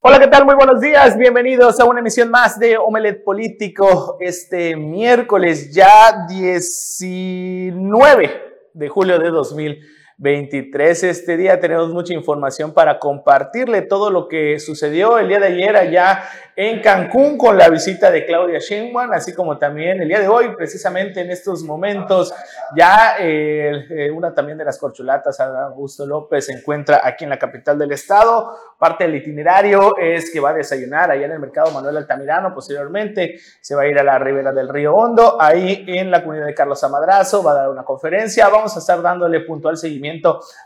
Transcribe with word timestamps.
Hola, 0.00 0.18
¿qué 0.18 0.26
tal? 0.26 0.44
Muy 0.44 0.56
buenos 0.56 0.80
días. 0.80 1.16
Bienvenidos 1.16 1.78
a 1.78 1.84
una 1.84 2.00
emisión 2.00 2.30
más 2.30 2.58
de 2.58 2.76
Omelet 2.78 3.22
Político 3.22 4.16
este 4.18 4.74
miércoles 4.74 5.72
ya 5.72 6.26
19 6.28 8.42
de 8.74 8.88
julio 8.88 9.20
de 9.20 9.30
2023. 10.20 11.04
Este 11.04 11.38
día 11.38 11.58
tenemos 11.58 11.88
mucha 11.88 12.12
información 12.12 12.74
para 12.74 12.98
compartirle 12.98 13.80
todo 13.80 14.10
lo 14.10 14.28
que 14.28 14.60
sucedió 14.60 15.18
el 15.18 15.28
día 15.28 15.40
de 15.40 15.46
ayer 15.46 15.74
allá 15.74 16.24
en 16.54 16.82
Cancún 16.82 17.38
con 17.38 17.56
la 17.56 17.70
visita 17.70 18.10
de 18.10 18.26
Claudia 18.26 18.58
Sheinbaum, 18.58 19.12
así 19.12 19.32
como 19.32 19.56
también 19.56 20.02
el 20.02 20.08
día 20.08 20.20
de 20.20 20.28
hoy, 20.28 20.54
precisamente 20.54 21.22
en 21.22 21.30
estos 21.30 21.62
momentos, 21.62 22.34
ya 22.76 23.14
eh, 23.18 23.86
eh, 23.88 24.10
una 24.10 24.34
también 24.34 24.58
de 24.58 24.66
las 24.66 24.76
corchulatas, 24.76 25.40
Augusto 25.40 26.04
López, 26.04 26.44
se 26.44 26.52
encuentra 26.52 27.00
aquí 27.02 27.24
en 27.24 27.30
la 27.30 27.38
capital 27.38 27.78
del 27.78 27.92
estado. 27.92 28.54
Parte 28.78 29.04
del 29.04 29.16
itinerario 29.16 29.96
es 29.96 30.30
que 30.30 30.40
va 30.40 30.50
a 30.50 30.54
desayunar 30.54 31.10
allá 31.10 31.24
en 31.24 31.32
el 31.32 31.38
mercado 31.38 31.70
Manuel 31.70 31.96
Altamirano, 31.96 32.52
posteriormente 32.52 33.36
se 33.60 33.74
va 33.74 33.82
a 33.82 33.86
ir 33.86 33.98
a 33.98 34.02
la 34.02 34.18
ribera 34.18 34.52
del 34.52 34.68
río 34.68 34.94
Hondo, 34.94 35.40
ahí 35.40 35.84
en 35.86 36.10
la 36.10 36.20
comunidad 36.20 36.46
de 36.46 36.54
Carlos 36.54 36.84
Amadrazo, 36.84 37.42
va 37.42 37.52
a 37.52 37.54
dar 37.54 37.70
una 37.70 37.84
conferencia, 37.84 38.50
vamos 38.50 38.76
a 38.76 38.80
estar 38.80 39.00
dándole 39.00 39.40
puntual 39.40 39.78
seguimiento 39.78 40.09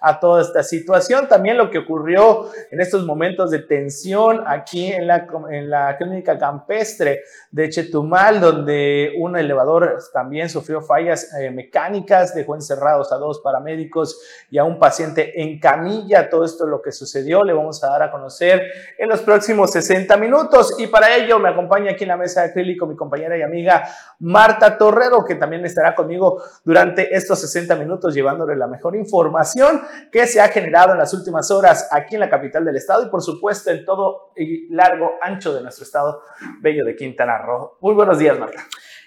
a 0.00 0.20
toda 0.20 0.42
esta 0.42 0.62
situación, 0.62 1.28
también 1.28 1.56
lo 1.56 1.70
que 1.70 1.78
ocurrió 1.78 2.50
en 2.70 2.80
estos 2.80 3.04
momentos 3.04 3.50
de 3.50 3.60
tensión 3.60 4.42
aquí 4.46 4.92
en 4.92 5.06
la, 5.06 5.26
en 5.50 5.70
la 5.70 5.96
clínica 5.96 6.38
campestre 6.38 7.20
de 7.50 7.68
Chetumal, 7.68 8.40
donde 8.40 9.12
un 9.18 9.36
elevador 9.36 9.98
también 10.12 10.48
sufrió 10.48 10.80
fallas 10.80 11.32
eh, 11.34 11.50
mecánicas, 11.50 12.34
dejó 12.34 12.54
encerrados 12.54 13.12
a 13.12 13.16
dos 13.16 13.40
paramédicos 13.40 14.20
y 14.50 14.58
a 14.58 14.64
un 14.64 14.78
paciente 14.78 15.40
en 15.42 15.58
camilla. 15.58 16.28
Todo 16.30 16.44
esto 16.44 16.64
es 16.64 16.70
lo 16.70 16.80
que 16.82 16.92
sucedió, 16.92 17.42
le 17.44 17.52
vamos 17.52 17.82
a 17.84 17.88
dar 17.88 18.02
a 18.02 18.10
conocer 18.10 18.62
en 18.98 19.08
los 19.08 19.20
próximos 19.20 19.70
60 19.72 20.16
minutos. 20.16 20.74
Y 20.78 20.86
para 20.86 21.14
ello 21.16 21.38
me 21.38 21.48
acompaña 21.48 21.92
aquí 21.92 22.04
en 22.04 22.08
la 22.08 22.16
mesa 22.16 22.42
de 22.42 22.48
acrílico 22.48 22.86
mi 22.86 22.96
compañera 22.96 23.36
y 23.36 23.42
amiga 23.42 23.88
Marta 24.20 24.78
Torrero, 24.78 25.24
que 25.24 25.34
también 25.34 25.64
estará 25.64 25.94
conmigo 25.94 26.42
durante 26.64 27.14
estos 27.14 27.40
60 27.40 27.76
minutos 27.76 28.14
llevándole 28.14 28.56
la 28.56 28.66
mejor 28.66 28.96
información 28.96 29.33
que 30.10 30.26
se 30.26 30.40
ha 30.40 30.48
generado 30.48 30.92
en 30.92 30.98
las 30.98 31.14
últimas 31.14 31.50
horas 31.50 31.88
aquí 31.90 32.14
en 32.14 32.20
la 32.20 32.30
capital 32.30 32.64
del 32.64 32.76
estado 32.76 33.06
y 33.06 33.10
por 33.10 33.22
supuesto 33.22 33.70
en 33.70 33.84
todo 33.84 34.32
y 34.36 34.72
largo 34.74 35.12
ancho 35.22 35.54
de 35.54 35.62
nuestro 35.62 35.84
estado 35.84 36.22
bello 36.60 36.84
de 36.84 36.96
Quintana 36.96 37.38
Roo. 37.38 37.76
Muy 37.80 37.94
buenos 37.94 38.18
días, 38.18 38.38
Marta. 38.38 38.64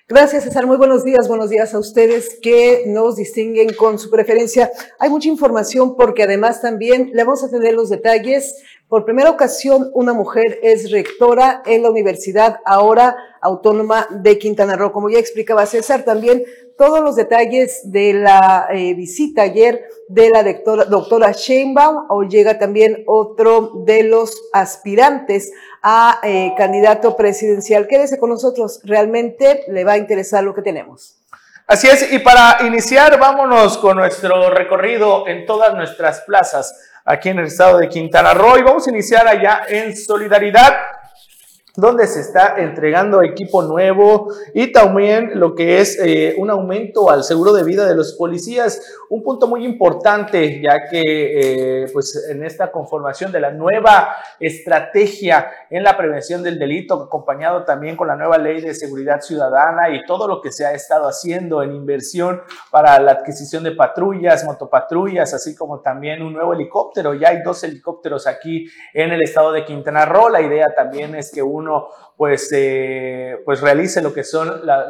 Gracias, 0.09 0.45
César. 0.45 0.65
Muy 0.65 0.77
buenos 0.77 1.03
días. 1.03 1.27
Buenos 1.27 1.49
días 1.49 1.73
a 1.73 1.79
ustedes 1.79 2.39
que 2.41 2.85
nos 2.87 3.17
distinguen 3.17 3.73
con 3.73 3.99
su 3.99 4.09
preferencia. 4.09 4.71
Hay 4.99 5.09
mucha 5.09 5.27
información 5.27 5.97
porque 5.97 6.23
además 6.23 6.61
también 6.61 7.11
le 7.13 7.25
vamos 7.25 7.43
a 7.43 7.49
tener 7.49 7.73
los 7.73 7.89
detalles. 7.89 8.63
Por 8.89 9.03
primera 9.03 9.29
ocasión, 9.29 9.91
una 9.93 10.13
mujer 10.13 10.59
es 10.63 10.91
rectora 10.91 11.61
en 11.65 11.83
la 11.83 11.89
Universidad 11.89 12.61
ahora 12.63 13.17
Autónoma 13.41 14.07
de 14.09 14.39
Quintana 14.39 14.77
Roo. 14.77 14.93
Como 14.93 15.09
ya 15.09 15.19
explicaba 15.19 15.65
César, 15.65 16.03
también 16.03 16.45
todos 16.77 17.01
los 17.01 17.17
detalles 17.17 17.81
de 17.91 18.13
la 18.13 18.69
eh, 18.71 18.93
visita 18.93 19.41
ayer 19.41 19.83
de 20.07 20.29
la 20.29 20.41
doctora, 20.41 20.85
doctora 20.85 21.33
Sheinbaum, 21.33 22.05
o 22.07 22.23
llega 22.23 22.59
también 22.59 23.03
otro 23.07 23.71
de 23.85 24.03
los 24.03 24.41
aspirantes 24.53 25.51
a 25.83 26.21
eh, 26.23 26.53
candidato 26.55 27.17
presidencial. 27.17 27.87
Quédese 27.87 28.17
con 28.17 28.29
nosotros, 28.29 28.79
realmente 28.85 29.65
le 29.67 29.83
va 29.83 29.93
a 29.93 29.97
interesar 29.97 30.45
lo 30.45 30.55
que 30.55 30.61
tenemos. 30.61 31.17
Así 31.65 31.89
es, 31.89 32.13
y 32.13 32.19
para 32.19 32.65
iniciar, 32.65 33.19
vámonos 33.19 33.77
con 33.79 33.97
nuestro 33.97 34.49
recorrido 34.49 35.27
en 35.27 35.45
todas 35.45 35.73
nuestras 35.75 36.21
plazas 36.21 36.73
aquí 37.07 37.29
en 37.29 37.39
el 37.39 37.45
estado 37.45 37.79
de 37.79 37.89
Quintana 37.89 38.33
Roo. 38.33 38.59
Y 38.59 38.61
vamos 38.61 38.85
a 38.85 38.91
iniciar 38.91 39.27
allá 39.27 39.61
en 39.67 39.95
Solidaridad 39.95 40.77
donde 41.77 42.07
se 42.07 42.21
está 42.21 42.55
entregando 42.57 43.21
equipo 43.21 43.61
nuevo 43.61 44.33
y 44.55 44.71
también 44.71 45.39
lo 45.39 45.53
que 45.53 45.79
es 45.79 45.99
eh, 46.03 46.33
un 46.39 46.49
aumento 46.49 47.11
al 47.11 47.23
seguro 47.23 47.53
de 47.53 47.63
vida 47.63 47.85
de 47.85 47.93
los 47.93 48.13
policías. 48.13 48.81
Un 49.11 49.21
punto 49.21 49.47
muy 49.47 49.63
importante, 49.63 50.59
ya 50.59 50.89
que 50.89 51.03
eh, 51.83 51.85
pues 51.93 52.27
en 52.31 52.43
esta 52.43 52.71
conformación 52.71 53.31
de 53.31 53.41
la 53.41 53.51
nueva 53.51 54.15
estrategia 54.39 55.51
en 55.69 55.83
la 55.83 55.95
prevención 55.95 56.41
del 56.41 56.57
delito, 56.57 56.95
acompañado 56.95 57.63
también 57.63 57.95
con 57.95 58.07
la 58.07 58.15
nueva 58.15 58.39
ley 58.39 58.59
de 58.59 58.73
seguridad 58.73 59.21
ciudadana 59.21 59.91
y 59.91 60.03
todo 60.07 60.27
lo 60.27 60.41
que 60.41 60.51
se 60.51 60.65
ha 60.65 60.73
estado 60.73 61.07
haciendo 61.07 61.61
en 61.61 61.75
inversión 61.75 62.41
para 62.71 62.99
la 62.99 63.11
adquisición 63.11 63.63
de 63.63 63.73
patrullas, 63.73 64.45
motopatrullas, 64.45 65.31
así 65.35 65.55
como 65.55 65.81
también 65.81 66.23
un 66.23 66.33
nuevo 66.33 66.53
helicóptero. 66.53 67.13
Ya 67.13 67.29
hay 67.29 67.43
dos 67.43 67.63
helicópteros 67.63 68.25
aquí 68.25 68.65
en 68.95 69.11
el 69.11 69.21
estado 69.21 69.51
de 69.51 69.63
Quintana 69.63 70.05
Roo. 70.05 70.29
La 70.29 70.41
idea 70.41 70.73
también 70.75 71.13
es 71.13 71.31
que 71.31 71.43
uno 71.43 71.66
pues, 72.17 72.49
eh, 72.51 73.37
pues 73.45 73.61
realice 73.61 74.01
lo 74.01 74.13
que 74.13 74.23
son 74.23 74.65
la, 74.65 74.87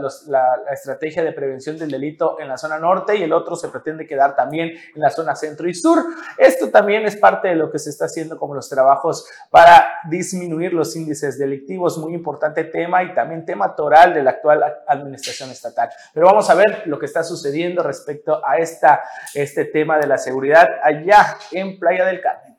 estrategia 0.71 1.23
de 1.23 1.33
prevención 1.33 1.77
del 1.77 1.91
delito 1.91 2.39
en 2.39 2.47
la 2.47 2.57
zona 2.57 2.79
norte 2.79 3.17
y 3.17 3.23
el 3.23 3.33
otro 3.33 3.55
se 3.55 3.67
pretende 3.67 4.07
quedar 4.07 4.35
también 4.35 4.69
en 4.69 5.01
la 5.01 5.09
zona 5.09 5.35
centro 5.35 5.67
y 5.67 5.73
sur. 5.73 6.03
Esto 6.37 6.69
también 6.69 7.05
es 7.05 7.17
parte 7.17 7.49
de 7.49 7.55
lo 7.55 7.69
que 7.69 7.79
se 7.79 7.89
está 7.89 8.05
haciendo 8.05 8.37
como 8.37 8.55
los 8.55 8.69
trabajos 8.69 9.27
para 9.49 9.87
disminuir 10.09 10.73
los 10.73 10.95
índices 10.95 11.37
delictivos, 11.37 11.97
muy 11.97 12.13
importante 12.13 12.63
tema 12.63 13.03
y 13.03 13.13
también 13.13 13.45
tema 13.45 13.75
toral 13.75 14.13
de 14.13 14.23
la 14.23 14.31
actual 14.31 14.63
administración 14.87 15.51
estatal. 15.51 15.89
Pero 16.13 16.27
vamos 16.27 16.49
a 16.49 16.55
ver 16.55 16.83
lo 16.85 16.97
que 16.97 17.05
está 17.05 17.23
sucediendo 17.23 17.83
respecto 17.83 18.41
a 18.45 18.57
esta, 18.57 19.01
este 19.33 19.65
tema 19.65 19.97
de 19.97 20.07
la 20.07 20.17
seguridad 20.17 20.67
allá 20.81 21.37
en 21.51 21.77
Playa 21.77 22.05
del 22.05 22.21
Carmen. 22.21 22.56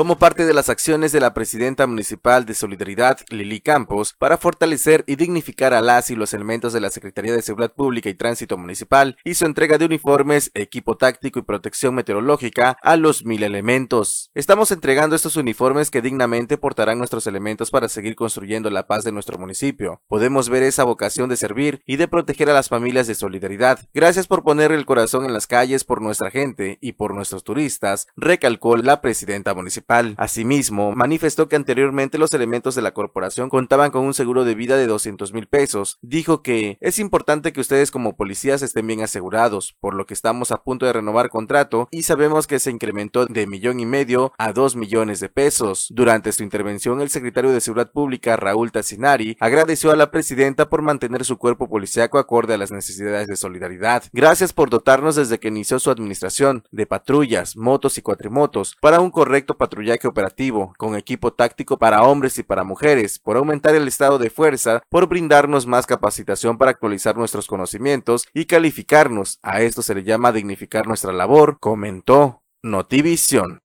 Como 0.00 0.16
parte 0.16 0.46
de 0.46 0.54
las 0.54 0.70
acciones 0.70 1.12
de 1.12 1.20
la 1.20 1.34
presidenta 1.34 1.86
municipal 1.86 2.46
de 2.46 2.54
Solidaridad, 2.54 3.18
Lili 3.28 3.60
Campos, 3.60 4.14
para 4.18 4.38
fortalecer 4.38 5.04
y 5.06 5.16
dignificar 5.16 5.74
a 5.74 5.82
las 5.82 6.08
y 6.08 6.16
los 6.16 6.32
elementos 6.32 6.72
de 6.72 6.80
la 6.80 6.88
Secretaría 6.88 7.34
de 7.34 7.42
Seguridad 7.42 7.74
Pública 7.74 8.08
y 8.08 8.14
Tránsito 8.14 8.56
Municipal, 8.56 9.18
hizo 9.24 9.44
entrega 9.44 9.76
de 9.76 9.84
uniformes, 9.84 10.52
equipo 10.54 10.96
táctico 10.96 11.38
y 11.38 11.42
protección 11.42 11.94
meteorológica 11.94 12.78
a 12.82 12.96
los 12.96 13.26
mil 13.26 13.42
elementos. 13.42 14.30
Estamos 14.32 14.72
entregando 14.72 15.14
estos 15.14 15.36
uniformes 15.36 15.90
que 15.90 16.00
dignamente 16.00 16.56
portarán 16.56 16.96
nuestros 16.96 17.26
elementos 17.26 17.70
para 17.70 17.90
seguir 17.90 18.16
construyendo 18.16 18.70
la 18.70 18.86
paz 18.86 19.04
de 19.04 19.12
nuestro 19.12 19.36
municipio. 19.36 20.00
Podemos 20.08 20.48
ver 20.48 20.62
esa 20.62 20.84
vocación 20.84 21.28
de 21.28 21.36
servir 21.36 21.82
y 21.84 21.96
de 21.96 22.08
proteger 22.08 22.48
a 22.48 22.54
las 22.54 22.70
familias 22.70 23.06
de 23.06 23.14
Solidaridad. 23.14 23.80
Gracias 23.92 24.26
por 24.26 24.44
poner 24.44 24.72
el 24.72 24.86
corazón 24.86 25.26
en 25.26 25.34
las 25.34 25.46
calles 25.46 25.84
por 25.84 26.00
nuestra 26.00 26.30
gente 26.30 26.78
y 26.80 26.92
por 26.92 27.14
nuestros 27.14 27.44
turistas, 27.44 28.06
recalcó 28.16 28.78
la 28.78 29.02
presidenta 29.02 29.52
municipal. 29.52 29.89
Asimismo, 30.16 30.92
manifestó 30.94 31.48
que 31.48 31.56
anteriormente 31.56 32.16
los 32.16 32.32
elementos 32.32 32.76
de 32.76 32.82
la 32.82 32.94
corporación 32.94 33.50
contaban 33.50 33.90
con 33.90 34.04
un 34.04 34.14
seguro 34.14 34.44
de 34.44 34.54
vida 34.54 34.76
de 34.76 34.86
200 34.86 35.32
mil 35.32 35.48
pesos. 35.48 35.98
Dijo 36.00 36.42
que 36.42 36.78
es 36.80 37.00
importante 37.00 37.52
que 37.52 37.60
ustedes 37.60 37.90
como 37.90 38.16
policías 38.16 38.62
estén 38.62 38.86
bien 38.86 39.02
asegurados, 39.02 39.76
por 39.80 39.94
lo 39.94 40.06
que 40.06 40.14
estamos 40.14 40.52
a 40.52 40.62
punto 40.62 40.86
de 40.86 40.92
renovar 40.92 41.28
contrato 41.28 41.88
y 41.90 42.04
sabemos 42.04 42.46
que 42.46 42.60
se 42.60 42.70
incrementó 42.70 43.26
de 43.26 43.46
millón 43.48 43.80
y 43.80 43.86
medio 43.86 44.32
a 44.38 44.52
dos 44.52 44.76
millones 44.76 45.18
de 45.18 45.28
pesos. 45.28 45.88
Durante 45.90 46.30
su 46.30 46.44
intervención, 46.44 47.00
el 47.00 47.10
secretario 47.10 47.50
de 47.50 47.60
Seguridad 47.60 47.90
Pública, 47.90 48.36
Raúl 48.36 48.70
Tassinari, 48.70 49.36
agradeció 49.40 49.90
a 49.90 49.96
la 49.96 50.12
presidenta 50.12 50.68
por 50.68 50.82
mantener 50.82 51.24
su 51.24 51.36
cuerpo 51.36 51.68
policíaco 51.68 52.18
acorde 52.18 52.54
a 52.54 52.58
las 52.58 52.70
necesidades 52.70 53.26
de 53.26 53.36
solidaridad. 53.36 54.04
Gracias 54.12 54.52
por 54.52 54.70
dotarnos 54.70 55.16
desde 55.16 55.40
que 55.40 55.48
inició 55.48 55.80
su 55.80 55.90
administración 55.90 56.64
de 56.70 56.86
patrullas, 56.86 57.56
motos 57.56 57.98
y 57.98 58.02
cuatrimotos 58.02 58.76
para 58.80 59.00
un 59.00 59.10
correcto 59.10 59.56
patrullaje 59.56 59.69
patrullaje 59.70 60.08
operativo, 60.08 60.74
con 60.76 60.96
equipo 60.96 61.32
táctico 61.32 61.78
para 61.78 62.02
hombres 62.02 62.36
y 62.38 62.42
para 62.42 62.64
mujeres, 62.64 63.20
por 63.20 63.36
aumentar 63.36 63.76
el 63.76 63.86
estado 63.86 64.18
de 64.18 64.28
fuerza, 64.28 64.82
por 64.88 65.06
brindarnos 65.06 65.64
más 65.64 65.86
capacitación 65.86 66.58
para 66.58 66.72
actualizar 66.72 67.16
nuestros 67.16 67.46
conocimientos 67.46 68.26
y 68.34 68.46
calificarnos. 68.46 69.38
A 69.42 69.60
esto 69.60 69.82
se 69.82 69.94
le 69.94 70.02
llama 70.02 70.32
dignificar 70.32 70.88
nuestra 70.88 71.12
labor, 71.12 71.58
comentó 71.60 72.42
Notivisión. 72.62 73.60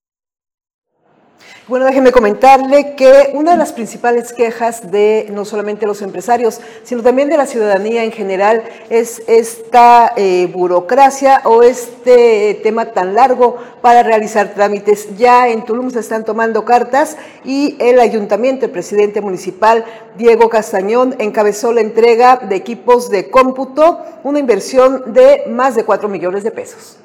Bueno, 1.67 1.87
déjenme 1.87 2.11
comentarle 2.11 2.93
que 2.93 3.31
una 3.33 3.53
de 3.53 3.57
las 3.57 3.73
principales 3.73 4.33
quejas 4.33 4.91
de 4.91 5.27
no 5.31 5.45
solamente 5.45 5.87
los 5.87 6.03
empresarios, 6.03 6.61
sino 6.83 7.01
también 7.01 7.27
de 7.27 7.37
la 7.37 7.47
ciudadanía 7.47 8.03
en 8.03 8.11
general 8.11 8.61
es 8.91 9.23
esta 9.25 10.13
eh, 10.15 10.47
burocracia 10.53 11.41
o 11.43 11.63
este 11.63 12.59
tema 12.61 12.91
tan 12.91 13.15
largo 13.15 13.57
para 13.81 14.03
realizar 14.03 14.53
trámites. 14.53 15.17
Ya 15.17 15.49
en 15.49 15.65
Tulum 15.65 15.89
se 15.89 16.01
están 16.01 16.23
tomando 16.23 16.65
cartas 16.65 17.17
y 17.43 17.75
el 17.79 17.99
ayuntamiento, 17.99 18.67
el 18.67 18.71
presidente 18.71 19.21
municipal 19.21 19.85
Diego 20.19 20.49
Castañón, 20.49 21.15
encabezó 21.17 21.73
la 21.73 21.81
entrega 21.81 22.37
de 22.47 22.57
equipos 22.57 23.09
de 23.09 23.31
cómputo, 23.31 24.03
una 24.23 24.37
inversión 24.37 25.15
de 25.15 25.45
más 25.49 25.73
de 25.73 25.83
4 25.83 26.09
millones 26.09 26.43
de 26.43 26.51
pesos. 26.51 26.99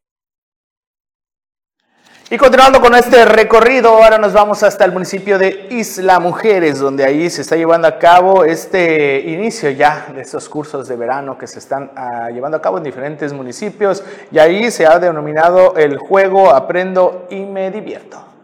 Y 2.27 2.38
continuando 2.38 2.81
con 2.81 2.95
este 2.95 3.24
recorrido, 3.24 3.89
ahora 3.89 4.18
nos 4.18 4.33
vamos 4.33 4.63
hasta 4.63 4.83
el 4.83 4.92
municipio 4.92 5.38
de 5.38 5.68
Isla 5.69 6.19
Mujeres, 6.19 6.80
donde 6.80 7.04
ahí 7.04 7.30
se 7.30 7.44
está 7.44 7.56
llevando 7.56 7.88
a 7.88 8.00
cabo 8.00 8.44
este 8.44 9.19
inicio 9.19 9.69
ya 9.69 10.07
de 10.12 10.22
estos 10.22 10.50
cursos 10.50 10.88
de 10.88 10.95
verano 10.95 11.38
que 11.38 11.45
se 11.45 11.60
están 11.60 11.92
ah, 11.95 12.31
llevando 12.31 12.57
a 12.57 12.62
cabo 12.63 12.80
en 12.80 12.83
diferentes 12.83 13.31
municipios. 13.31 14.04
Y 14.31 14.39
ahí 14.39 14.72
se 14.72 14.88
ha 14.88 14.98
denominado 14.98 15.75
el 15.75 16.00
juego 16.00 16.50
Aprendo 16.50 17.27
y 17.30 17.42
me 17.42 17.69
divierto. 17.69 18.35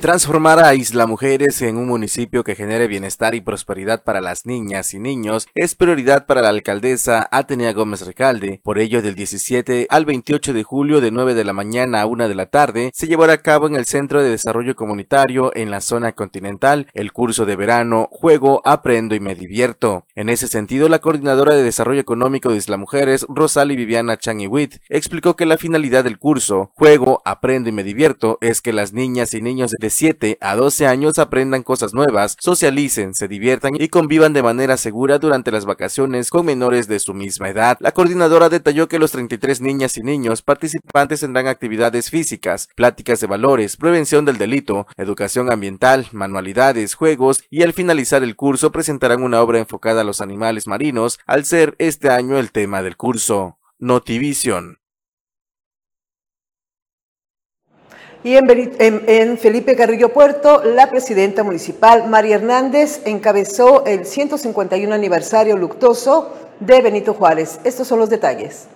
Transformar 0.00 0.64
a 0.64 0.74
Isla 0.74 1.06
Mujeres 1.06 1.60
en 1.60 1.76
un 1.76 1.86
municipio 1.86 2.42
que 2.42 2.54
genere 2.54 2.86
bienestar 2.86 3.34
y 3.34 3.42
prosperidad 3.42 4.02
para 4.02 4.22
las 4.22 4.46
niñas 4.46 4.94
y 4.94 4.98
niños 4.98 5.46
es 5.54 5.74
prioridad 5.74 6.24
para 6.24 6.40
la 6.40 6.48
alcaldesa 6.48 7.28
Atenea 7.30 7.74
Gómez 7.74 8.06
Recalde. 8.06 8.62
Por 8.64 8.78
ello, 8.78 9.02
del 9.02 9.14
17 9.14 9.88
al 9.90 10.06
28 10.06 10.54
de 10.54 10.62
julio 10.62 11.02
de 11.02 11.10
9 11.10 11.34
de 11.34 11.44
la 11.44 11.52
mañana 11.52 12.00
a 12.00 12.06
1 12.06 12.28
de 12.30 12.34
la 12.34 12.46
tarde 12.46 12.90
se 12.94 13.08
llevará 13.08 13.34
a 13.34 13.42
cabo 13.42 13.66
en 13.66 13.76
el 13.76 13.84
Centro 13.84 14.22
de 14.22 14.30
Desarrollo 14.30 14.74
Comunitario 14.74 15.54
en 15.54 15.70
la 15.70 15.82
zona 15.82 16.12
continental 16.12 16.86
el 16.94 17.12
curso 17.12 17.44
de 17.44 17.56
verano 17.56 18.08
Juego, 18.10 18.62
Aprendo 18.64 19.14
y 19.14 19.20
Me 19.20 19.34
Divierto. 19.34 20.06
En 20.14 20.30
ese 20.30 20.48
sentido, 20.48 20.88
la 20.88 21.00
coordinadora 21.00 21.54
de 21.54 21.62
Desarrollo 21.62 22.00
Económico 22.00 22.48
de 22.48 22.56
Isla 22.56 22.78
Mujeres, 22.78 23.26
Rosali 23.28 23.76
Viviana 23.76 24.16
Changiwit, 24.16 24.76
explicó 24.88 25.36
que 25.36 25.44
la 25.44 25.58
finalidad 25.58 26.04
del 26.04 26.18
curso 26.18 26.72
Juego, 26.74 27.20
Aprendo 27.26 27.68
y 27.68 27.72
Me 27.72 27.84
Divierto 27.84 28.38
es 28.40 28.62
que 28.62 28.72
las 28.72 28.94
niñas 28.94 29.34
y 29.34 29.42
niños 29.42 29.72
de 29.78 29.89
7 29.90 30.38
a 30.40 30.56
12 30.56 30.86
años 30.86 31.18
aprendan 31.18 31.62
cosas 31.62 31.94
nuevas, 31.94 32.36
socialicen, 32.40 33.14
se 33.14 33.28
diviertan 33.28 33.72
y 33.78 33.88
convivan 33.88 34.32
de 34.32 34.42
manera 34.42 34.76
segura 34.76 35.18
durante 35.18 35.50
las 35.50 35.64
vacaciones 35.64 36.30
con 36.30 36.46
menores 36.46 36.88
de 36.88 36.98
su 36.98 37.14
misma 37.14 37.48
edad. 37.48 37.76
La 37.80 37.92
coordinadora 37.92 38.48
detalló 38.48 38.88
que 38.88 38.98
los 38.98 39.12
33 39.12 39.60
niñas 39.60 39.96
y 39.96 40.02
niños 40.02 40.42
participantes 40.42 41.20
tendrán 41.20 41.46
actividades 41.46 42.10
físicas, 42.10 42.68
pláticas 42.74 43.20
de 43.20 43.26
valores, 43.26 43.76
prevención 43.76 44.24
del 44.24 44.38
delito, 44.38 44.86
educación 44.96 45.52
ambiental, 45.52 46.06
manualidades, 46.12 46.94
juegos 46.94 47.44
y 47.50 47.62
al 47.62 47.72
finalizar 47.72 48.22
el 48.22 48.36
curso 48.36 48.72
presentarán 48.72 49.22
una 49.22 49.40
obra 49.42 49.58
enfocada 49.58 50.00
a 50.00 50.04
los 50.04 50.20
animales 50.20 50.66
marinos, 50.66 51.18
al 51.26 51.44
ser 51.44 51.74
este 51.78 52.10
año 52.10 52.38
el 52.38 52.52
tema 52.52 52.82
del 52.82 52.96
curso. 52.96 53.58
Notivision. 53.78 54.79
Y 58.22 58.36
en, 58.36 59.38
Felipe 59.38 59.74
Carrillo 59.76 60.10
Puerto, 60.10 60.62
la 60.62 60.90
presidenta 60.90 61.42
municipal 61.42 62.06
María 62.08 62.36
Hernández 62.36 63.00
encabezó 63.06 63.86
el 63.86 64.04
151 64.04 64.94
aniversario 64.94 65.56
luctuoso 65.56 66.30
de 66.60 66.82
Benito 66.82 67.14
Juárez. 67.14 67.60
Estos 67.64 67.88
son 67.88 67.98
los 67.98 68.10
detalles. 68.10 68.66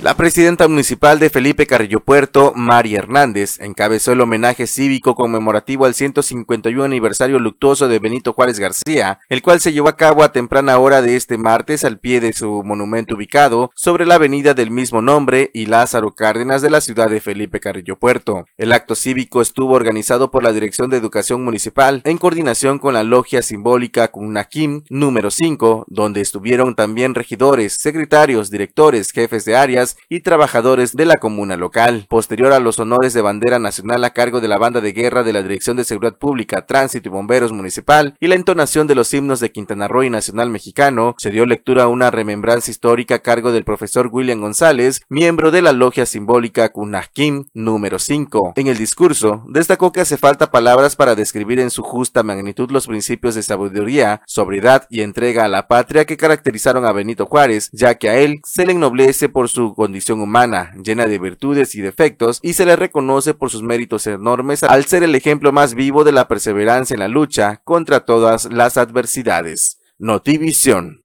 La 0.00 0.16
presidenta 0.16 0.68
municipal 0.68 1.18
de 1.18 1.28
Felipe 1.28 1.66
Carrillo 1.66 1.98
Puerto, 1.98 2.52
María 2.54 2.98
Hernández, 2.98 3.58
encabezó 3.58 4.12
el 4.12 4.20
homenaje 4.20 4.68
cívico 4.68 5.16
conmemorativo 5.16 5.86
al 5.86 5.94
151 5.94 6.84
aniversario 6.84 7.40
luctuoso 7.40 7.88
de 7.88 7.98
Benito 7.98 8.32
Juárez 8.32 8.60
García, 8.60 9.18
el 9.28 9.42
cual 9.42 9.58
se 9.58 9.72
llevó 9.72 9.88
a 9.88 9.96
cabo 9.96 10.22
a 10.22 10.30
temprana 10.30 10.78
hora 10.78 11.02
de 11.02 11.16
este 11.16 11.36
martes 11.36 11.82
al 11.82 11.98
pie 11.98 12.20
de 12.20 12.32
su 12.32 12.62
monumento 12.62 13.16
ubicado 13.16 13.72
sobre 13.74 14.06
la 14.06 14.14
avenida 14.14 14.54
del 14.54 14.70
mismo 14.70 15.02
nombre 15.02 15.50
y 15.52 15.66
Lázaro 15.66 16.14
Cárdenas 16.14 16.62
de 16.62 16.70
la 16.70 16.80
ciudad 16.80 17.10
de 17.10 17.20
Felipe 17.20 17.58
Carrillo 17.58 17.98
Puerto. 17.98 18.46
El 18.56 18.72
acto 18.72 18.94
cívico 18.94 19.42
estuvo 19.42 19.74
organizado 19.74 20.30
por 20.30 20.44
la 20.44 20.52
Dirección 20.52 20.90
de 20.90 20.96
Educación 20.96 21.42
Municipal 21.42 22.02
en 22.04 22.18
coordinación 22.18 22.78
con 22.78 22.94
la 22.94 23.02
Logia 23.02 23.42
Simbólica 23.42 24.12
Kunakim 24.12 24.84
número 24.90 25.32
5, 25.32 25.86
donde 25.88 26.20
estuvieron 26.20 26.76
también 26.76 27.16
regidores, 27.16 27.78
secretarios, 27.80 28.48
directores, 28.48 29.10
jefes 29.10 29.44
de 29.44 29.56
áreas, 29.56 29.87
y 30.08 30.20
trabajadores 30.20 30.94
de 30.94 31.06
la 31.06 31.16
comuna 31.16 31.56
local. 31.56 32.06
Posterior 32.08 32.52
a 32.52 32.60
los 32.60 32.78
honores 32.78 33.14
de 33.14 33.22
bandera 33.22 33.58
nacional 33.58 34.04
a 34.04 34.10
cargo 34.10 34.40
de 34.40 34.48
la 34.48 34.58
banda 34.58 34.80
de 34.80 34.92
guerra 34.92 35.22
de 35.22 35.32
la 35.32 35.42
Dirección 35.42 35.76
de 35.76 35.84
Seguridad 35.84 36.18
Pública, 36.18 36.66
Tránsito 36.66 37.08
y 37.08 37.12
Bomberos 37.12 37.52
Municipal 37.52 38.16
y 38.20 38.26
la 38.26 38.34
entonación 38.34 38.86
de 38.86 38.94
los 38.94 39.12
himnos 39.14 39.40
de 39.40 39.52
Quintana 39.52 39.88
Roo 39.88 40.02
y 40.02 40.10
Nacional 40.10 40.50
Mexicano, 40.50 41.14
se 41.18 41.30
dio 41.30 41.46
lectura 41.46 41.84
a 41.84 41.88
una 41.88 42.10
remembranza 42.10 42.70
histórica 42.70 43.16
a 43.16 43.18
cargo 43.20 43.52
del 43.52 43.64
profesor 43.64 44.08
William 44.10 44.40
González, 44.40 45.02
miembro 45.08 45.50
de 45.50 45.62
la 45.62 45.72
logia 45.72 46.06
simbólica 46.06 46.68
Kunahkim 46.70 47.46
número 47.54 47.98
5. 47.98 48.54
En 48.56 48.66
el 48.66 48.78
discurso, 48.78 49.44
destacó 49.48 49.92
que 49.92 50.00
hace 50.00 50.16
falta 50.16 50.50
palabras 50.50 50.96
para 50.96 51.14
describir 51.14 51.60
en 51.60 51.70
su 51.70 51.82
justa 51.82 52.22
magnitud 52.22 52.70
los 52.70 52.86
principios 52.86 53.34
de 53.34 53.42
sabiduría, 53.42 54.22
sobriedad 54.26 54.86
y 54.90 55.02
entrega 55.02 55.44
a 55.44 55.48
la 55.48 55.68
patria 55.68 56.04
que 56.04 56.16
caracterizaron 56.16 56.84
a 56.84 56.92
Benito 56.92 57.26
Juárez, 57.26 57.70
ya 57.72 57.94
que 57.94 58.08
a 58.08 58.18
él 58.18 58.40
se 58.44 58.66
le 58.66 58.72
ennoblece 58.72 59.28
por 59.28 59.48
su 59.48 59.74
condición 59.78 60.20
humana, 60.20 60.72
llena 60.82 61.06
de 61.06 61.20
virtudes 61.20 61.76
y 61.76 61.80
defectos, 61.80 62.40
y 62.42 62.54
se 62.54 62.66
le 62.66 62.74
reconoce 62.74 63.32
por 63.32 63.48
sus 63.48 63.62
méritos 63.62 64.08
enormes 64.08 64.64
al 64.64 64.86
ser 64.86 65.04
el 65.04 65.14
ejemplo 65.14 65.52
más 65.52 65.74
vivo 65.74 66.02
de 66.02 66.10
la 66.10 66.26
perseverancia 66.26 66.94
en 66.94 67.00
la 67.00 67.06
lucha 67.06 67.62
contra 67.62 68.04
todas 68.04 68.52
las 68.52 68.76
adversidades. 68.76 69.78
Notivisión. 69.96 71.04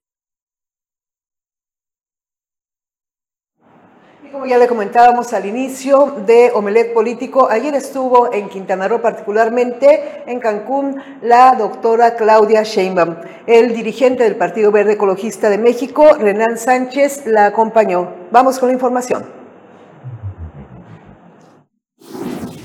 Ya 4.46 4.58
le 4.58 4.68
comentábamos 4.68 5.32
al 5.32 5.46
inicio 5.46 6.16
de 6.26 6.50
Omelet 6.54 6.92
Político, 6.92 7.48
ayer 7.50 7.74
estuvo 7.74 8.32
en 8.32 8.48
Quintana 8.48 8.88
Roo, 8.88 9.00
particularmente 9.00 10.22
en 10.26 10.40
Cancún, 10.40 11.00
la 11.22 11.54
doctora 11.54 12.14
Claudia 12.14 12.62
Sheinbaum. 12.62 13.16
El 13.46 13.74
dirigente 13.74 14.24
del 14.24 14.36
Partido 14.36 14.70
Verde 14.70 14.92
Ecologista 14.94 15.48
de 15.50 15.58
México, 15.58 16.14
Renan 16.18 16.58
Sánchez, 16.58 17.26
la 17.26 17.46
acompañó. 17.46 18.08
Vamos 18.30 18.58
con 18.58 18.68
la 18.68 18.74
información. 18.74 19.43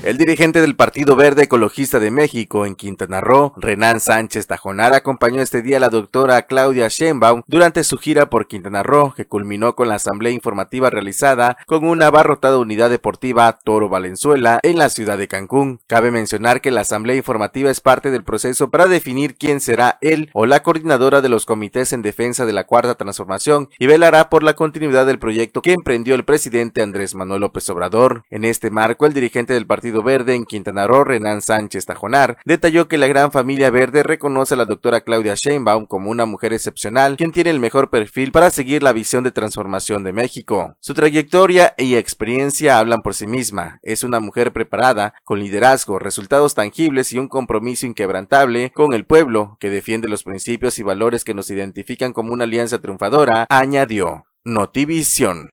El 0.02 0.16
dirigente 0.16 0.62
del 0.62 0.76
Partido 0.76 1.14
Verde 1.14 1.42
Ecologista 1.42 2.00
de 2.00 2.10
México 2.10 2.64
en 2.64 2.74
Quintana 2.74 3.20
Roo, 3.20 3.52
Renan 3.58 4.00
Sánchez 4.00 4.46
Tajonar, 4.46 4.94
acompañó 4.94 5.42
este 5.42 5.60
día 5.60 5.76
a 5.76 5.80
la 5.80 5.90
doctora 5.90 6.40
Claudia 6.46 6.88
Sheinbaum 6.88 7.42
durante 7.46 7.84
su 7.84 7.98
gira 7.98 8.30
por 8.30 8.46
Quintana 8.46 8.82
Roo, 8.82 9.12
que 9.14 9.26
culminó 9.26 9.74
con 9.76 9.88
la 9.88 9.96
asamblea 9.96 10.32
informativa 10.32 10.88
realizada 10.88 11.58
con 11.66 11.86
una 11.86 12.06
abarrotada 12.06 12.56
unidad 12.56 12.88
deportiva 12.88 13.58
Toro 13.62 13.90
Valenzuela 13.90 14.58
en 14.62 14.78
la 14.78 14.88
ciudad 14.88 15.18
de 15.18 15.28
Cancún. 15.28 15.80
Cabe 15.86 16.10
mencionar 16.10 16.62
que 16.62 16.70
la 16.70 16.80
asamblea 16.80 17.16
informativa 17.16 17.70
es 17.70 17.82
parte 17.82 18.10
del 18.10 18.24
proceso 18.24 18.70
para 18.70 18.86
definir 18.86 19.36
quién 19.36 19.60
será 19.60 19.98
él 20.00 20.30
o 20.32 20.46
la 20.46 20.62
coordinadora 20.62 21.20
de 21.20 21.28
los 21.28 21.44
comités 21.44 21.92
en 21.92 22.00
defensa 22.00 22.46
de 22.46 22.54
la 22.54 22.64
Cuarta 22.64 22.94
Transformación 22.94 23.68
y 23.78 23.86
velará 23.86 24.30
por 24.30 24.44
la 24.44 24.54
continuidad 24.54 25.04
del 25.04 25.18
proyecto 25.18 25.60
que 25.60 25.74
emprendió 25.74 26.14
el 26.14 26.24
presidente 26.24 26.80
Andrés 26.80 27.14
Manuel 27.14 27.42
López 27.42 27.68
Obrador. 27.68 28.24
En 28.30 28.46
este 28.46 28.70
marco, 28.70 29.04
el 29.04 29.12
dirigente 29.12 29.52
del 29.52 29.66
Partido 29.66 29.89
Verde 29.90 30.34
en 30.34 30.44
Quintana 30.44 30.86
Roo, 30.86 31.04
Renan 31.04 31.42
Sánchez 31.42 31.86
Tajonar, 31.86 32.38
detalló 32.44 32.86
que 32.86 32.98
la 32.98 33.08
gran 33.08 33.32
familia 33.32 33.70
verde 33.70 34.02
reconoce 34.02 34.54
a 34.54 34.56
la 34.56 34.64
doctora 34.64 35.00
Claudia 35.00 35.34
Sheinbaum 35.34 35.86
como 35.86 36.10
una 36.10 36.24
mujer 36.24 36.52
excepcional, 36.52 37.16
quien 37.16 37.32
tiene 37.32 37.50
el 37.50 37.58
mejor 37.58 37.90
perfil 37.90 38.32
para 38.32 38.50
seguir 38.50 38.82
la 38.82 38.92
visión 38.92 39.24
de 39.24 39.32
transformación 39.32 40.04
de 40.04 40.12
México. 40.12 40.76
Su 40.80 40.94
trayectoria 40.94 41.74
y 41.76 41.96
experiencia 41.96 42.78
hablan 42.78 43.02
por 43.02 43.14
sí 43.14 43.26
misma. 43.26 43.80
Es 43.82 44.04
una 44.04 44.20
mujer 44.20 44.52
preparada, 44.52 45.14
con 45.24 45.40
liderazgo, 45.40 45.98
resultados 45.98 46.54
tangibles 46.54 47.12
y 47.12 47.18
un 47.18 47.28
compromiso 47.28 47.86
inquebrantable 47.86 48.70
con 48.74 48.92
el 48.92 49.04
pueblo, 49.04 49.56
que 49.60 49.70
defiende 49.70 50.08
los 50.08 50.22
principios 50.22 50.78
y 50.78 50.82
valores 50.82 51.24
que 51.24 51.34
nos 51.34 51.50
identifican 51.50 52.12
como 52.12 52.32
una 52.32 52.44
alianza 52.44 52.78
triunfadora, 52.78 53.46
añadió. 53.48 54.24
Notivisión. 54.44 55.50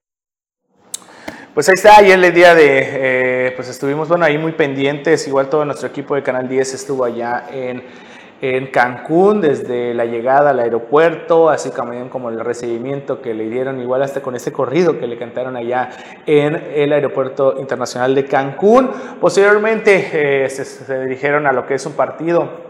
Pues 1.57 1.69
ahí 1.69 1.73
está, 1.75 1.97
ayer 1.97 2.23
el 2.23 2.33
día 2.35 2.53
de, 2.53 2.67
eh, 2.69 3.53
pues 3.55 3.67
estuvimos, 3.67 4.07
bueno, 4.07 4.25
ahí 4.25 4.37
muy 4.37 4.51
pendientes, 4.51 5.27
igual 5.27 5.49
todo 5.49 5.65
nuestro 5.65 5.87
equipo 5.87 6.13
de 6.13 6.21
Canal 6.21 6.47
10 6.47 6.75
estuvo 6.75 7.03
allá 7.03 7.47
en, 7.51 7.81
en 8.43 8.67
Cancún, 8.67 9.41
desde 9.41 9.95
la 9.95 10.05
llegada 10.05 10.51
al 10.51 10.59
aeropuerto, 10.59 11.49
así 11.49 11.71
también 11.71 12.09
como 12.09 12.29
el 12.29 12.41
recibimiento 12.41 13.23
que 13.23 13.33
le 13.33 13.49
dieron, 13.49 13.81
igual 13.81 14.03
hasta 14.03 14.21
con 14.21 14.35
ese 14.35 14.51
corrido 14.51 14.99
que 14.99 15.07
le 15.07 15.17
cantaron 15.17 15.57
allá 15.57 15.89
en 16.27 16.53
el 16.75 16.93
aeropuerto 16.93 17.55
internacional 17.57 18.13
de 18.13 18.25
Cancún. 18.25 18.91
Posteriormente 19.19 20.09
eh, 20.13 20.49
se, 20.51 20.63
se 20.63 21.05
dirigieron 21.05 21.47
a 21.47 21.53
lo 21.53 21.65
que 21.65 21.73
es 21.73 21.85
un 21.87 21.93
partido 21.93 22.66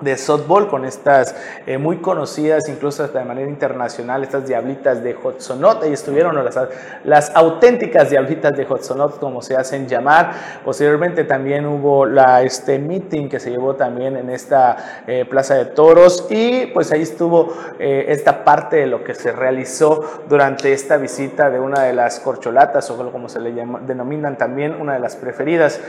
de 0.00 0.16
softball 0.16 0.68
con 0.68 0.84
estas 0.84 1.34
eh, 1.66 1.76
muy 1.76 1.98
conocidas, 1.98 2.68
incluso 2.68 3.02
hasta 3.02 3.18
de 3.18 3.24
manera 3.24 3.48
internacional, 3.48 4.22
estas 4.22 4.46
diablitas 4.46 5.02
de 5.02 5.14
Hotsonot. 5.14 5.82
Ahí 5.82 5.92
estuvieron 5.92 6.42
las, 6.44 6.58
las 7.04 7.34
auténticas 7.34 8.10
diablitas 8.10 8.56
de 8.56 8.64
Hotsonot, 8.64 9.18
como 9.18 9.42
se 9.42 9.56
hacen 9.56 9.88
llamar. 9.88 10.32
Posteriormente 10.64 11.24
también 11.24 11.66
hubo 11.66 12.06
la, 12.06 12.42
este 12.42 12.78
meeting 12.78 13.28
que 13.28 13.40
se 13.40 13.50
llevó 13.50 13.74
también 13.74 14.16
en 14.16 14.30
esta 14.30 15.02
eh, 15.06 15.24
Plaza 15.24 15.56
de 15.56 15.64
Toros 15.66 16.26
y 16.30 16.66
pues 16.66 16.92
ahí 16.92 17.02
estuvo 17.02 17.52
eh, 17.78 18.06
esta 18.08 18.44
parte 18.44 18.76
de 18.76 18.86
lo 18.86 19.02
que 19.02 19.14
se 19.14 19.32
realizó 19.32 20.22
durante 20.28 20.72
esta 20.72 20.96
visita 20.96 21.50
de 21.50 21.58
una 21.58 21.82
de 21.82 21.92
las 21.92 22.20
corcholatas 22.20 22.88
o 22.90 23.10
como 23.10 23.28
se 23.28 23.40
le 23.40 23.54
llama, 23.54 23.80
denominan 23.84 24.36
también 24.36 24.74
una 24.80 24.94
de 24.94 25.00
las 25.00 25.16
preferidas, 25.16 25.80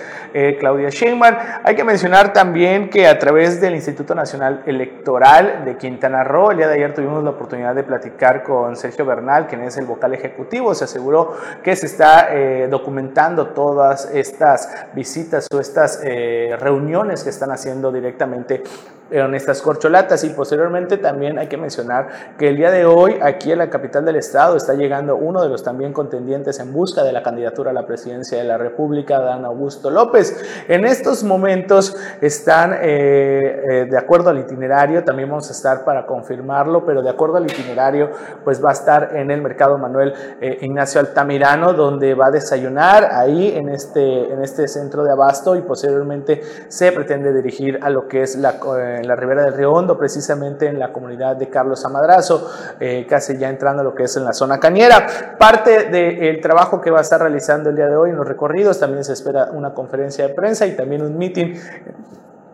Claudia 0.60 0.90
Sheinbaum. 0.90 1.36
Hay 1.64 1.76
que 1.76 1.84
mencionar 1.84 2.32
también 2.34 2.90
que 2.90 3.08
a 3.08 3.18
través 3.18 3.60
del 3.60 3.76
Instituto 3.76 3.99
Instituto 4.00 4.16
Nacional 4.16 4.64
Electoral 4.66 5.66
de 5.66 5.76
Quintana 5.76 6.24
Roo. 6.24 6.52
El 6.52 6.58
día 6.58 6.70
de 6.70 6.76
ayer 6.76 6.94
tuvimos 6.94 7.22
la 7.22 7.32
oportunidad 7.32 7.76
de 7.76 7.84
platicar 7.84 8.44
con 8.44 8.78
Sergio 8.78 9.06
Bernal, 9.06 9.46
quien 9.46 9.62
es 9.64 9.76
el 9.76 9.86
vocal 9.86 10.14
ejecutivo. 10.14 10.74
Se 10.74 10.86
aseguró 10.86 11.34
que 11.62 11.76
se 11.76 11.88
está 11.88 12.34
eh, 12.34 12.70
documentando 12.70 13.48
todas 13.48 14.10
estas 14.14 14.70
visitas 14.96 15.48
o 15.54 15.60
estas 15.60 16.00
eh, 16.02 16.56
reuniones 16.58 17.26
que 17.26 17.30
están 17.30 17.52
haciendo 17.52 17.92
directamente 17.92 18.64
en 19.12 19.36
estas 19.36 19.62
corcholatas 19.62 20.24
y 20.24 20.30
posteriormente 20.30 20.98
también 20.98 21.40
hay 21.40 21.48
que 21.48 21.58
mencionar 21.58 22.36
que 22.38 22.50
el 22.50 22.58
día 22.58 22.72
de 22.72 22.86
hoy 22.86 23.18
aquí 23.22 23.52
en 23.52 23.58
la 23.58 23.70
capital 23.70 24.06
del 24.06 24.18
estado 24.18 24.56
está 24.56 24.74
llegando 24.74 25.16
uno 25.16 25.42
de 25.42 25.50
los 25.50 25.64
también 25.64 25.94
contendientes 25.94 26.60
en 26.60 26.72
busca 26.74 27.04
de 27.04 27.12
la 27.12 27.24
candidatura 27.24 27.72
a 27.72 27.74
la 27.74 27.86
presidencia 27.86 28.38
de 28.38 28.44
la 28.44 28.58
República, 28.58 29.20
Dan 29.20 29.46
Augusto 29.46 29.90
López. 29.90 30.38
En 30.68 30.86
estos 30.86 31.24
momentos 31.24 31.96
están 32.22 32.74
eh, 32.82 33.64
eh, 33.70 33.86
de 33.90 33.98
acuerdo 33.98 34.30
al 34.30 34.40
itinerario, 34.40 35.04
también 35.04 35.30
vamos 35.30 35.50
a 35.50 35.54
estar 35.54 35.84
para 35.84 36.06
confirmarlo, 36.06 36.86
pero 36.86 37.02
de 37.02 37.10
acuerdo 37.10 37.38
al 37.38 37.46
itinerario 37.46 38.10
pues 38.44 38.64
va 38.64 38.70
a 38.70 38.74
estar 38.74 39.16
en 39.16 39.32
el 39.32 39.42
mercado 39.42 39.78
Manuel 39.78 40.14
eh, 40.40 40.60
Ignacio 40.62 41.02
Altamirano 41.02 41.74
donde 41.74 42.14
va 42.14 42.28
a 42.28 42.32
desayunar 42.32 43.10
ahí 43.12 43.56
en 43.56 43.70
este, 43.70 44.32
en 44.32 44.42
este 44.42 44.68
centro 44.68 45.04
de 45.04 45.12
abasto 45.12 45.56
y 45.56 45.62
posteriormente 45.62 46.42
se 46.68 46.92
pretende 46.92 47.34
dirigir 47.34 47.80
a 47.82 47.90
lo 47.90 48.08
que 48.08 48.22
es 48.22 48.36
la 48.36 48.60
en 48.78 49.08
la 49.08 49.16
ribera 49.16 49.44
del 49.44 49.54
Río 49.54 49.72
Hondo, 49.72 49.98
precisamente 49.98 50.68
en 50.68 50.80
la 50.80 50.92
comunidad 50.92 51.36
de 51.36 51.50
Carlos 51.50 51.84
Amadrazo, 51.86 52.50
eh, 52.80 53.06
casi 53.08 53.38
ya 53.38 53.50
entrando 53.50 53.82
a 53.82 53.84
lo 53.84 53.96
que 53.96 54.04
es 54.04 54.18
en 54.18 54.26
la 54.26 54.34
zona 54.34 54.60
cañera. 54.60 55.36
Parte 55.38 55.86
del 55.86 56.42
trabajo 56.42 56.82
que 56.82 56.92
va 56.92 57.00
a 57.00 57.02
estar 57.02 57.22
realizando 57.22 57.70
el 57.70 57.76
día 57.76 57.88
de 57.88 57.96
hoy 57.96 58.10
en 58.12 58.18
los 58.18 58.28
recorridos, 58.28 58.80
también 58.80 59.04
se 59.04 59.14
espera 59.14 59.50
una 59.54 59.74
conferencia 59.74 60.28
de 60.28 60.34
prensa 60.34 60.68
y 60.68 60.76
también 60.76 61.02
un 61.02 61.18
meeting, 61.18 61.56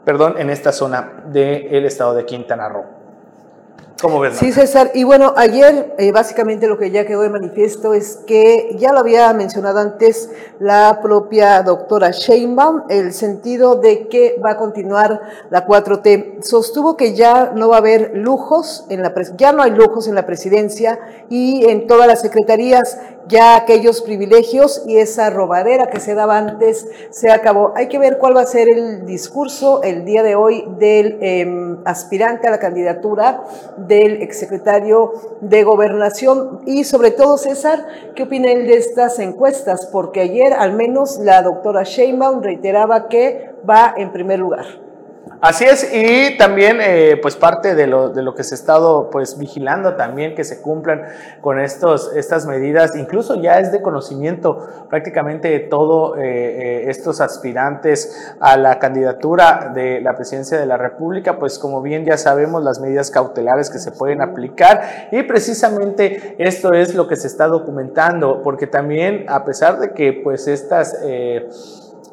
perdón, 0.05 0.35
en 0.37 0.49
esta 0.49 0.71
zona 0.71 1.23
del 1.25 1.85
estado 1.85 2.13
de 2.13 2.25
Quintana 2.25 2.69
Roo. 2.69 2.85
¿Cómo 4.01 4.19
ves? 4.19 4.35
Sí, 4.35 4.51
César. 4.51 4.91
Y 4.93 5.05
bueno, 5.05 5.33
ayer 5.37 5.95
eh, 5.97 6.11
básicamente 6.11 6.67
lo 6.67 6.77
que 6.77 6.91
ya 6.91 7.05
quedó 7.05 7.21
de 7.21 7.29
manifiesto 7.29 7.93
es 7.93 8.17
que 8.27 8.75
ya 8.77 8.91
lo 8.91 8.99
había 8.99 9.31
mencionado 9.33 9.79
antes 9.79 10.29
la 10.59 10.99
propia 11.01 11.63
doctora 11.63 12.11
Sheinbaum, 12.11 12.83
el 12.89 13.13
sentido 13.13 13.75
de 13.75 14.09
que 14.09 14.39
va 14.45 14.51
a 14.51 14.57
continuar 14.57 15.21
la 15.49 15.65
4T. 15.65 16.43
Sostuvo 16.43 16.97
que 16.97 17.15
ya 17.15 17.53
no 17.55 17.69
va 17.69 17.77
a 17.77 17.79
haber 17.79 18.11
lujos 18.15 18.85
en 18.89 19.01
la 19.01 19.13
ya 19.37 19.53
no 19.53 19.63
hay 19.63 19.71
lujos 19.71 20.09
en 20.09 20.15
la 20.15 20.25
presidencia 20.25 20.99
y 21.29 21.65
en 21.65 21.87
todas 21.87 22.05
las 22.05 22.19
secretarías 22.19 22.99
ya 23.27 23.55
aquellos 23.55 24.01
privilegios 24.01 24.83
y 24.85 24.97
esa 24.97 25.29
robadera 25.29 25.89
que 25.89 25.99
se 25.99 26.13
daba 26.15 26.37
antes 26.37 26.87
se 27.09 27.31
acabó. 27.31 27.73
Hay 27.75 27.87
que 27.87 27.99
ver 27.99 28.17
cuál 28.17 28.35
va 28.35 28.41
a 28.41 28.45
ser 28.45 28.69
el 28.69 29.05
discurso 29.05 29.81
el 29.83 30.05
día 30.05 30.23
de 30.23 30.35
hoy 30.35 30.65
del 30.77 31.17
em, 31.21 31.77
aspirante 31.85 32.47
a 32.47 32.51
la 32.51 32.59
candidatura 32.59 33.43
del 33.77 34.21
exsecretario 34.21 35.13
de 35.41 35.63
Gobernación 35.63 36.61
y 36.65 36.83
sobre 36.83 37.11
todo, 37.11 37.37
César, 37.37 37.85
¿qué 38.15 38.23
opina 38.23 38.51
él 38.51 38.67
de 38.67 38.77
estas 38.77 39.19
encuestas? 39.19 39.87
Porque 39.87 40.21
ayer 40.21 40.53
al 40.53 40.73
menos 40.73 41.17
la 41.17 41.41
doctora 41.41 41.83
Sheinbaum 41.83 42.41
reiteraba 42.41 43.07
que 43.07 43.55
va 43.67 43.93
en 43.97 44.11
primer 44.11 44.39
lugar. 44.39 44.84
Así 45.41 45.65
es, 45.65 45.91
y 45.93 46.37
también 46.37 46.79
eh, 46.81 47.19
pues 47.21 47.35
parte 47.35 47.75
de 47.75 47.87
lo, 47.87 48.09
de 48.09 48.23
lo, 48.23 48.33
que 48.35 48.43
se 48.43 48.55
ha 48.55 48.57
estado 48.57 49.09
pues 49.09 49.37
vigilando 49.37 49.95
también 49.95 50.33
que 50.33 50.45
se 50.45 50.61
cumplan 50.61 51.03
con 51.41 51.59
estos, 51.59 52.15
estas 52.15 52.45
medidas, 52.45 52.95
incluso 52.95 53.35
ya 53.41 53.59
es 53.59 53.71
de 53.71 53.81
conocimiento 53.81 54.87
prácticamente 54.89 55.49
de 55.49 55.59
todos 55.59 56.17
eh, 56.17 56.21
eh, 56.21 56.89
estos 56.89 57.19
aspirantes 57.19 58.33
a 58.39 58.55
la 58.55 58.79
candidatura 58.79 59.71
de 59.75 59.99
la 59.99 60.15
presidencia 60.15 60.57
de 60.57 60.65
la 60.65 60.77
República, 60.77 61.37
pues 61.37 61.59
como 61.59 61.81
bien 61.81 62.05
ya 62.05 62.17
sabemos 62.17 62.63
las 62.63 62.79
medidas 62.79 63.11
cautelares 63.11 63.69
que 63.69 63.79
se 63.79 63.91
pueden 63.91 64.21
aplicar 64.21 65.09
y 65.11 65.23
precisamente 65.23 66.35
esto 66.39 66.73
es 66.73 66.95
lo 66.95 67.07
que 67.07 67.17
se 67.17 67.27
está 67.27 67.47
documentando, 67.47 68.41
porque 68.41 68.67
también 68.67 69.25
a 69.27 69.43
pesar 69.43 69.79
de 69.79 69.91
que 69.91 70.13
pues 70.13 70.47
estas 70.47 70.95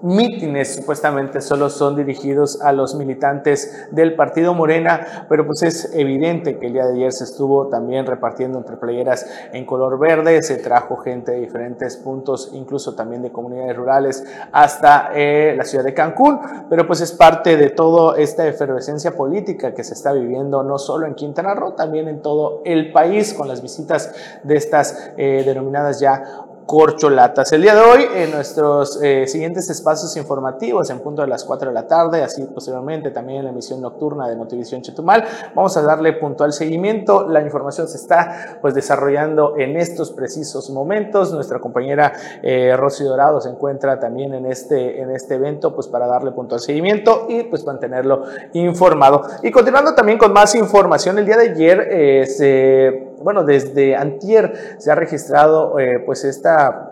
mítines 0.02 0.74
supuestamente 0.74 1.40
solo 1.40 1.70
son 1.70 1.96
dirigidos 1.96 2.60
a 2.60 2.72
los 2.72 2.94
militantes 2.94 3.86
del 3.90 4.14
partido 4.14 4.52
Morena, 4.52 5.26
pero 5.28 5.46
pues 5.46 5.62
es 5.62 5.94
evidente 5.94 6.58
que 6.58 6.66
el 6.66 6.72
día 6.72 6.86
de 6.86 6.94
ayer 6.94 7.12
se 7.12 7.24
estuvo 7.24 7.68
también 7.68 8.04
repartiendo 8.04 8.58
entre 8.58 8.76
playeras 8.76 9.26
en 9.52 9.64
color 9.64 9.98
verde, 9.98 10.42
se 10.42 10.56
trajo 10.56 10.96
gente 10.96 11.32
de 11.32 11.40
diferentes 11.40 11.96
puntos, 11.96 12.50
incluso 12.52 12.94
también 12.94 13.22
de 13.22 13.30
comunidades 13.30 13.76
rurales, 13.76 14.24
hasta 14.50 15.10
eh, 15.14 15.54
la 15.56 15.64
ciudad 15.64 15.84
de 15.84 15.94
Cancún, 15.94 16.40
pero 16.68 16.86
pues 16.86 17.00
es 17.00 17.12
parte 17.12 17.56
de 17.56 17.70
toda 17.70 18.18
esta 18.18 18.46
efervescencia 18.46 19.16
política 19.16 19.72
que 19.72 19.84
se 19.84 19.94
está 19.94 20.12
viviendo 20.12 20.62
no 20.62 20.78
solo 20.78 21.06
en 21.06 21.14
Quintana 21.14 21.54
Roo, 21.54 21.72
también 21.72 22.08
en 22.08 22.22
todo 22.22 22.62
el 22.64 22.92
país 22.92 23.34
con 23.34 23.46
las 23.46 23.62
visitas 23.62 24.12
de 24.42 24.56
estas 24.56 25.12
eh, 25.16 25.42
denominadas 25.46 26.00
ya 26.00 26.46
corcholatas. 26.66 27.52
El 27.52 27.62
día 27.62 27.74
de 27.74 27.80
hoy, 27.80 28.06
en 28.14 28.30
nuestros 28.30 29.00
eh, 29.02 29.26
siguientes 29.26 29.68
espacios 29.70 30.16
informativos, 30.16 30.90
en 30.90 31.00
punto 31.00 31.22
de 31.22 31.28
las 31.28 31.44
4 31.44 31.68
de 31.68 31.74
la 31.74 31.86
tarde, 31.86 32.22
así 32.22 32.44
posteriormente 32.44 33.10
también 33.10 33.40
en 33.40 33.44
la 33.44 33.50
emisión 33.50 33.80
nocturna 33.80 34.28
de 34.28 34.36
Notivisión 34.36 34.82
Chetumal, 34.82 35.24
vamos 35.54 35.76
a 35.76 35.82
darle 35.82 36.12
puntual 36.14 36.52
seguimiento. 36.52 37.28
La 37.28 37.42
información 37.42 37.88
se 37.88 37.96
está 37.96 38.58
pues 38.60 38.74
desarrollando 38.74 39.54
en 39.58 39.76
estos 39.76 40.12
precisos 40.12 40.70
momentos. 40.70 41.32
Nuestra 41.32 41.60
compañera 41.60 42.12
eh, 42.42 42.76
Rosy 42.76 43.04
Dorado 43.04 43.40
se 43.40 43.50
encuentra 43.50 43.98
también 43.98 44.34
en 44.34 44.46
este, 44.46 45.00
en 45.00 45.10
este 45.10 45.34
evento 45.34 45.74
pues 45.74 45.88
para 45.88 46.06
darle 46.06 46.32
puntual 46.32 46.60
seguimiento 46.60 47.26
y 47.28 47.44
pues 47.44 47.64
mantenerlo 47.64 48.24
informado. 48.52 49.22
Y 49.42 49.50
continuando 49.50 49.94
también 49.94 50.18
con 50.18 50.32
más 50.32 50.54
información, 50.54 51.18
el 51.18 51.26
día 51.26 51.36
de 51.36 51.50
ayer 51.50 51.88
eh, 51.90 52.26
se 52.26 53.11
bueno, 53.22 53.44
desde 53.44 53.96
antier 53.96 54.76
se 54.78 54.90
ha 54.90 54.94
registrado 54.94 55.78
eh, 55.78 56.02
pues 56.04 56.24
esta 56.24 56.91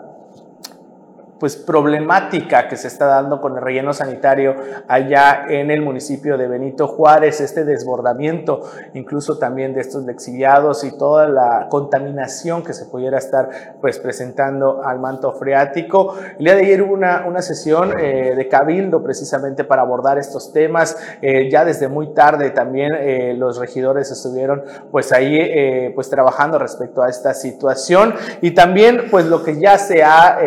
pues 1.41 1.55
problemática 1.55 2.67
que 2.67 2.77
se 2.77 2.87
está 2.87 3.07
dando 3.07 3.41
con 3.41 3.57
el 3.57 3.63
relleno 3.63 3.93
sanitario 3.93 4.55
allá 4.87 5.45
en 5.49 5.71
el 5.71 5.81
municipio 5.81 6.37
de 6.37 6.47
Benito 6.47 6.87
Juárez, 6.87 7.41
este 7.41 7.65
desbordamiento 7.65 8.61
incluso 8.93 9.39
también 9.39 9.73
de 9.73 9.81
estos 9.81 10.05
lexiviados 10.05 10.83
y 10.83 10.95
toda 10.95 11.27
la 11.27 11.65
contaminación 11.67 12.63
que 12.63 12.73
se 12.73 12.85
pudiera 12.85 13.17
estar 13.17 13.49
pues 13.81 13.97
presentando 13.97 14.83
al 14.85 14.99
manto 14.99 15.33
freático. 15.33 16.15
El 16.37 16.45
día 16.45 16.53
de 16.53 16.61
ayer 16.61 16.83
hubo 16.83 16.93
una, 16.93 17.25
una 17.27 17.41
sesión 17.41 17.99
eh, 17.99 18.35
de 18.35 18.47
cabildo 18.47 19.01
precisamente 19.01 19.63
para 19.63 19.81
abordar 19.81 20.19
estos 20.19 20.53
temas, 20.53 20.95
eh, 21.23 21.49
ya 21.49 21.65
desde 21.65 21.87
muy 21.87 22.13
tarde 22.13 22.51
también 22.51 22.91
eh, 22.99 23.33
los 23.35 23.57
regidores 23.57 24.11
estuvieron 24.11 24.63
pues 24.91 25.11
ahí 25.11 25.91
pues 25.95 26.07
trabajando 26.07 26.59
respecto 26.59 27.01
a 27.01 27.09
esta 27.09 27.33
situación 27.33 28.13
y 28.41 28.51
también 28.51 29.05
pues 29.09 29.25
lo 29.25 29.41
que 29.41 29.59
ya 29.59 29.79
se 29.79 30.03
ha 30.03 30.37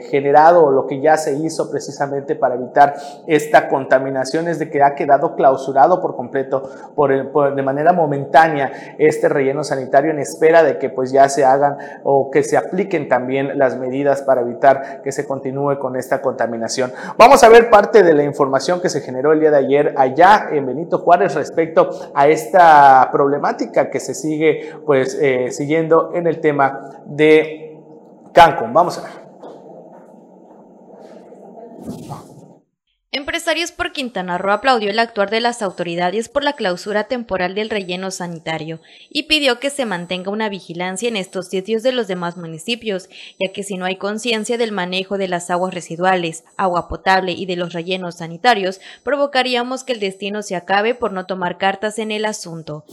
generado 0.00 0.64
o 0.64 0.70
lo 0.70 0.86
que 0.86 1.00
ya 1.00 1.16
se 1.16 1.34
hizo 1.34 1.70
precisamente 1.70 2.34
para 2.36 2.54
evitar 2.54 2.94
esta 3.26 3.68
contaminación 3.68 4.48
es 4.48 4.58
de 4.58 4.70
que 4.70 4.82
ha 4.82 4.94
quedado 4.94 5.34
clausurado 5.36 6.00
por 6.00 6.16
completo 6.16 6.62
por, 6.94 7.54
de 7.54 7.62
manera 7.62 7.92
momentánea 7.92 8.94
este 8.98 9.28
relleno 9.28 9.64
sanitario 9.64 10.10
en 10.10 10.18
espera 10.18 10.62
de 10.62 10.78
que 10.78 10.90
pues 10.90 11.12
ya 11.12 11.28
se 11.28 11.44
hagan 11.44 11.76
o 12.02 12.30
que 12.30 12.42
se 12.42 12.56
apliquen 12.56 13.08
también 13.08 13.58
las 13.58 13.76
medidas 13.76 14.22
para 14.22 14.42
evitar 14.42 15.02
que 15.02 15.12
se 15.12 15.26
continúe 15.26 15.78
con 15.78 15.96
esta 15.96 16.20
contaminación. 16.20 16.92
Vamos 17.16 17.42
a 17.42 17.48
ver 17.48 17.70
parte 17.70 18.02
de 18.02 18.14
la 18.14 18.24
información 18.24 18.80
que 18.80 18.88
se 18.88 19.00
generó 19.00 19.32
el 19.32 19.40
día 19.40 19.50
de 19.50 19.58
ayer 19.58 19.94
allá 19.96 20.48
en 20.50 20.66
Benito 20.66 20.98
Juárez 20.98 21.34
respecto 21.34 21.90
a 22.14 22.28
esta 22.28 23.08
problemática 23.12 23.90
que 23.90 24.00
se 24.00 24.14
sigue 24.14 24.72
pues 24.84 25.18
eh, 25.20 25.50
siguiendo 25.50 26.12
en 26.14 26.26
el 26.26 26.40
tema 26.40 27.02
de 27.06 27.78
Cancún. 28.32 28.72
Vamos 28.72 28.98
a 28.98 29.02
ver. 29.02 29.23
Empresarios 33.16 33.70
por 33.70 33.92
Quintana 33.92 34.38
Roo 34.38 34.50
aplaudió 34.50 34.90
el 34.90 34.98
actuar 34.98 35.30
de 35.30 35.40
las 35.40 35.62
autoridades 35.62 36.28
por 36.28 36.42
la 36.42 36.54
clausura 36.54 37.04
temporal 37.04 37.54
del 37.54 37.70
relleno 37.70 38.10
sanitario 38.10 38.80
y 39.08 39.24
pidió 39.24 39.60
que 39.60 39.70
se 39.70 39.86
mantenga 39.86 40.32
una 40.32 40.48
vigilancia 40.48 41.08
en 41.08 41.14
estos 41.14 41.46
sitios 41.46 41.84
de 41.84 41.92
los 41.92 42.08
demás 42.08 42.36
municipios, 42.36 43.08
ya 43.38 43.52
que 43.52 43.62
si 43.62 43.76
no 43.76 43.84
hay 43.84 43.98
conciencia 43.98 44.58
del 44.58 44.72
manejo 44.72 45.16
de 45.16 45.28
las 45.28 45.48
aguas 45.48 45.72
residuales, 45.72 46.42
agua 46.56 46.88
potable 46.88 47.30
y 47.30 47.46
de 47.46 47.54
los 47.54 47.72
rellenos 47.72 48.16
sanitarios, 48.16 48.80
provocaríamos 49.04 49.84
que 49.84 49.92
el 49.92 50.00
destino 50.00 50.42
se 50.42 50.56
acabe 50.56 50.96
por 50.96 51.12
no 51.12 51.24
tomar 51.24 51.56
cartas 51.56 52.00
en 52.00 52.10
el 52.10 52.24
asunto. 52.24 52.84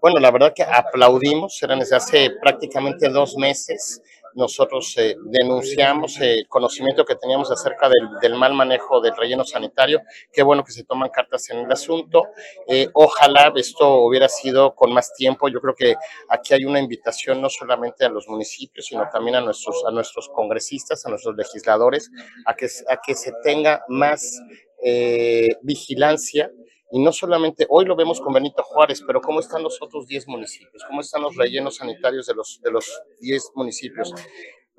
Bueno, 0.00 0.20
la 0.20 0.30
verdad 0.30 0.54
que 0.54 0.62
aplaudimos, 0.62 1.62
eran 1.62 1.80
desde 1.80 1.96
hace 1.96 2.30
prácticamente 2.40 3.08
dos 3.08 3.36
meses 3.36 4.00
nosotros 4.34 4.94
eh, 4.98 5.16
denunciamos 5.24 6.20
el 6.20 6.46
conocimiento 6.48 7.04
que 7.04 7.16
teníamos 7.16 7.50
acerca 7.50 7.88
del, 8.20 8.34
mal 8.34 8.54
manejo 8.54 9.00
del 9.00 9.16
relleno 9.16 9.44
sanitario. 9.44 10.00
Qué 10.32 10.42
bueno 10.42 10.64
que 10.64 10.72
se 10.72 10.84
toman 10.84 11.10
cartas 11.10 11.50
en 11.50 11.58
el 11.58 11.72
asunto. 11.72 12.28
Eh, 12.66 12.88
ojalá 12.94 13.52
esto 13.56 13.96
hubiera 14.02 14.28
sido 14.28 14.74
con 14.74 14.92
más 14.92 15.12
tiempo. 15.14 15.48
Yo 15.48 15.60
creo 15.60 15.74
que 15.74 15.94
aquí 16.28 16.54
hay 16.54 16.64
una 16.64 16.80
invitación 16.80 17.40
no 17.40 17.48
solamente 17.48 18.04
a 18.04 18.08
los 18.08 18.28
municipios, 18.28 18.86
sino 18.86 19.08
también 19.10 19.36
a 19.36 19.40
nuestros, 19.40 19.84
a 19.86 19.90
nuestros 19.90 20.28
congresistas, 20.28 21.04
a 21.06 21.10
nuestros 21.10 21.36
legisladores, 21.36 22.10
a 22.46 22.54
que, 22.54 22.68
a 22.88 22.98
que 23.04 23.14
se 23.14 23.32
tenga 23.42 23.84
más 23.88 24.40
eh, 24.82 25.56
vigilancia 25.62 26.50
y 26.90 27.02
no 27.02 27.12
solamente, 27.12 27.66
hoy 27.68 27.84
lo 27.84 27.96
vemos 27.96 28.20
con 28.20 28.32
Benito 28.32 28.62
Juárez, 28.62 29.02
pero 29.06 29.20
¿cómo 29.20 29.40
están 29.40 29.62
los 29.62 29.80
otros 29.82 30.06
10 30.06 30.28
municipios? 30.28 30.82
¿Cómo 30.86 31.00
están 31.00 31.22
los 31.22 31.36
rellenos 31.36 31.76
sanitarios 31.76 32.26
de 32.26 32.34
los, 32.34 32.60
de 32.62 32.70
los 32.70 33.02
10 33.20 33.50
municipios? 33.54 34.14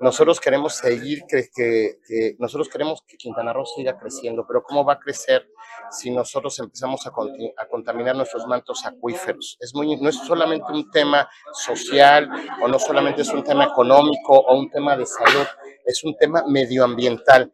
Nosotros 0.00 0.40
queremos 0.40 0.74
seguir, 0.74 1.24
que, 1.28 1.50
que, 1.54 2.34
nosotros 2.38 2.70
queremos 2.70 3.02
que 3.06 3.18
Quintana 3.18 3.52
Roo 3.52 3.66
siga 3.66 3.98
creciendo, 3.98 4.46
pero 4.46 4.62
¿cómo 4.62 4.82
va 4.82 4.94
a 4.94 4.98
crecer 4.98 5.46
si 5.90 6.10
nosotros 6.10 6.58
empezamos 6.58 7.06
a, 7.06 7.10
a, 7.10 7.68
contaminar 7.68 8.16
nuestros 8.16 8.46
mantos 8.46 8.84
acuíferos? 8.86 9.58
Es 9.60 9.74
muy, 9.74 10.00
no 10.00 10.08
es 10.08 10.16
solamente 10.16 10.72
un 10.72 10.90
tema 10.90 11.28
social 11.52 12.30
o 12.62 12.66
no 12.66 12.78
solamente 12.78 13.22
es 13.22 13.28
un 13.28 13.44
tema 13.44 13.64
económico 13.64 14.38
o 14.38 14.58
un 14.58 14.70
tema 14.70 14.96
de 14.96 15.04
salud, 15.04 15.46
es 15.84 16.02
un 16.02 16.16
tema 16.16 16.44
medioambiental. 16.48 17.52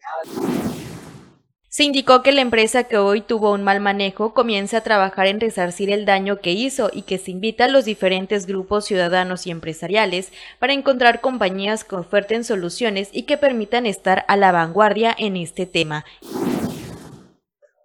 Se 1.76 1.85
indicó 1.85 2.23
que 2.23 2.33
la 2.33 2.40
empresa 2.40 2.85
que 2.85 2.97
hoy 2.97 3.21
tuvo 3.21 3.52
un 3.52 3.62
mal 3.62 3.80
manejo 3.80 4.33
comienza 4.33 4.78
a 4.78 4.83
trabajar 4.83 5.26
en 5.26 5.40
resarcir 5.40 5.90
el 5.90 6.06
daño 6.06 6.38
que 6.38 6.52
hizo 6.52 6.88
y 6.90 7.02
que 7.02 7.18
se 7.18 7.30
invita 7.30 7.66
a 7.66 7.68
los 7.68 7.85
diferentes 7.85 8.47
grupos 8.47 8.87
ciudadanos 8.87 9.47
y 9.47 9.50
empresariales 9.50 10.33
para 10.59 10.73
encontrar 10.73 11.21
compañías 11.21 11.85
que 11.85 11.97
oferten 11.97 12.45
soluciones 12.45 13.11
y 13.12 13.25
que 13.25 13.37
permitan 13.37 13.85
estar 13.85 14.25
a 14.26 14.38
la 14.38 14.52
vanguardia 14.52 15.14
en 15.18 15.37
este 15.37 15.66
tema. 15.66 16.06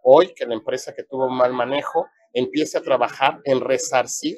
Hoy 0.04 0.34
que 0.36 0.46
la 0.46 0.54
empresa 0.54 0.94
que 0.96 1.04
tuvo 1.04 1.26
un 1.26 1.36
mal 1.36 1.52
manejo 1.52 2.08
empiece 2.32 2.78
a 2.78 2.82
trabajar 2.84 3.42
en 3.44 3.60
resarcir 3.60 4.38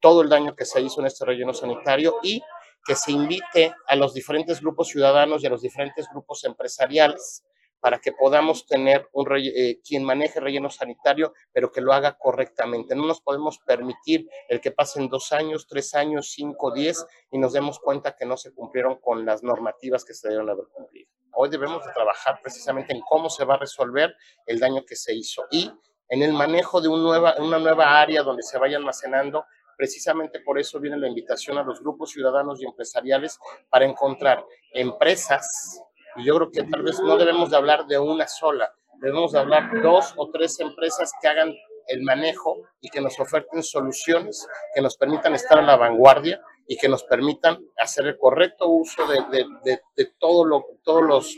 todo 0.00 0.22
el 0.22 0.30
daño 0.30 0.56
que 0.56 0.64
se 0.64 0.80
hizo 0.80 1.02
en 1.02 1.08
este 1.08 1.26
relleno 1.26 1.52
sanitario 1.52 2.14
y 2.22 2.40
que 2.86 2.94
se 2.94 3.12
invite 3.12 3.74
a 3.86 3.94
los 3.94 4.14
diferentes 4.14 4.62
grupos 4.62 4.88
ciudadanos 4.88 5.42
y 5.42 5.48
a 5.48 5.50
los 5.50 5.60
diferentes 5.60 6.06
grupos 6.10 6.44
empresariales 6.44 7.44
para 7.84 7.98
que 7.98 8.12
podamos 8.12 8.64
tener 8.64 9.10
un 9.12 9.28
eh, 9.36 9.78
quien 9.86 10.04
maneje 10.04 10.40
relleno 10.40 10.70
sanitario, 10.70 11.34
pero 11.52 11.70
que 11.70 11.82
lo 11.82 11.92
haga 11.92 12.16
correctamente. 12.16 12.94
No 12.94 13.04
nos 13.04 13.20
podemos 13.20 13.58
permitir 13.58 14.26
el 14.48 14.62
que 14.62 14.70
pasen 14.70 15.10
dos 15.10 15.32
años, 15.32 15.66
tres 15.66 15.94
años, 15.94 16.30
cinco, 16.30 16.72
diez 16.72 17.04
y 17.30 17.36
nos 17.36 17.52
demos 17.52 17.78
cuenta 17.78 18.16
que 18.16 18.24
no 18.24 18.38
se 18.38 18.54
cumplieron 18.54 19.02
con 19.02 19.26
las 19.26 19.42
normativas 19.42 20.02
que 20.02 20.14
se 20.14 20.28
debieron 20.28 20.48
haber 20.48 20.64
cumplido. 20.72 21.10
Hoy 21.34 21.50
debemos 21.50 21.84
de 21.84 21.92
trabajar 21.92 22.40
precisamente 22.42 22.94
en 22.94 23.02
cómo 23.02 23.28
se 23.28 23.44
va 23.44 23.56
a 23.56 23.58
resolver 23.58 24.14
el 24.46 24.58
daño 24.58 24.86
que 24.86 24.96
se 24.96 25.14
hizo 25.14 25.44
y 25.50 25.70
en 26.08 26.22
el 26.22 26.32
manejo 26.32 26.80
de 26.80 26.88
una 26.88 27.58
nueva 27.58 28.00
área 28.00 28.22
donde 28.22 28.42
se 28.44 28.56
vaya 28.56 28.78
almacenando 28.78 29.44
Precisamente 29.76 30.38
por 30.40 30.58
eso 30.58 30.78
viene 30.78 30.96
la 30.96 31.08
invitación 31.08 31.58
a 31.58 31.64
los 31.64 31.80
grupos 31.80 32.10
ciudadanos 32.10 32.60
y 32.60 32.64
empresariales 32.64 33.38
para 33.68 33.84
encontrar 33.84 34.44
empresas 34.72 35.82
y 36.16 36.24
yo 36.24 36.36
creo 36.36 36.50
que 36.50 36.62
tal 36.64 36.82
vez 36.82 37.00
no 37.00 37.16
debemos 37.16 37.50
de 37.50 37.56
hablar 37.56 37.86
de 37.86 37.98
una 37.98 38.26
sola, 38.26 38.72
debemos 39.00 39.32
de 39.32 39.40
hablar 39.40 39.82
dos 39.82 40.14
o 40.16 40.30
tres 40.30 40.58
empresas 40.60 41.12
que 41.20 41.28
hagan 41.28 41.52
el 41.88 42.02
manejo 42.02 42.62
y 42.80 42.88
que 42.88 43.00
nos 43.00 43.18
oferten 43.20 43.62
soluciones 43.62 44.46
que 44.74 44.80
nos 44.80 44.96
permitan 44.96 45.34
estar 45.34 45.58
a 45.58 45.62
la 45.62 45.76
vanguardia 45.76 46.40
y 46.66 46.76
que 46.76 46.88
nos 46.88 47.04
permitan 47.04 47.58
hacer 47.76 48.06
el 48.06 48.18
correcto 48.18 48.68
uso 48.68 49.06
de, 49.06 49.44
de, 49.64 49.80
de, 49.94 50.06
todo 50.18 50.44
lo, 50.44 50.64
todos 50.82 51.02
los, 51.02 51.36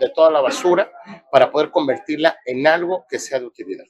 de 0.00 0.10
toda 0.10 0.30
la 0.30 0.40
basura 0.40 0.90
para 1.30 1.50
poder 1.50 1.70
convertirla 1.70 2.36
en 2.44 2.66
algo 2.66 3.04
que 3.08 3.18
sea 3.18 3.38
de 3.38 3.46
utilidad. 3.46 3.84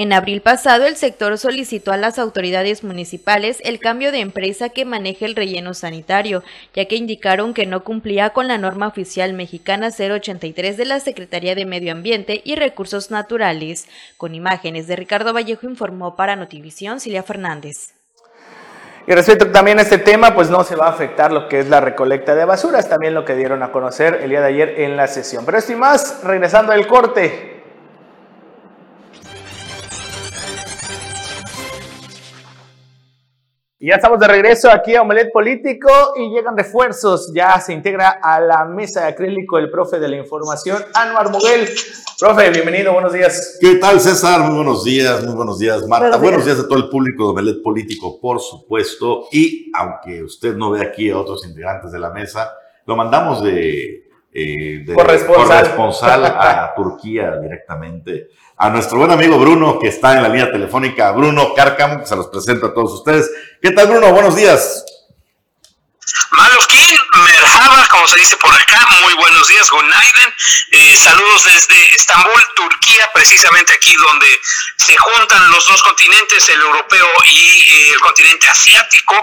En 0.00 0.12
abril 0.12 0.42
pasado, 0.42 0.86
el 0.86 0.94
sector 0.94 1.36
solicitó 1.38 1.90
a 1.90 1.96
las 1.96 2.20
autoridades 2.20 2.84
municipales 2.84 3.58
el 3.64 3.80
cambio 3.80 4.12
de 4.12 4.20
empresa 4.20 4.68
que 4.68 4.84
maneje 4.84 5.24
el 5.24 5.34
relleno 5.34 5.74
sanitario, 5.74 6.44
ya 6.72 6.84
que 6.84 6.94
indicaron 6.94 7.52
que 7.52 7.66
no 7.66 7.82
cumplía 7.82 8.30
con 8.30 8.46
la 8.46 8.58
norma 8.58 8.86
oficial 8.86 9.32
mexicana 9.32 9.88
083 9.88 10.76
de 10.76 10.84
la 10.84 11.00
Secretaría 11.00 11.56
de 11.56 11.66
Medio 11.66 11.90
Ambiente 11.90 12.42
y 12.44 12.54
Recursos 12.54 13.10
Naturales. 13.10 13.88
Con 14.16 14.36
imágenes 14.36 14.86
de 14.86 14.94
Ricardo 14.94 15.32
Vallejo 15.32 15.68
informó 15.68 16.14
para 16.14 16.36
Notivisión 16.36 17.00
Cilia 17.00 17.24
Fernández. 17.24 17.94
Y 19.08 19.12
respecto 19.14 19.50
también 19.50 19.80
a 19.80 19.82
este 19.82 19.98
tema, 19.98 20.32
pues 20.32 20.48
no 20.48 20.62
se 20.62 20.76
va 20.76 20.86
a 20.86 20.90
afectar 20.90 21.32
lo 21.32 21.48
que 21.48 21.58
es 21.58 21.68
la 21.68 21.80
recolecta 21.80 22.36
de 22.36 22.44
basuras, 22.44 22.88
también 22.88 23.14
lo 23.14 23.24
que 23.24 23.34
dieron 23.34 23.64
a 23.64 23.72
conocer 23.72 24.20
el 24.22 24.30
día 24.30 24.42
de 24.42 24.46
ayer 24.46 24.74
en 24.82 24.96
la 24.96 25.08
sesión. 25.08 25.44
Pero 25.44 25.58
esto 25.58 25.72
y 25.72 25.76
más, 25.76 26.22
regresando 26.22 26.70
al 26.70 26.86
corte, 26.86 27.57
Y 33.80 33.90
ya 33.90 33.94
estamos 33.94 34.18
de 34.18 34.26
regreso 34.26 34.68
aquí 34.72 34.96
a 34.96 35.02
Omelet 35.02 35.30
Político 35.32 35.88
y 36.16 36.34
llegan 36.34 36.56
refuerzos. 36.56 37.32
Ya 37.32 37.60
se 37.60 37.72
integra 37.72 38.18
a 38.20 38.40
la 38.40 38.64
mesa 38.64 39.02
de 39.02 39.06
acrílico 39.06 39.56
el 39.56 39.70
profe 39.70 40.00
de 40.00 40.08
la 40.08 40.16
información, 40.16 40.82
Anuar 40.94 41.30
Muguel. 41.30 41.68
Profe, 42.18 42.50
bienvenido, 42.50 42.92
buenos 42.92 43.12
días. 43.12 43.56
¿Qué 43.60 43.76
tal, 43.76 44.00
César? 44.00 44.40
Muy 44.40 44.56
buenos 44.56 44.82
días, 44.82 45.22
muy 45.22 45.36
buenos 45.36 45.60
días, 45.60 45.86
Marta. 45.86 46.16
Buenos 46.16 46.44
días, 46.44 46.58
a 46.58 46.66
todo 46.66 46.76
el 46.76 46.88
público 46.88 47.26
de 47.26 47.30
Omelet 47.30 47.62
Político, 47.62 48.20
por 48.20 48.40
supuesto. 48.40 49.28
Y 49.30 49.70
aunque 49.72 50.24
usted 50.24 50.56
no 50.56 50.72
ve 50.72 50.82
aquí 50.82 51.10
a 51.10 51.18
otros 51.18 51.46
integrantes 51.46 51.92
de 51.92 52.00
la 52.00 52.10
mesa, 52.10 52.50
lo 52.84 52.96
mandamos 52.96 53.44
de, 53.44 54.07
eh, 54.32 54.84
de 54.84 54.94
corresponsal 54.94 56.24
a 56.24 56.72
Turquía 56.76 57.36
directamente 57.40 58.28
a 58.58 58.70
nuestro 58.70 58.98
buen 58.98 59.10
amigo 59.10 59.38
Bruno, 59.38 59.78
que 59.78 59.88
está 59.88 60.16
en 60.16 60.22
la 60.22 60.28
línea 60.28 60.50
telefónica. 60.50 61.12
Bruno 61.12 61.54
Cárcamo, 61.54 62.00
que 62.00 62.06
se 62.06 62.16
los 62.16 62.26
presento 62.26 62.66
a 62.66 62.74
todos 62.74 62.92
ustedes. 62.92 63.30
¿Qué 63.62 63.70
tal, 63.70 63.86
Bruno? 63.86 64.12
Buenos 64.12 64.34
días. 64.34 64.84
Maloskin, 66.30 66.98
Merhaba, 67.24 67.86
como 67.88 68.06
se 68.08 68.18
dice 68.18 68.36
por 68.36 68.54
acá, 68.54 68.86
muy 69.02 69.14
buenos 69.14 69.46
días, 69.48 69.70
Gunaiden. 69.70 70.34
Eh, 70.72 70.96
saludos 70.96 71.44
desde 71.44 71.94
Estambul, 71.94 72.42
Turquía, 72.54 73.10
precisamente 73.12 73.72
aquí 73.72 73.94
donde 73.94 74.26
se 74.76 74.96
juntan 74.96 75.50
los 75.50 75.66
dos 75.66 75.82
continentes, 75.82 76.48
el 76.48 76.60
europeo 76.60 77.08
y 77.26 77.60
eh, 77.60 77.92
el 77.92 78.00
continente 78.00 78.48
asiático, 78.48 79.14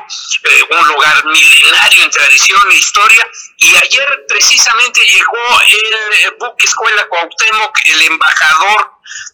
eh, 0.44 0.62
un 0.80 0.88
lugar 0.88 1.26
milenario 1.26 2.04
en 2.04 2.12
tradición 2.12 2.62
e 2.72 2.76
historia. 2.76 3.26
Y 3.66 3.76
ayer 3.76 4.26
precisamente 4.28 5.02
llegó 5.02 5.62
el 5.68 6.36
buque 6.40 6.68
Escuela 6.68 7.08
Cuauhtémoc, 7.08 7.80
el 7.86 8.02
embajador 8.04 8.92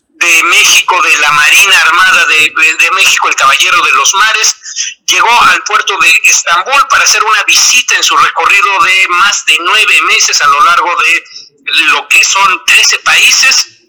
de 0.07 0.43
México, 0.43 1.01
de 1.01 1.17
la 1.17 1.31
Marina 1.33 1.81
Armada 1.81 2.25
de, 2.27 2.91
México, 2.93 3.27
el 3.27 3.35
Caballero 3.35 3.81
de 3.83 3.91
los 3.91 4.13
Mares, 4.15 4.55
llegó 5.05 5.41
al 5.41 5.61
puerto 5.63 5.97
de 5.99 6.13
Estambul 6.27 6.87
para 6.89 7.03
hacer 7.03 7.21
una 7.21 7.43
visita 7.43 7.95
en 7.95 8.03
su 8.03 8.15
recorrido 8.15 8.83
de 8.83 9.07
más 9.09 9.43
de 9.45 9.57
nueve 9.59 10.01
meses 10.03 10.41
a 10.41 10.47
lo 10.47 10.63
largo 10.63 10.95
de 10.95 11.23
lo 11.91 12.07
que 12.07 12.23
son 12.23 12.63
13 12.65 12.99
países 12.99 13.80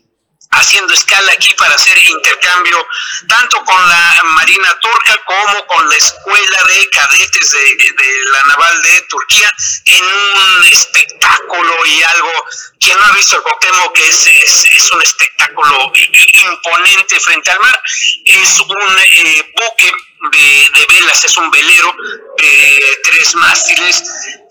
haciendo 0.53 0.93
escala 0.93 1.33
aquí 1.33 1.55
para 1.55 1.75
hacer 1.75 1.97
intercambio 2.09 2.87
tanto 3.29 3.65
con 3.65 3.88
la 3.88 4.23
Marina 4.35 4.79
Turca 4.81 5.17
como 5.25 5.67
con 5.67 5.88
la 5.88 5.97
Escuela 5.97 6.59
de 6.69 6.91
Cadetes 6.91 7.53
de, 7.53 7.93
la 8.33 8.45
Naval 8.45 8.83
de 8.83 9.01
Turquía 9.03 9.51
en 9.87 10.05
un 10.05 10.65
espectáculo 10.65 11.87
y 11.87 12.03
algo, 12.03 12.33
quien 12.79 12.99
no 12.99 13.05
ha 13.05 13.12
visto 13.12 13.37
el 13.37 13.43
Cuauhtémoc 13.43 13.93
que 13.95 14.09
es, 14.09 14.27
es, 14.27 14.91
un 14.93 15.03
espectáculo 15.03 15.93
imponente 16.35 17.21
frente 17.21 17.51
al 17.51 17.61
mar, 17.61 17.83
es 18.25 18.61
un 18.61 18.99
eh, 18.99 19.53
buque 19.57 19.93
de, 20.31 20.87
velas, 20.89 21.25
es 21.25 21.37
un 21.37 21.51
velero 21.51 21.95
de 22.39 22.99
tres 23.03 23.35
mástiles 23.35 24.03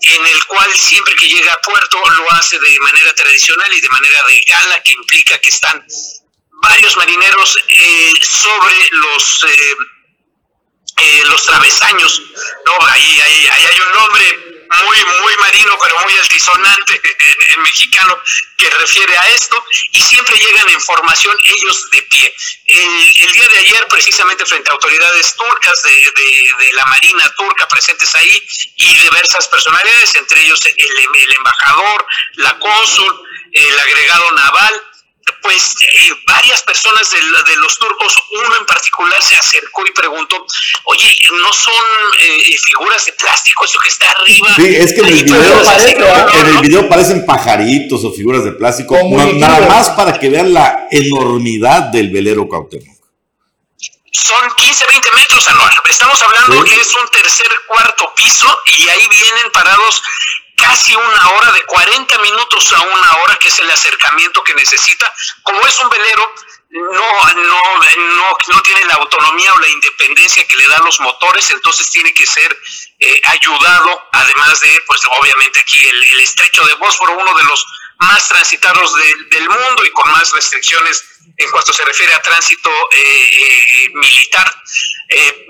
en 0.02 0.26
el 0.26 0.44
cual 0.46 0.70
siempre 0.74 1.14
que 1.14 1.28
llega 1.28 1.52
a 1.52 1.60
puerto 1.60 1.98
lo 2.10 2.32
hace 2.32 2.58
de 2.58 2.78
manera 2.80 3.14
tradicional 3.14 3.72
y 3.72 3.80
de 3.80 3.88
manera 3.88 4.22
de 4.24 4.44
gala, 4.46 4.82
que 4.82 4.92
implica 4.92 5.38
que 5.38 5.48
están 5.48 5.84
varios 6.62 6.96
marineros 6.96 7.58
eh, 7.80 8.12
sobre 8.22 8.74
los... 8.92 9.44
Eh, 9.44 9.76
eh, 10.98 11.22
los 11.24 11.42
travesaños, 11.46 12.22
¿no? 12.66 12.86
Ahí, 12.86 13.20
ahí, 13.22 13.46
ahí 13.50 13.64
hay 13.64 13.80
un 13.80 13.92
nombre 13.92 14.51
muy, 14.84 15.04
muy 15.20 15.36
marino, 15.36 15.76
pero 15.82 15.98
muy 16.00 16.16
altisonante 16.18 17.00
en, 17.54 17.62
mexicano 17.62 18.18
que 18.56 18.70
refiere 18.70 19.16
a 19.16 19.28
esto, 19.28 19.64
y 19.92 20.00
siempre 20.02 20.36
llegan 20.36 20.68
en 20.68 20.80
formación 20.80 21.36
ellos 21.56 21.90
de 21.90 22.02
pie. 22.02 22.34
El, 22.66 23.32
día 23.32 23.48
de 23.48 23.58
ayer, 23.58 23.86
precisamente 23.88 24.46
frente 24.46 24.70
a 24.70 24.74
autoridades 24.74 25.34
turcas 25.34 25.82
de, 25.82 25.90
de, 25.90 26.72
la 26.74 26.84
Marina 26.86 27.32
turca 27.36 27.66
presentes 27.68 28.14
ahí 28.14 28.46
y 28.76 28.94
diversas 28.94 29.48
personalidades, 29.48 30.14
entre 30.16 30.42
ellos 30.42 30.60
el, 30.64 30.76
el 30.76 31.32
embajador, 31.32 32.06
la 32.34 32.58
cónsul, 32.58 33.22
el 33.52 33.78
agregado 33.78 34.32
naval, 34.32 34.91
pues 35.42 35.74
eh, 35.80 36.12
varias 36.26 36.62
personas 36.62 37.10
de, 37.10 37.56
los 37.56 37.78
turcos, 37.78 38.16
uno 38.30 38.56
en 38.56 38.66
particular 38.66 39.22
se 39.22 39.36
acercó 39.36 39.84
y 39.86 39.92
preguntó, 39.92 40.46
oye, 40.84 41.16
¿no 41.32 41.52
son 41.52 41.74
eh, 42.20 42.56
figuras 42.58 43.04
de 43.06 43.12
plástico 43.12 43.64
eso 43.64 43.78
que 43.82 43.88
está 43.88 44.10
arriba? 44.10 44.54
Sí, 44.56 44.76
es 44.76 44.92
que 44.92 45.00
en 45.00 45.06
el, 45.06 45.24
video, 45.24 46.30
en 46.32 46.46
el 46.46 46.58
video 46.58 46.88
parecen 46.88 47.26
pajaritos 47.26 48.04
o 48.04 48.12
figuras 48.12 48.44
de 48.44 48.52
plástico, 48.52 48.96
nada 49.34 49.66
más 49.66 49.90
para 49.90 50.18
que 50.18 50.28
vean 50.28 50.52
la 50.52 50.86
enormidad 50.90 51.82
del 51.84 52.10
velero 52.10 52.46
Cuauhtémoc. 52.48 53.02
Son 54.12 54.50
15, 54.56 54.84
20 54.90 55.12
metros, 55.12 55.48
anual. 55.48 55.72
Estamos 55.88 56.20
hablando 56.22 56.64
que 56.64 56.74
es 56.74 56.94
un 56.94 57.08
tercer, 57.08 57.48
cuarto 57.66 58.12
piso 58.14 58.46
y 58.78 58.88
ahí 58.88 59.08
vienen 59.08 59.50
parados 59.52 60.02
casi 60.66 60.94
una 60.94 61.28
hora, 61.30 61.52
de 61.52 61.64
40 61.64 62.18
minutos 62.18 62.72
a 62.72 62.80
una 62.82 63.16
hora, 63.16 63.36
que 63.36 63.48
es 63.48 63.58
el 63.58 63.70
acercamiento 63.70 64.42
que 64.44 64.54
necesita. 64.54 65.12
Como 65.42 65.66
es 65.66 65.78
un 65.80 65.88
velero, 65.88 66.34
no, 66.70 67.34
no, 67.34 67.60
no, 68.14 68.36
no 68.54 68.62
tiene 68.62 68.84
la 68.86 68.94
autonomía 68.94 69.52
o 69.52 69.58
la 69.58 69.68
independencia 69.68 70.46
que 70.46 70.56
le 70.56 70.68
dan 70.68 70.84
los 70.84 71.00
motores, 71.00 71.50
entonces 71.50 71.90
tiene 71.90 72.14
que 72.14 72.26
ser 72.26 72.56
eh, 72.98 73.20
ayudado, 73.24 74.08
además 74.12 74.60
de, 74.60 74.82
pues 74.86 75.00
obviamente 75.20 75.60
aquí 75.60 75.86
el, 75.86 76.20
estrecho 76.20 76.64
de 76.64 76.74
Bósforo, 76.74 77.18
uno 77.18 77.34
de 77.36 77.44
los 77.44 77.66
más 77.98 78.26
transitados 78.28 78.94
del 79.30 79.48
mundo 79.48 79.84
y 79.84 79.90
con 79.92 80.10
más 80.10 80.30
restricciones 80.32 81.04
en 81.36 81.50
cuanto 81.50 81.72
se 81.72 81.84
refiere 81.84 82.14
a 82.14 82.22
tránsito 82.22 82.70
eh, 82.90 82.96
eh, 83.00 83.88
militar, 83.94 84.62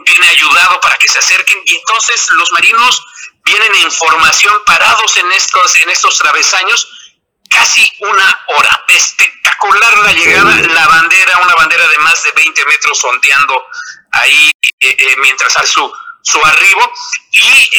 viene 0.04 0.28
ayudado 0.28 0.80
para 0.80 0.98
que 0.98 1.08
se 1.08 1.18
acerquen 1.18 1.58
y 1.64 1.76
entonces 1.76 2.26
los 2.30 2.50
marinos 2.52 3.02
vienen 3.44 3.74
en 3.76 3.90
formación 3.90 4.62
parados 4.64 5.16
en 5.16 5.32
estos, 5.32 5.80
en 5.82 5.90
estos 5.90 6.18
travesaños 6.18 6.88
casi 7.48 7.92
una 8.00 8.40
hora. 8.48 8.84
Espectacular 8.88 9.98
la 9.98 10.12
llegada, 10.12 10.56
la 10.56 10.86
bandera, 10.86 11.38
una 11.38 11.54
bandera 11.54 11.86
de 11.88 11.98
más 11.98 12.22
de 12.22 12.32
20 12.32 12.64
metros 12.66 13.04
ondeando 13.04 13.66
ahí 14.12 14.50
eh, 14.62 14.96
eh, 14.98 15.16
mientras 15.20 15.56
hace 15.56 15.72
su, 15.72 15.92
su 16.22 16.44
arribo. 16.44 16.92
Y 17.32 17.70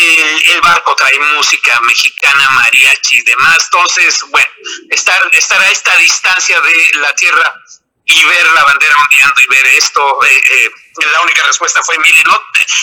el, 0.52 0.62
barco 0.62 0.96
trae 0.96 1.20
música 1.36 1.80
mexicana, 1.82 2.50
mariachi 2.52 3.18
y 3.18 3.24
demás. 3.24 3.58
Entonces, 3.66 4.24
bueno, 4.30 4.50
estar, 4.90 5.30
estar 5.34 5.62
a 5.62 5.70
esta 5.70 5.96
distancia 5.98 6.60
de 6.62 7.00
la 7.00 7.14
tierra 7.16 7.54
y 8.06 8.24
ver 8.26 8.46
la 8.52 8.64
bandera 8.64 8.96
ondeando 8.98 9.42
y 9.42 9.48
ver 9.48 9.66
esto, 9.78 10.26
eh, 10.26 10.44
eh, 10.52 10.72
la 11.12 11.22
única 11.22 11.44
respuesta 11.44 11.82
fue, 11.84 11.98
mire, 12.00 12.24
no, 12.26 12.40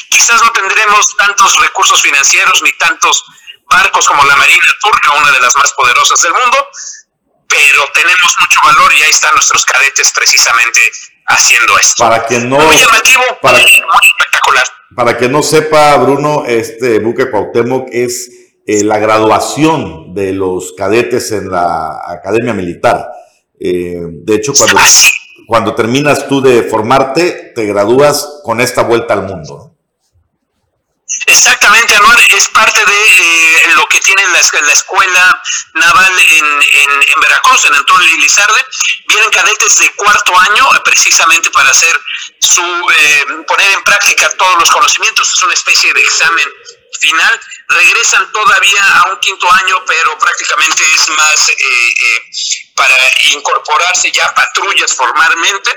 quizás 0.09 0.43
no 0.43 0.51
tendremos 0.53 1.17
tantos 1.17 1.59
recursos 1.61 2.03
financieros 2.03 2.63
ni 2.63 2.73
tantos 2.75 3.25
barcos 3.69 4.07
como 4.07 4.25
la 4.25 4.37
Marina 4.37 4.67
Turca, 4.83 5.13
una 5.15 5.31
de 5.31 5.41
las 5.41 5.57
más 5.57 5.73
poderosas 5.73 6.21
del 6.23 6.33
mundo, 6.33 6.69
pero 7.47 7.85
tenemos 7.95 8.37
mucho 8.41 8.61
valor 8.65 8.93
y 8.95 9.03
ahí 9.03 9.11
están 9.11 9.35
nuestros 9.35 9.65
cadetes 9.65 10.13
precisamente 10.13 10.81
haciendo 11.27 11.79
esto. 11.79 12.05
Para 12.05 12.27
que 12.27 12.39
no, 12.39 12.59
muy 12.59 12.77
llamativo, 12.77 13.23
para, 13.41 13.59
muy, 13.59 13.65
espectacular. 13.65 14.67
Para 14.95 15.19
que 15.19 15.29
no 15.29 15.43
sepa, 15.43 15.97
Bruno, 15.99 16.45
este 16.47 16.99
buque 16.99 17.31
Cuauhtémoc 17.31 17.89
es 17.93 18.29
eh, 18.67 18.85
la 18.85 18.99
graduación 18.99 20.15
de 20.15 20.33
los 20.33 20.73
cadetes 20.77 21.33
en 21.33 21.51
la 21.51 22.01
Academia 22.07 22.53
Militar. 22.53 23.09
Eh, 23.59 24.01
de 24.01 24.35
hecho, 24.35 24.53
cuando, 24.57 24.81
cuando 25.51 25.75
terminas 25.75 26.29
tú 26.29 26.41
de 26.41 26.63
formarte, 26.63 27.51
te 27.57 27.67
gradúas 27.67 28.39
con 28.45 28.61
esta 28.61 28.83
vuelta 28.85 29.15
al 29.15 29.23
mundo. 29.25 29.75
Exactamente, 31.27 31.93
Anuar, 31.97 32.21
es 32.37 32.47
parte 32.51 32.79
de 32.87 32.93
eh, 32.93 33.75
lo 33.75 33.85
que 33.87 33.99
tiene 33.99 34.23
la, 34.29 34.39
escuela 34.73 35.43
naval 35.75 36.13
en, 36.39 37.21
Veracruz, 37.21 37.67
en 37.67 37.75
Antonio 37.75 38.17
Lizarde. 38.19 38.65
Vienen 39.09 39.29
cadetes 39.31 39.77
de 39.81 39.91
cuarto 39.97 40.39
año 40.39 40.73
eh, 40.73 40.81
precisamente 40.85 41.51
para 41.51 41.71
hacer 41.71 42.01
su, 42.39 42.63
poner 43.49 43.73
en 43.73 43.83
práctica 43.83 44.31
todos 44.39 44.57
los 44.61 44.71
conocimientos. 44.71 45.33
Es 45.33 45.43
una 45.43 45.55
especie 45.55 45.93
de 45.93 46.01
examen 46.01 46.49
final. 47.01 47.41
Regresan 47.69 48.31
todavía 48.33 48.99
a 48.99 49.11
un 49.11 49.19
quinto 49.19 49.51
año, 49.53 49.85
pero 49.87 50.19
prácticamente 50.19 50.85
es 50.95 51.09
más 51.11 51.49
eh, 51.49 51.55
eh, 51.57 52.23
para 52.75 52.97
incorporarse 53.33 54.11
ya 54.13 54.33
patrullas 54.35 54.95
formalmente. 54.95 55.71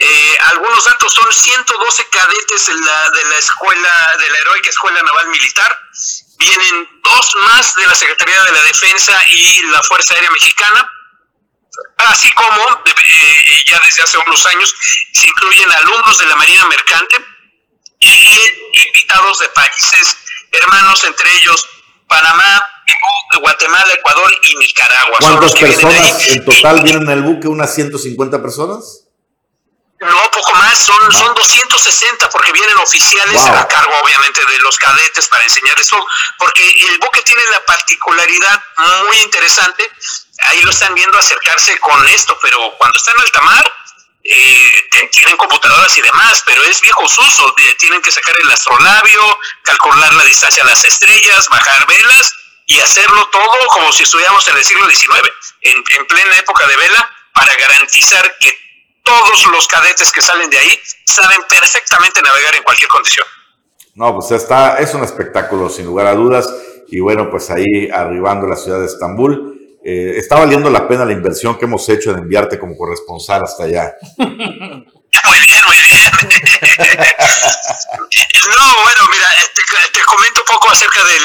Eh, 0.00 0.38
algunos 0.52 0.84
datos 0.84 1.12
son 1.12 1.32
112 1.32 2.08
cadetes 2.10 2.66
de 2.66 2.74
la, 2.74 3.10
de 3.10 3.24
la 3.24 3.36
escuela, 3.38 4.10
de 4.18 4.30
la 4.30 4.38
heroica 4.38 4.70
Escuela 4.70 5.02
Naval 5.02 5.28
Militar. 5.28 5.80
Vienen 6.38 7.00
dos 7.02 7.36
más 7.36 7.74
de 7.74 7.86
la 7.86 7.94
Secretaría 7.94 8.42
de 8.44 8.52
la 8.52 8.62
Defensa 8.62 9.24
y 9.30 9.62
la 9.64 9.82
Fuerza 9.82 10.14
Aérea 10.14 10.30
Mexicana 10.30 10.90
así 11.98 12.30
como 12.32 12.82
ya 13.66 13.80
desde 13.80 14.02
hace 14.02 14.18
unos 14.18 14.46
años 14.46 14.74
se 15.12 15.28
incluyen 15.28 15.70
alumnos 15.72 16.18
de 16.18 16.26
la 16.26 16.36
Marina 16.36 16.66
Mercante 16.66 17.16
y 18.00 18.86
invitados 18.86 19.38
de 19.40 19.48
países 19.50 20.16
hermanos, 20.52 21.04
entre 21.04 21.30
ellos 21.36 21.68
Panamá, 22.06 22.66
Guatemala, 23.40 23.92
Ecuador 23.94 24.34
y 24.44 24.56
Nicaragua. 24.56 25.18
¿Cuántas 25.20 25.54
personas 25.54 26.28
en 26.28 26.44
total 26.44 26.82
vienen 26.82 27.02
en 27.02 27.10
el 27.10 27.22
buque? 27.22 27.48
¿Unas 27.48 27.74
150 27.74 28.40
personas? 28.42 29.04
No, 30.00 30.30
poco 30.30 30.54
más, 30.54 30.78
son, 30.78 31.12
son 31.12 31.34
260 31.34 32.30
porque 32.30 32.52
vienen 32.52 32.76
oficiales 32.76 33.42
a 33.42 33.66
cargo 33.66 33.92
obviamente 34.04 34.40
de 34.46 34.58
los 34.60 34.78
cadetes 34.78 35.26
para 35.26 35.42
enseñarles 35.42 35.88
todo, 35.88 36.06
porque 36.38 36.62
el 36.88 36.98
buque 36.98 37.20
tiene 37.22 37.42
la 37.50 37.64
particularidad 37.64 38.62
muy 39.08 39.16
interesante, 39.18 39.90
ahí 40.44 40.62
lo 40.62 40.70
están 40.70 40.94
viendo 40.94 41.18
acercarse 41.18 41.80
con 41.80 42.06
esto, 42.06 42.38
pero 42.40 42.76
cuando 42.78 42.96
está 42.96 43.10
en 43.10 43.20
alta 43.20 43.40
mar, 43.40 43.72
eh, 44.30 45.08
tienen 45.10 45.36
computadoras 45.36 45.96
y 45.96 46.02
demás, 46.02 46.42
pero 46.44 46.62
es 46.64 46.80
viejo 46.80 47.02
uso, 47.02 47.54
tienen 47.78 48.02
que 48.02 48.10
sacar 48.10 48.34
el 48.42 48.50
astrolabio, 48.50 49.38
calcular 49.62 50.12
la 50.14 50.24
distancia 50.24 50.62
a 50.62 50.66
las 50.66 50.84
estrellas, 50.84 51.48
bajar 51.48 51.86
velas 51.86 52.32
y 52.66 52.78
hacerlo 52.80 53.26
todo 53.28 53.66
como 53.68 53.92
si 53.92 54.02
estuviéramos 54.02 54.46
en 54.48 54.56
el 54.56 54.64
siglo 54.64 54.86
XIX, 54.88 55.30
en, 55.62 55.76
en 55.98 56.06
plena 56.06 56.36
época 56.36 56.66
de 56.66 56.76
vela, 56.76 57.10
para 57.32 57.54
garantizar 57.56 58.36
que 58.38 58.54
todos 59.02 59.46
los 59.46 59.66
cadetes 59.68 60.12
que 60.12 60.20
salen 60.20 60.50
de 60.50 60.58
ahí 60.58 60.80
saben 61.04 61.38
perfectamente 61.48 62.20
navegar 62.22 62.54
en 62.56 62.62
cualquier 62.62 62.90
condición. 62.90 63.26
No, 63.94 64.14
pues 64.14 64.30
está, 64.30 64.78
es 64.78 64.92
un 64.94 65.02
espectáculo 65.02 65.68
sin 65.68 65.86
lugar 65.86 66.06
a 66.06 66.14
dudas. 66.14 66.48
Y 66.88 67.00
bueno, 67.00 67.30
pues 67.30 67.50
ahí 67.50 67.88
arribando 67.92 68.46
la 68.46 68.56
ciudad 68.56 68.80
de 68.80 68.86
Estambul, 68.86 69.57
eh, 69.90 70.18
está 70.18 70.36
valiendo 70.36 70.68
la 70.68 70.86
pena 70.86 71.06
la 71.06 71.14
inversión 71.14 71.56
que 71.58 71.64
hemos 71.64 71.88
hecho 71.88 72.10
en 72.10 72.18
enviarte 72.18 72.58
como 72.58 72.76
corresponsal 72.76 73.42
hasta 73.42 73.64
allá. 73.64 73.94
Muy 74.18 75.40
bien, 75.40 75.62
muy 75.66 75.76
bien. 75.78 76.12
no, 78.54 78.82
bueno, 78.82 79.08
mira, 79.10 79.34
te, 79.92 80.00
comento 80.04 80.42
un 80.42 80.46
poco 80.54 80.70
acerca 80.70 81.02
del, 81.04 81.22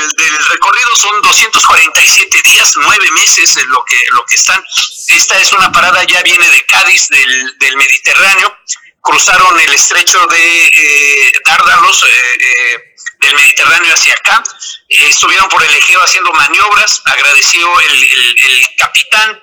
recorrido. 0.49 0.95
Son 0.95 1.21
247 1.21 2.41
días, 2.45 2.73
nueve 2.77 3.05
meses 3.11 3.57
en 3.57 3.69
lo 3.69 3.83
que, 3.83 3.97
lo 4.13 4.23
que 4.25 4.35
están. 4.35 4.63
Esta 5.09 5.37
es 5.39 5.51
una 5.51 5.69
parada, 5.69 6.01
ya 6.05 6.23
viene 6.23 6.49
de 6.49 6.65
Cádiz, 6.65 7.09
del, 7.09 7.57
del 7.59 7.75
Mediterráneo. 7.75 8.55
Cruzaron 9.03 9.59
el 9.59 9.73
estrecho 9.73 10.25
de 10.27 10.67
eh, 10.67 11.31
Dárdalos. 11.45 12.03
Eh, 12.03 12.37
eh 12.39 12.93
del 13.23 13.35
Mediterráneo 13.35 13.93
hacia 13.93 14.13
acá. 14.13 14.43
Eh, 14.89 15.07
estuvieron 15.07 15.49
por 15.49 15.63
el 15.63 15.73
Egeo 15.75 15.99
haciendo 16.01 16.31
maniobras, 16.33 17.01
agradeció 17.05 17.79
el, 17.79 17.91
el, 17.93 18.75
capitán. 18.77 19.41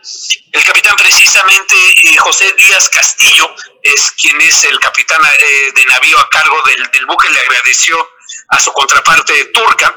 El 0.53 0.65
capitán 0.65 0.97
precisamente, 0.97 1.75
eh, 1.75 2.17
José 2.19 2.53
Díaz 2.59 2.89
Castillo, 2.91 3.55
es 3.83 4.13
quien 4.13 4.41
es 4.41 4.65
el 4.65 4.79
capitán 4.79 5.21
eh, 5.25 5.73
de 5.75 5.87
navío 5.87 6.19
a 6.19 6.29
cargo 6.29 6.63
del, 6.67 6.91
del, 6.91 7.07
buque, 7.07 7.31
le 7.31 7.41
agradeció 7.41 8.11
a 8.49 8.61
su 8.61 8.73
contraparte 8.73 9.47
turca, 9.47 9.97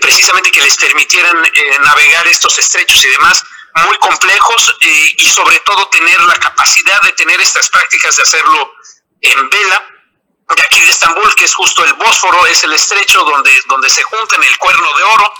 precisamente 0.00 0.50
que 0.50 0.60
les 0.60 0.76
permitieran 0.76 1.36
navegar 1.82 2.26
estos 2.28 2.58
estrechos 2.58 3.04
y 3.04 3.08
demás 3.08 3.42
muy 3.74 3.96
complejos 3.98 4.76
y 4.82 5.30
sobre 5.30 5.60
todo 5.60 5.88
tener 5.88 6.20
la 6.22 6.34
capacidad 6.34 7.00
de 7.02 7.12
tener 7.12 7.40
estas 7.40 7.68
prácticas 7.70 8.16
de 8.16 8.22
hacerlo 8.22 8.72
en 9.20 9.50
vela 9.50 9.98
de 10.56 10.62
aquí 10.62 10.80
de 10.80 10.90
Estambul, 10.90 11.34
que 11.34 11.44
es 11.44 11.54
justo 11.54 11.84
el 11.84 11.92
Bósforo, 11.94 12.46
es 12.46 12.62
el 12.64 12.72
estrecho 12.72 13.22
donde, 13.22 13.52
donde 13.66 13.90
se 13.90 14.02
juntan 14.02 14.42
el 14.42 14.56
cuerno 14.58 14.96
de 14.96 15.02
oro. 15.02 15.32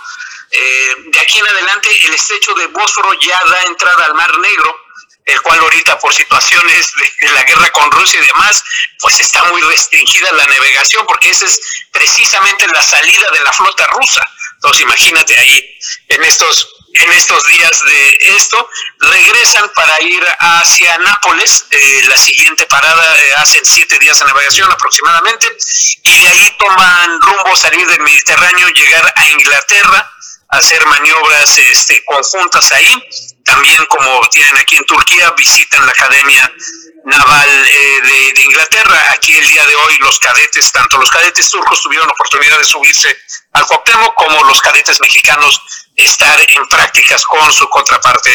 Eh, 0.50 0.94
de 1.06 1.20
aquí 1.20 1.38
en 1.38 1.48
adelante, 1.48 1.88
el 2.06 2.14
estrecho 2.14 2.54
de 2.54 2.66
Bósforo 2.66 3.12
ya 3.14 3.40
da 3.48 3.62
entrada 3.64 4.06
al 4.06 4.14
Mar 4.14 4.36
Negro. 4.38 4.84
el 5.24 5.42
cual 5.42 5.60
ahorita 5.60 5.98
por 5.98 6.14
situaciones 6.14 6.90
de, 7.20 7.30
la 7.32 7.44
guerra 7.44 7.70
con 7.70 7.90
Rusia 7.90 8.18
y 8.18 8.26
demás, 8.26 8.64
pues 8.98 9.20
está 9.20 9.44
muy 9.44 9.60
restringida 9.60 10.32
la 10.32 10.46
navegación, 10.46 11.04
porque 11.06 11.28
esa 11.28 11.44
es 11.44 11.60
precisamente 11.92 12.66
la 12.68 12.82
salida 12.82 13.30
de 13.32 13.40
la 13.40 13.52
flota 13.52 13.86
rusa. 13.88 14.22
Entonces 14.54 14.82
imagínate 14.82 15.36
ahí, 15.36 15.78
en 16.08 16.24
estos, 16.24 16.77
en 17.00 17.12
estos 17.12 17.44
días 17.46 17.80
de 17.84 18.18
esto, 18.36 18.68
regresan 18.98 19.70
para 19.74 20.00
ir 20.02 20.22
hacia 20.38 20.98
Nápoles, 20.98 21.66
eh, 21.70 22.02
la 22.08 22.16
siguiente 22.16 22.66
parada 22.66 23.16
eh, 23.16 23.32
hacen 23.36 23.64
siete 23.64 23.98
días 23.98 24.18
de 24.18 24.26
navegación 24.26 24.70
aproximadamente, 24.70 25.46
y 26.02 26.18
de 26.18 26.28
ahí 26.28 26.56
toman 26.58 27.20
rumbo 27.20 27.56
salir 27.56 27.86
del 27.86 28.00
Mediterráneo, 28.00 28.68
llegar 28.68 29.12
a 29.16 29.28
Inglaterra, 29.28 30.10
hacer 30.48 30.84
maniobras 30.86 31.58
este, 31.58 32.02
conjuntas 32.04 32.72
ahí. 32.72 33.08
También, 33.44 33.84
como 33.86 34.20
tienen 34.28 34.56
aquí 34.58 34.76
en 34.76 34.84
Turquía, 34.84 35.30
visitan 35.36 35.84
la 35.86 35.92
Academia 35.92 36.52
Naval 37.04 37.66
eh, 37.66 38.32
de, 38.34 38.42
Inglaterra. 38.42 39.12
Aquí 39.12 39.36
el 39.36 39.46
día 39.48 39.64
de 39.64 39.74
hoy 39.74 39.98
los 39.98 40.18
cadetes, 40.18 40.70
tanto 40.72 40.98
los 40.98 41.10
cadetes 41.10 41.50
turcos 41.50 41.80
tuvieron 41.82 42.06
la 42.06 42.12
oportunidad 42.12 42.58
de 42.58 42.64
subirse 42.64 43.16
al 43.52 43.66
Cuauhtémoc 43.66 44.14
como 44.14 44.44
los 44.44 44.60
cadetes 44.60 45.00
mexicanos 45.00 45.62
estar 45.98 46.40
en 46.40 46.66
prácticas 46.68 47.24
con 47.24 47.52
su 47.52 47.68
contraparte 47.68 48.30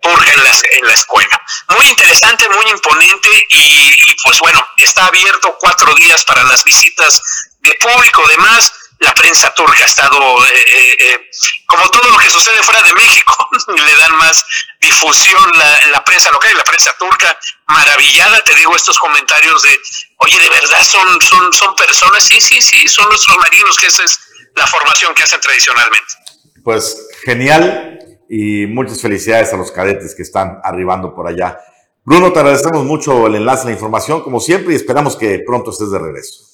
turca 0.00 0.32
en 0.32 0.44
la, 0.44 0.50
en 0.50 0.86
la 0.86 0.92
escuela. 0.92 1.40
Muy 1.68 1.86
interesante, 1.86 2.48
muy 2.48 2.70
imponente 2.70 3.28
y, 3.50 4.16
pues 4.22 4.38
bueno, 4.40 4.66
está 4.76 5.06
abierto 5.06 5.56
cuatro 5.58 5.94
días 5.94 6.24
para 6.24 6.44
las 6.44 6.62
visitas 6.64 7.22
de 7.60 7.74
público, 7.74 8.26
demás 8.28 8.72
la 9.00 9.14
prensa 9.14 9.52
turca 9.54 9.82
ha 9.82 9.86
estado, 9.86 10.46
eh, 10.46 10.50
eh, 10.54 10.96
eh, 11.00 11.30
como 11.66 11.88
todo 11.90 12.08
lo 12.10 12.16
que 12.16 12.30
sucede 12.30 12.62
fuera 12.62 12.80
de 12.82 12.94
México, 12.94 13.48
le 13.76 13.96
dan 13.96 14.16
más 14.16 14.44
difusión 14.80 15.50
la, 15.56 15.80
la 15.86 16.04
prensa 16.04 16.30
local 16.30 16.50
y 16.52 16.56
la 16.56 16.64
prensa 16.64 16.92
turca, 16.96 17.38
maravillada, 17.66 18.42
te 18.42 18.54
digo 18.54 18.74
estos 18.76 18.98
comentarios 18.98 19.62
de, 19.62 19.80
oye, 20.18 20.38
de 20.38 20.48
verdad 20.48 20.82
son, 20.84 21.20
son, 21.20 21.52
son 21.52 21.74
personas, 21.74 22.24
sí, 22.24 22.40
sí, 22.40 22.62
sí, 22.62 22.88
son 22.88 23.08
nuestros 23.08 23.36
marinos, 23.38 23.76
que 23.76 23.86
esa 23.86 24.04
es 24.04 24.18
la 24.54 24.66
formación 24.66 25.14
que 25.14 25.24
hacen 25.24 25.40
tradicionalmente. 25.40 26.14
Pues 26.62 27.08
genial 27.24 28.18
y 28.28 28.66
muchas 28.66 29.00
felicidades 29.00 29.52
a 29.52 29.56
los 29.56 29.70
cadetes 29.70 30.14
que 30.14 30.22
están 30.22 30.60
arribando 30.62 31.14
por 31.14 31.26
allá. 31.26 31.58
Bruno, 32.04 32.32
te 32.32 32.38
agradecemos 32.38 32.84
mucho 32.84 33.26
el 33.26 33.34
enlace, 33.36 33.66
la 33.66 33.72
información, 33.72 34.22
como 34.22 34.40
siempre, 34.40 34.72
y 34.72 34.76
esperamos 34.76 35.16
que 35.16 35.42
pronto 35.46 35.70
estés 35.70 35.90
de 35.90 35.98
regreso. 35.98 36.44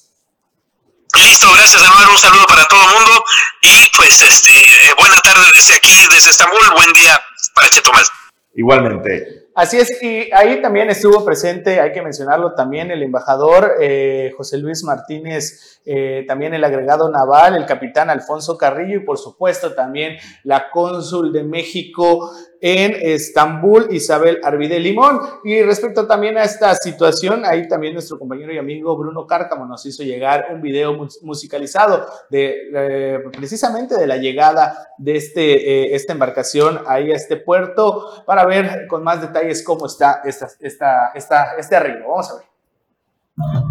Listo, 1.15 1.51
gracias 1.53 1.81
nuevo, 1.81 2.13
un 2.13 2.17
saludo 2.17 2.45
para 2.47 2.65
todo 2.67 2.81
el 2.81 2.95
mundo 2.95 3.23
y 3.61 3.91
pues 3.97 4.21
este 4.21 4.57
eh, 4.57 4.93
buena 4.97 5.19
tarde 5.19 5.45
desde 5.53 5.75
aquí, 5.75 6.07
desde 6.09 6.29
Estambul, 6.29 6.59
buen 6.73 6.93
día 6.93 7.21
para 7.53 7.69
Chetumal. 7.69 8.05
Igualmente. 8.53 9.41
Así 9.53 9.77
es, 9.77 10.01
y 10.01 10.29
ahí 10.31 10.61
también 10.61 10.89
estuvo 10.89 11.25
presente, 11.25 11.81
hay 11.81 11.91
que 11.91 12.01
mencionarlo 12.01 12.53
también, 12.53 12.89
el 12.89 13.03
embajador 13.03 13.73
eh, 13.81 14.31
José 14.37 14.57
Luis 14.57 14.81
Martínez, 14.85 15.81
eh, 15.85 16.23
también 16.25 16.53
el 16.53 16.63
agregado 16.63 17.11
naval, 17.11 17.57
el 17.57 17.65
capitán 17.65 18.09
Alfonso 18.09 18.57
Carrillo 18.57 18.97
y 19.01 19.05
por 19.05 19.17
supuesto 19.17 19.73
también 19.73 20.17
la 20.45 20.69
cónsul 20.71 21.33
de 21.33 21.43
México 21.43 22.31
en 22.61 22.95
Estambul, 23.01 23.87
Isabel 23.89 24.39
Arvide 24.43 24.79
Limón. 24.79 25.19
Y 25.43 25.61
respecto 25.63 26.05
también 26.05 26.37
a 26.37 26.43
esta 26.43 26.75
situación, 26.75 27.43
ahí 27.43 27.67
también 27.67 27.93
nuestro 27.93 28.19
compañero 28.19 28.53
y 28.53 28.59
amigo 28.59 28.95
Bruno 28.95 29.25
Cárcamo 29.25 29.65
nos 29.65 29.85
hizo 29.85 30.03
llegar 30.03 30.47
un 30.53 30.61
video 30.61 30.95
musicalizado 31.23 32.05
de 32.29 32.69
eh, 32.73 33.19
precisamente 33.35 33.97
de 33.97 34.07
la 34.07 34.17
llegada 34.17 34.93
de 34.97 35.15
este, 35.15 35.95
esta 35.95 36.13
embarcación 36.13 36.81
ahí 36.87 37.11
a 37.11 37.15
este 37.15 37.37
puerto 37.37 38.23
para 38.25 38.45
ver 38.45 38.87
con 38.87 39.03
más 39.03 39.21
detalle 39.21 39.49
es 39.49 39.63
cómo 39.63 39.87
está 39.87 40.21
esta, 40.23 40.47
esta, 40.59 41.11
esta, 41.15 41.55
este 41.57 41.75
arreglo. 41.75 42.09
Vamos 42.09 42.29
a 42.29 42.35
ver. 42.35 43.70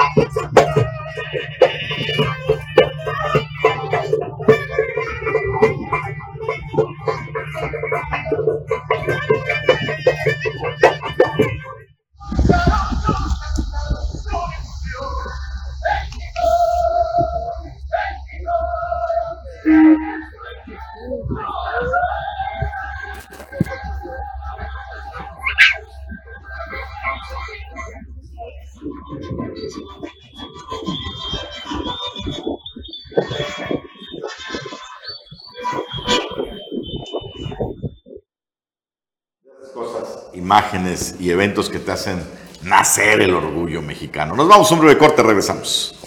y 41.19 41.31
eventos 41.31 41.69
que 41.69 41.79
te 41.79 41.91
hacen 41.91 42.19
nacer 42.63 43.21
el 43.21 43.33
orgullo 43.33 43.81
mexicano. 43.81 44.35
Nos 44.35 44.47
vamos 44.47 44.71
a 44.71 44.75
un 44.75 44.81
breve 44.81 44.97
corte, 44.97 45.23
regresamos. 45.23 45.97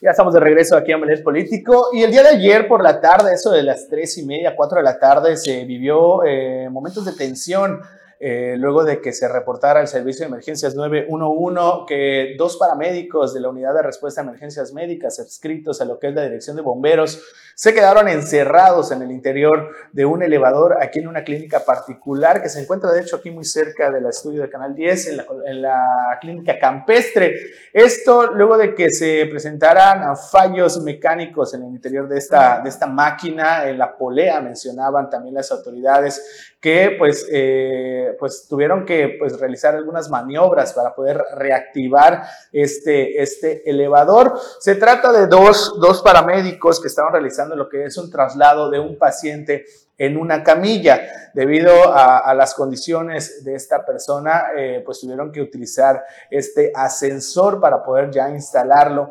Ya 0.00 0.10
estamos 0.10 0.32
de 0.32 0.40
regreso 0.40 0.76
aquí 0.76 0.92
a 0.92 0.96
Melet 0.98 1.22
Político 1.22 1.88
y 1.92 2.02
el 2.02 2.10
día 2.10 2.22
de 2.22 2.30
ayer 2.30 2.68
por 2.68 2.82
la 2.82 3.00
tarde, 3.00 3.34
eso 3.34 3.50
de 3.50 3.62
las 3.62 3.88
tres 3.88 4.16
y 4.16 4.24
media, 4.24 4.54
cuatro 4.56 4.78
de 4.78 4.84
la 4.84 4.98
tarde, 4.98 5.36
se 5.36 5.64
vivió 5.64 6.24
eh, 6.24 6.68
momentos 6.70 7.04
de 7.04 7.12
tensión 7.12 7.80
eh, 8.20 8.56
luego 8.58 8.84
de 8.84 9.00
que 9.00 9.12
se 9.12 9.28
reportara 9.28 9.80
el 9.80 9.86
servicio 9.86 10.24
de 10.24 10.28
emergencias 10.28 10.74
911 10.74 11.84
que 11.86 12.34
dos 12.36 12.56
paramédicos 12.56 13.32
de 13.32 13.40
la 13.40 13.48
unidad 13.48 13.74
de 13.74 13.82
respuesta 13.82 14.20
a 14.20 14.24
emergencias 14.24 14.72
médicas 14.72 15.20
adscritos 15.20 15.80
a 15.80 15.84
lo 15.84 15.98
que 15.98 16.08
es 16.08 16.14
la 16.14 16.22
dirección 16.22 16.56
de 16.56 16.62
bomberos 16.62 17.22
se 17.54 17.74
quedaron 17.74 18.06
encerrados 18.06 18.92
en 18.92 19.02
el 19.02 19.10
interior 19.10 19.72
de 19.92 20.04
un 20.04 20.22
elevador 20.22 20.76
aquí 20.80 21.00
en 21.00 21.08
una 21.08 21.24
clínica 21.24 21.64
particular 21.64 22.40
que 22.40 22.48
se 22.48 22.60
encuentra 22.60 22.92
de 22.92 23.00
hecho 23.00 23.16
aquí 23.16 23.32
muy 23.32 23.44
cerca 23.44 23.90
del 23.90 24.06
estudio 24.06 24.42
de 24.42 24.48
Canal 24.48 24.76
10 24.76 25.08
en 25.08 25.16
la, 25.16 25.26
en 25.44 25.62
la 25.62 26.18
clínica 26.20 26.56
campestre. 26.56 27.34
Esto 27.72 28.32
luego 28.32 28.56
de 28.56 28.76
que 28.76 28.90
se 28.90 29.26
presentaran 29.26 30.16
fallos 30.16 30.80
mecánicos 30.82 31.52
en 31.54 31.64
el 31.64 31.70
interior 31.70 32.08
de 32.08 32.18
esta, 32.18 32.60
de 32.60 32.68
esta 32.68 32.86
máquina, 32.86 33.68
en 33.68 33.76
la 33.76 33.96
polea 33.96 34.40
mencionaban 34.40 35.10
también 35.10 35.34
las 35.34 35.50
autoridades 35.50 36.56
que 36.60 36.96
pues, 36.98 37.26
eh, 37.30 38.16
pues 38.18 38.46
tuvieron 38.48 38.84
que 38.84 39.16
pues, 39.18 39.38
realizar 39.38 39.76
algunas 39.76 40.10
maniobras 40.10 40.72
para 40.72 40.94
poder 40.94 41.22
reactivar 41.36 42.24
este, 42.52 43.22
este 43.22 43.68
elevador. 43.70 44.38
Se 44.58 44.74
trata 44.74 45.12
de 45.12 45.28
dos, 45.28 45.78
dos 45.80 46.02
paramédicos 46.02 46.80
que 46.80 46.88
estaban 46.88 47.12
realizando 47.12 47.54
lo 47.54 47.68
que 47.68 47.84
es 47.84 47.96
un 47.96 48.10
traslado 48.10 48.70
de 48.70 48.80
un 48.80 48.98
paciente 48.98 49.66
en 49.98 50.16
una 50.16 50.42
camilla. 50.42 51.30
Debido 51.34 51.72
a, 51.92 52.34
las 52.34 52.54
condiciones 52.54 53.44
de 53.44 53.54
esta 53.54 53.84
persona, 53.84 54.46
eh, 54.56 54.82
pues 54.84 55.00
tuvieron 55.00 55.30
que 55.30 55.40
utilizar 55.40 56.04
este 56.30 56.72
ascensor 56.74 57.60
para 57.60 57.82
poder 57.82 58.10
ya 58.10 58.30
instalarlo 58.30 59.10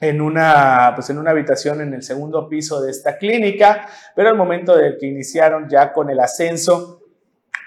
en 0.00 0.20
una, 0.22 0.92
pues 0.94 1.10
en 1.10 1.18
una 1.18 1.30
habitación 1.30 1.82
en 1.82 1.92
el 1.92 2.02
segundo 2.02 2.48
piso 2.48 2.80
de 2.80 2.90
esta 2.90 3.18
clínica, 3.18 3.86
pero 4.16 4.30
al 4.30 4.36
momento 4.36 4.74
de 4.74 4.96
que 4.96 5.06
iniciaron 5.06 5.68
ya 5.68 5.92
con 5.92 6.08
el 6.08 6.18
ascenso, 6.20 7.02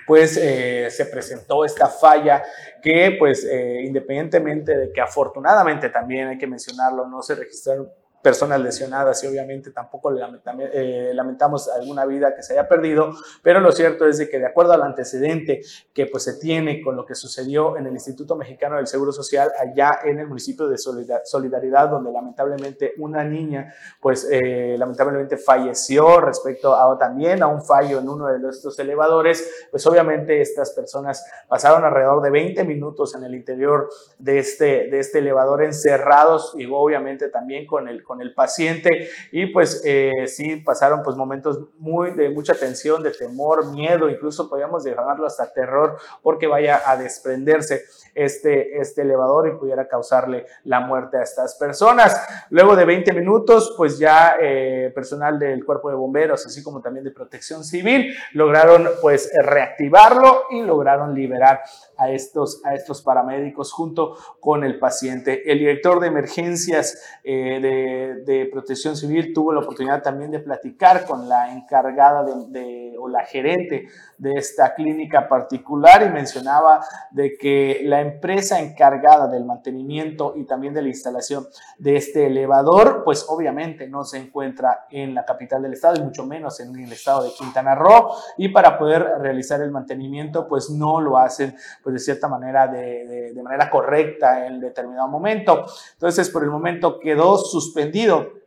pues 0.06 0.38
eh, 0.38 0.90
se 0.90 1.06
presentó 1.06 1.64
esta 1.64 1.88
falla 1.88 2.44
que 2.82 3.16
pues 3.18 3.46
eh, 3.46 3.84
independientemente 3.86 4.78
de 4.78 4.92
que 4.92 5.00
afortunadamente 5.00 5.90
también 5.90 6.28
hay 6.28 6.38
que 6.38 6.48
mencionarlo, 6.48 7.08
no 7.08 7.22
se 7.22 7.36
registraron 7.36 7.90
personas 8.24 8.62
lesionadas 8.62 9.22
y 9.24 9.28
obviamente 9.28 9.72
tampoco 9.72 10.12
eh, 10.16 11.12
lamentamos 11.14 11.70
alguna 11.70 12.06
vida 12.06 12.34
que 12.34 12.42
se 12.42 12.54
haya 12.54 12.68
perdido, 12.70 13.12
pero 13.44 13.60
lo 13.60 13.72
cierto 13.74 14.08
es 14.08 14.18
de 14.18 14.30
que 14.30 14.40
de 14.40 14.48
acuerdo 14.48 14.72
al 14.72 14.82
antecedente 14.82 15.62
que 15.94 16.08
pues 16.08 16.24
se 16.24 16.40
tiene 16.40 16.82
con 16.82 16.96
lo 16.96 17.06
que 17.06 17.16
sucedió 17.16 17.78
en 17.78 17.86
el 17.86 17.94
Instituto 17.94 18.38
Mexicano 18.38 18.78
del 18.78 18.88
Seguro 18.88 19.12
Social 19.12 19.52
allá 19.60 20.00
en 20.06 20.20
el 20.20 20.28
municipio 20.28 20.70
de 20.70 20.78
Solidaridad, 20.78 21.90
donde 21.90 22.12
lamentablemente 22.14 22.94
una 22.98 23.26
niña 23.26 23.74
pues 24.00 24.26
eh, 24.32 24.78
lamentablemente 24.78 25.36
falleció 25.36 26.22
respecto 26.22 26.74
a 26.74 26.98
también 26.98 27.44
a 27.44 27.48
un 27.48 27.62
fallo 27.62 28.00
en 28.00 28.08
uno 28.08 28.28
de 28.28 28.50
estos 28.50 28.80
elevadores, 28.80 29.68
pues 29.70 29.86
obviamente 29.86 30.42
estas 30.42 30.72
personas 30.72 31.26
pasaron 31.48 31.84
alrededor 31.84 32.22
de 32.22 32.30
20 32.30 32.64
minutos 32.64 33.16
en 33.16 33.24
el 33.24 33.36
interior 33.36 33.90
de 34.18 34.40
este, 34.40 34.90
de 34.90 35.00
este 35.00 35.20
elevador 35.20 35.64
encerrados 35.64 36.54
y 36.58 36.66
obviamente 36.66 37.28
también 37.30 37.66
con 37.66 37.90
el 37.90 38.02
con 38.04 38.13
el 38.22 38.34
paciente 38.34 39.10
y 39.32 39.48
pues 39.48 39.82
eh, 39.86 40.28
sí 40.28 40.58
pasaron 40.58 41.02
pues 41.04 41.16
momentos 41.16 41.60
muy 41.78 42.12
de 42.12 42.30
mucha 42.30 42.54
tensión, 42.54 43.04
de 43.04 43.12
temor, 43.12 43.72
miedo, 43.72 44.10
incluso 44.10 44.50
podríamos 44.50 44.84
llamarlo 44.84 45.26
hasta 45.26 45.52
terror 45.52 45.98
porque 46.22 46.48
vaya 46.48 46.82
a 46.86 46.98
desprenderse 46.98 47.84
este, 48.16 48.80
este 48.80 49.02
elevador 49.02 49.48
y 49.48 49.58
pudiera 49.58 49.88
causarle 49.88 50.46
la 50.64 50.80
muerte 50.82 51.18
a 51.18 51.24
estas 51.24 51.56
personas. 51.56 52.16
Luego 52.50 52.76
de 52.76 52.86
20 52.86 53.14
minutos 53.14 53.74
pues 53.78 53.98
ya 53.98 54.36
eh, 54.42 54.92
personal 54.94 55.40
del 55.40 55.66
cuerpo 55.66 55.90
de 55.90 55.96
bomberos 55.96 56.46
así 56.46 56.64
como 56.64 56.82
también 56.82 57.04
de 57.04 57.12
protección 57.12 57.64
civil 57.64 58.14
lograron 58.34 58.88
pues 59.02 59.32
reactivarlo 59.42 60.44
y 60.52 60.62
lograron 60.62 61.14
liberar 61.14 61.62
a 61.98 62.10
estos, 62.10 62.62
a 62.66 62.76
estos 62.76 63.02
paramédicos 63.02 63.72
junto 63.72 64.18
con 64.40 64.64
el 64.64 64.80
paciente. 64.80 65.52
El 65.52 65.60
director 65.60 66.00
de 66.00 66.08
emergencias 66.08 67.02
eh, 67.24 67.60
de, 67.62 68.03
de, 68.26 68.50
Protección 68.52 68.96
Civil 68.96 69.34
tuvo 69.34 69.54
la 69.54 69.62
oportunidad 69.62 70.02
también 70.02 70.32
de 70.32 70.40
platicar 70.40 71.06
con 71.06 71.28
la 71.28 71.52
encargada 71.54 72.24
de, 72.24 72.96
o 73.00 73.08
la 73.08 73.26
gerente 73.26 73.88
de 74.18 74.32
esta 74.34 74.74
clínica 74.76 75.28
particular 75.28 76.04
y 76.04 76.10
mencionaba 76.10 76.82
de 77.12 77.38
que 77.38 77.82
la 77.84 78.02
empresa 78.02 78.60
encargada 78.60 79.28
del 79.28 79.46
mantenimiento 79.46 80.34
y 80.36 80.46
también 80.46 80.74
de 80.74 80.82
la 80.82 80.90
instalación 80.90 81.48
de 81.78 81.96
este 81.96 82.28
elevador, 82.28 83.04
pues 83.04 83.26
obviamente 83.28 83.88
no 83.88 84.04
se 84.04 84.18
encuentra 84.18 84.86
en 84.90 85.14
la 85.14 85.26
capital 85.26 85.62
del 85.62 85.74
estado 85.74 85.98
y 85.98 86.04
mucho 86.04 86.26
menos 86.26 86.60
en 86.60 86.78
el 86.78 86.92
estado 86.92 87.24
de 87.24 87.32
Quintana 87.32 87.76
Roo 87.76 88.12
y 88.38 88.50
para 88.50 88.78
poder 88.78 89.04
realizar 89.20 89.62
el 89.62 89.72
mantenimiento 89.72 90.48
pues 90.48 90.70
no 90.70 91.02
lo 91.02 91.18
hacen 91.18 91.56
pues 91.84 91.94
de 91.94 92.00
cierta 92.00 92.28
manera, 92.28 92.68
de, 92.68 93.34
de, 93.34 93.44
manera 93.44 93.70
correcta 93.70 94.46
en 94.48 94.60
determinado 94.60 95.08
momento. 95.08 95.66
Entonces, 95.94 96.30
por 96.30 96.44
el 96.44 96.50
momento 96.50 97.00
quedó 97.00 97.38
suspendido 97.38 97.93
entendido 97.94 98.43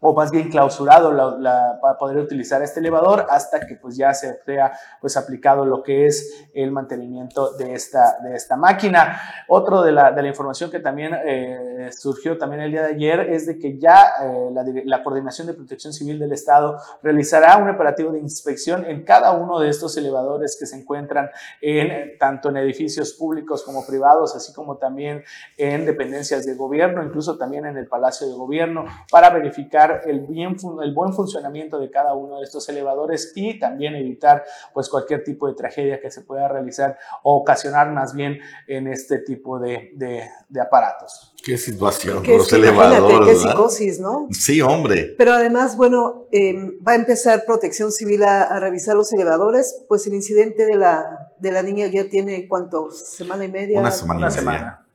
o 0.00 0.14
más 0.14 0.30
bien 0.30 0.50
clausurado 0.50 1.38
para 1.80 1.98
poder 1.98 2.18
utilizar 2.18 2.62
este 2.62 2.80
elevador 2.80 3.26
hasta 3.28 3.60
que 3.60 3.76
pues 3.76 3.96
ya 3.96 4.14
se 4.14 4.38
sea 4.44 4.72
pues 5.00 5.16
aplicado 5.16 5.64
lo 5.64 5.82
que 5.82 6.06
es 6.06 6.48
el 6.54 6.70
mantenimiento 6.70 7.52
de 7.52 7.74
esta, 7.74 8.18
de 8.22 8.34
esta 8.34 8.56
máquina. 8.56 9.20
Otro 9.48 9.82
de 9.82 9.92
la, 9.92 10.12
de 10.12 10.22
la 10.22 10.28
información 10.28 10.70
que 10.70 10.80
también 10.80 11.14
eh, 11.24 11.90
surgió 11.92 12.38
también 12.38 12.62
el 12.62 12.70
día 12.70 12.82
de 12.82 12.94
ayer 12.94 13.20
es 13.20 13.46
de 13.46 13.58
que 13.58 13.78
ya 13.78 14.12
eh, 14.22 14.50
la, 14.84 15.02
Coordinación 15.02 15.46
de 15.46 15.54
Protección 15.54 15.92
Civil 15.92 16.18
del 16.18 16.32
Estado 16.32 16.78
realizará 17.02 17.56
un 17.56 17.70
operativo 17.70 18.12
de 18.12 18.18
inspección 18.18 18.84
en 18.84 19.04
cada 19.04 19.32
uno 19.32 19.58
de 19.60 19.68
estos 19.68 19.96
elevadores 19.96 20.56
que 20.58 20.66
se 20.66 20.76
encuentran 20.76 21.30
en 21.60 22.18
tanto 22.18 22.50
en 22.50 22.58
edificios 22.58 23.12
públicos 23.12 23.62
como 23.62 23.86
privados, 23.86 24.34
así 24.34 24.52
como 24.52 24.76
también 24.76 25.22
en 25.56 25.86
dependencias 25.86 26.44
de 26.44 26.54
gobierno, 26.56 27.02
incluso 27.02 27.38
también 27.38 27.64
en 27.64 27.76
el 27.76 27.86
Palacio 27.86 28.26
de 28.26 28.34
Gobierno, 28.34 28.84
para 29.10 29.30
verificar 29.30 29.87
el, 30.06 30.20
bien, 30.20 30.56
el 30.82 30.94
buen 30.94 31.12
funcionamiento 31.12 31.78
de 31.78 31.90
cada 31.90 32.14
uno 32.14 32.38
de 32.38 32.44
estos 32.44 32.68
elevadores 32.68 33.32
y 33.34 33.58
también 33.58 33.94
evitar 33.94 34.44
pues 34.72 34.88
cualquier 34.88 35.24
tipo 35.24 35.46
de 35.48 35.54
tragedia 35.54 36.00
que 36.00 36.10
se 36.10 36.22
pueda 36.22 36.48
realizar 36.48 36.98
o 37.22 37.36
ocasionar 37.36 37.90
más 37.92 38.14
bien 38.14 38.38
en 38.66 38.86
este 38.88 39.18
tipo 39.18 39.58
de, 39.58 39.92
de, 39.94 40.60
aparatos. 40.60 41.34
Qué 41.44 41.56
situación, 41.56 42.22
los 42.26 42.52
elevadores. 42.52 43.28
Qué 43.28 43.48
psicosis, 43.48 44.00
¿no? 44.00 44.28
Sí, 44.30 44.60
hombre. 44.60 45.14
Pero 45.16 45.32
además, 45.32 45.76
bueno, 45.76 46.26
em, 46.32 46.78
va 46.86 46.92
a 46.92 46.96
empezar 46.96 47.44
Protección 47.46 47.92
Civil 47.92 48.24
a, 48.24 48.58
revisar 48.60 48.96
los 48.96 49.12
elevadores, 49.12 49.84
pues 49.88 50.06
el 50.06 50.14
incidente 50.14 50.66
de 50.66 50.76
la, 50.76 51.32
de 51.38 51.52
la 51.52 51.62
niña 51.62 51.86
ya 51.86 52.08
tiene, 52.08 52.48
¿cuánto? 52.48 52.90
¿Semana 52.90 53.44
y 53.44 53.50
media? 53.50 53.80
Una 53.80 53.90
semana 53.90 54.18
Una 54.20 54.30
semana. 54.30 54.86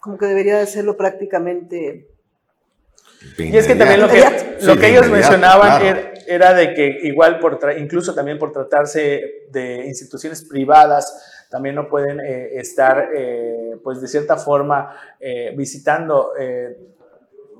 Como 0.00 0.18
que 0.18 0.26
debería 0.26 0.56
de 0.56 0.62
hacerlo 0.62 0.96
prácticamente 0.96 2.11
y 3.38 3.56
es 3.56 3.66
que 3.66 3.74
también 3.74 4.00
lo 4.00 4.08
que, 4.08 4.24
lo 4.62 4.76
que 4.76 4.88
ellos 4.88 5.08
mencionaban 5.08 5.82
era, 6.26 6.54
de 6.54 6.74
que 6.74 6.98
igual, 7.02 7.38
por 7.38 7.58
incluso 7.76 8.14
también 8.14 8.38
por 8.38 8.52
tratarse 8.52 9.46
de 9.50 9.86
instituciones 9.86 10.44
privadas, 10.44 11.46
también 11.50 11.74
no 11.74 11.88
pueden 11.88 12.18
eh, 12.20 12.58
estar, 12.58 13.10
eh, 13.14 13.76
pues 13.84 14.00
de 14.00 14.08
cierta 14.08 14.36
forma, 14.36 14.96
eh, 15.20 15.52
visitando 15.56 16.32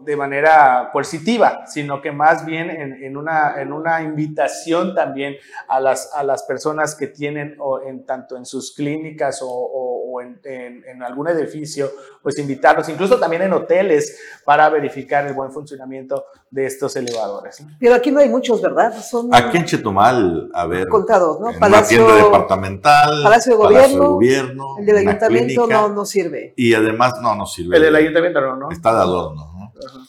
de 0.05 0.17
manera 0.17 0.91
coercitiva, 0.93 1.65
sino 1.67 2.03
que 2.03 2.11
más 2.11 2.45
bien 2.45 2.71
en, 2.71 3.17
una, 3.17 3.61
en 3.61 3.73
una 3.73 4.03
invitación 4.03 4.95
también 4.95 5.37
a 5.69 5.79
las, 5.79 6.13
a 6.15 6.25
las 6.25 6.43
personas 6.43 6.95
que 6.95 7.07
tienen, 7.07 7.57
o 7.59 7.81
en, 7.83 8.05
tanto 8.05 8.37
en 8.37 8.45
sus 8.45 8.75
clínicas 8.75 9.41
o, 9.43 9.92
en, 10.21 11.03
algún 11.03 11.29
edificio, 11.29 11.91
pues 12.23 12.39
invitarlos, 12.39 12.89
incluso 12.89 13.19
también 13.19 13.43
en 13.43 13.53
hoteles, 13.53 14.19
para 14.45 14.69
verificar 14.69 15.27
el 15.27 15.35
buen 15.35 15.51
funcionamiento 15.51 16.25
de 16.51 16.67
estos 16.67 16.95
elevadores. 16.97 17.65
Pero 17.81 17.95
aquí 17.95 18.11
no 18.11 18.21
hay 18.21 18.29
muchos, 18.29 18.61
¿verdad? 18.61 18.93
Son 19.03 19.35
aquí 19.35 19.57
en 19.57 19.65
Chetumal, 19.65 20.51
a 20.53 20.67
ver, 20.67 20.89
contados, 20.89 21.41
¿no? 21.41 21.59
Palacio, 21.59 22.05
una 22.05 22.13
tienda 22.13 22.25
departamental, 22.25 23.23
Palacio 23.23 23.53
de 23.53 23.59
Gobierno, 23.59 24.09
gobierno 24.11 24.67
el 24.79 24.87
del 24.87 24.97
ayuntamiento 24.97 25.67
no, 25.67 25.89
no 25.89 26.05
sirve. 26.05 26.55
Y 26.57 26.75
además, 26.75 27.15
no, 27.21 27.35
no 27.35 27.47
sirve. 27.47 27.77
El 27.77 27.83
del 27.83 27.97
ayuntamiento 27.97 28.41
no, 28.41 28.57
¿no? 28.57 28.71
Está 28.71 28.95
de 28.95 29.01
adorno. 29.01 29.53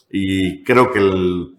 Y 0.10 0.64
creo 0.64 0.92
que 0.92 1.00
el, 1.00 1.58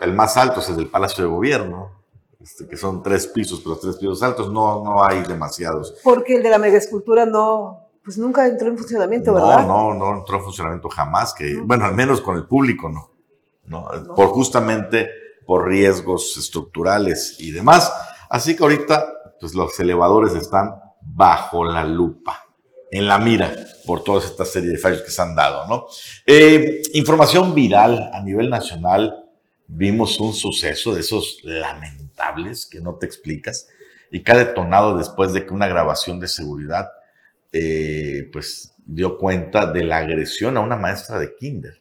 el, 0.00 0.12
más 0.12 0.36
alto 0.36 0.60
es 0.60 0.68
el 0.68 0.76
del 0.76 0.88
Palacio 0.88 1.24
de 1.24 1.30
Gobierno, 1.30 2.03
este, 2.40 2.66
que 2.66 2.76
son 2.76 3.02
tres 3.02 3.26
pisos, 3.26 3.60
pero 3.60 3.76
tres 3.76 3.96
pisos 3.96 4.22
altos 4.22 4.52
no, 4.52 4.82
no 4.82 5.04
hay 5.04 5.22
demasiados. 5.22 5.94
Porque 6.02 6.36
el 6.36 6.42
de 6.42 6.50
la 6.50 6.58
megaescultura 6.58 7.26
no, 7.26 7.88
pues 8.04 8.18
nunca 8.18 8.46
entró 8.46 8.68
en 8.68 8.78
funcionamiento, 8.78 9.32
¿verdad? 9.32 9.66
No, 9.66 9.94
no, 9.94 10.12
no 10.12 10.18
entró 10.18 10.36
en 10.38 10.44
funcionamiento 10.44 10.88
jamás, 10.88 11.32
que, 11.32 11.56
bueno, 11.56 11.86
al 11.86 11.94
menos 11.94 12.20
con 12.20 12.36
el 12.36 12.46
público 12.46 12.88
no, 12.88 13.10
no, 13.66 14.14
por 14.14 14.28
justamente 14.28 15.08
por 15.46 15.66
riesgos 15.66 16.36
estructurales 16.36 17.36
y 17.38 17.50
demás. 17.50 17.92
Así 18.28 18.56
que 18.56 18.62
ahorita, 18.62 19.06
pues 19.40 19.54
los 19.54 19.78
elevadores 19.78 20.34
están 20.34 20.74
bajo 21.00 21.64
la 21.64 21.84
lupa 21.84 22.44
en 22.90 23.08
la 23.08 23.18
mira 23.18 23.54
por 23.86 24.02
toda 24.02 24.24
esta 24.24 24.44
serie 24.44 24.70
de 24.70 24.78
fallos 24.78 25.02
que 25.02 25.10
se 25.10 25.20
han 25.20 25.34
dado. 25.34 25.66
¿no? 25.66 25.86
Eh, 26.26 26.82
información 26.94 27.54
viral 27.54 28.10
a 28.12 28.20
nivel 28.20 28.48
nacional, 28.48 29.26
vimos 29.66 30.20
un 30.20 30.32
suceso 30.32 30.94
de 30.94 31.00
esos 31.00 31.38
lamentables 31.42 32.03
que 32.70 32.80
no 32.80 32.96
te 32.96 33.06
explicas 33.06 33.68
y 34.10 34.22
que 34.22 34.32
ha 34.32 34.36
detonado 34.36 34.96
después 34.96 35.32
de 35.32 35.44
que 35.44 35.52
una 35.52 35.66
grabación 35.66 36.20
de 36.20 36.28
seguridad 36.28 36.90
eh, 37.52 38.28
pues 38.32 38.74
dio 38.84 39.18
cuenta 39.18 39.66
de 39.66 39.84
la 39.84 39.98
agresión 39.98 40.56
a 40.56 40.60
una 40.60 40.76
maestra 40.76 41.18
de 41.18 41.34
kinder. 41.34 41.80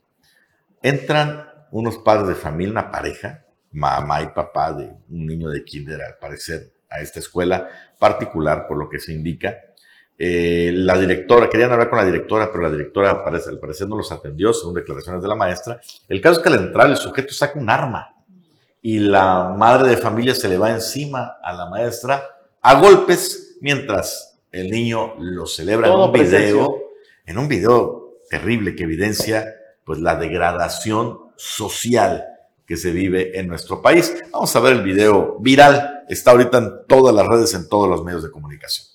Entran 0.81 1.47
unos 1.71 1.97
padres 1.97 2.27
de 2.27 2.35
familia, 2.35 2.71
una 2.71 2.91
pareja, 2.91 3.45
mamá 3.71 4.21
y 4.21 4.27
papá 4.27 4.73
de 4.73 4.85
un 5.09 5.25
niño 5.25 5.49
de 5.49 5.63
kinder, 5.63 6.01
al 6.01 6.17
parecer, 6.19 6.71
a 6.89 7.01
esta 7.01 7.19
escuela 7.19 7.67
particular, 7.97 8.67
por 8.67 8.77
lo 8.77 8.87
que 8.87 8.99
se 8.99 9.13
indica, 9.13 9.57
eh, 10.17 10.71
la 10.75 10.97
directora, 10.97 11.49
querían 11.49 11.71
hablar 11.71 11.89
con 11.89 11.97
la 11.97 12.05
directora, 12.05 12.51
pero 12.51 12.63
la 12.63 12.69
directora 12.69 13.23
al 13.25 13.59
parecer 13.59 13.87
no 13.87 13.97
los 13.97 14.11
atendió, 14.11 14.53
según 14.53 14.75
declaraciones 14.75 15.23
de 15.23 15.27
la 15.27 15.35
maestra. 15.35 15.81
El 16.07 16.21
caso 16.21 16.37
es 16.37 16.43
que 16.43 16.49
al 16.49 16.65
entrar 16.65 16.87
el 16.89 16.97
sujeto 16.97 17.33
saca 17.33 17.59
un 17.59 17.69
arma 17.69 18.12
y 18.85 18.99
la 18.99 19.55
madre 19.57 19.89
de 19.89 19.97
familia 19.97 20.35
se 20.35 20.49
le 20.49 20.57
va 20.57 20.69
encima 20.69 21.37
a 21.41 21.53
la 21.53 21.67
maestra 21.67 22.21
a 22.61 22.79
golpes 22.79 23.57
mientras 23.61 24.37
el 24.51 24.69
niño 24.69 25.15
lo 25.19 25.47
celebra 25.47 25.87
en 25.87 25.93
un 25.93 26.11
video, 26.11 26.83
en 27.25 27.37
un 27.37 27.47
video 27.47 28.19
terrible 28.29 28.75
que 28.75 28.83
evidencia 28.83 29.47
pues 29.85 29.99
la 29.99 30.17
degradación 30.17 31.17
social 31.37 32.25
que 32.65 32.75
se 32.75 32.91
vive 32.91 33.39
en 33.39 33.47
nuestro 33.47 33.81
país. 33.81 34.13
Vamos 34.31 34.53
a 34.55 34.59
ver 34.59 34.73
el 34.73 34.83
video 34.83 35.37
viral, 35.39 36.03
está 36.09 36.31
ahorita 36.31 36.57
en 36.57 36.71
todas 36.87 37.15
las 37.15 37.25
redes, 37.25 37.53
en 37.53 37.69
todos 37.69 37.89
los 37.89 38.03
medios 38.03 38.23
de 38.23 38.31
comunicación. 38.31 38.92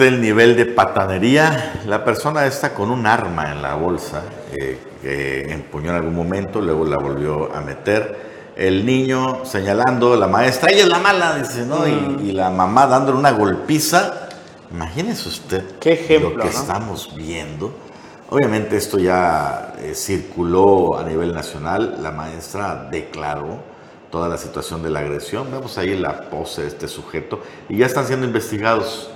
El 0.00 0.20
nivel 0.20 0.56
de 0.56 0.64
patanería. 0.64 1.82
La 1.86 2.04
persona 2.04 2.46
está 2.46 2.72
con 2.72 2.90
un 2.90 3.06
arma 3.06 3.52
en 3.52 3.60
la 3.60 3.74
bolsa 3.74 4.22
eh, 4.52 4.78
que 5.02 5.52
empuñó 5.52 5.90
en 5.90 5.96
algún 5.96 6.14
momento, 6.14 6.60
luego 6.60 6.86
la 6.86 6.96
volvió 6.96 7.54
a 7.54 7.60
meter. 7.60 8.52
El 8.56 8.86
niño 8.86 9.44
señalando, 9.44 10.16
la 10.16 10.28
maestra, 10.28 10.70
ella 10.70 10.84
es 10.84 10.88
la 10.88 10.98
mala, 10.98 11.36
dice, 11.36 11.66
¿no? 11.66 11.86
Y, 11.86 12.32
la 12.32 12.50
mamá 12.50 12.86
dándole 12.86 13.18
una 13.18 13.32
golpiza. 13.32 14.28
Imagínese 14.70 15.28
usted 15.28 15.64
¿Qué 15.78 15.92
ejemplo, 15.92 16.30
lo 16.30 16.42
que 16.42 16.48
estamos 16.48 17.14
viendo. 17.14 17.72
Obviamente 18.30 18.76
esto 18.76 18.98
ya 18.98 19.74
eh, 19.78 19.94
circuló 19.94 20.98
a 20.98 21.04
nivel 21.04 21.34
nacional. 21.34 21.98
La 22.00 22.12
maestra 22.12 22.88
declaró 22.90 23.58
toda 24.10 24.28
la 24.28 24.38
situación 24.38 24.82
de 24.82 24.90
la 24.90 25.00
agresión. 25.00 25.50
Vemos 25.50 25.76
ahí 25.76 25.96
la 25.96 26.30
pose 26.30 26.62
de 26.62 26.68
este 26.68 26.88
sujeto 26.88 27.40
y 27.68 27.78
ya 27.78 27.86
están 27.86 28.06
siendo 28.06 28.26
investigados 28.26 29.11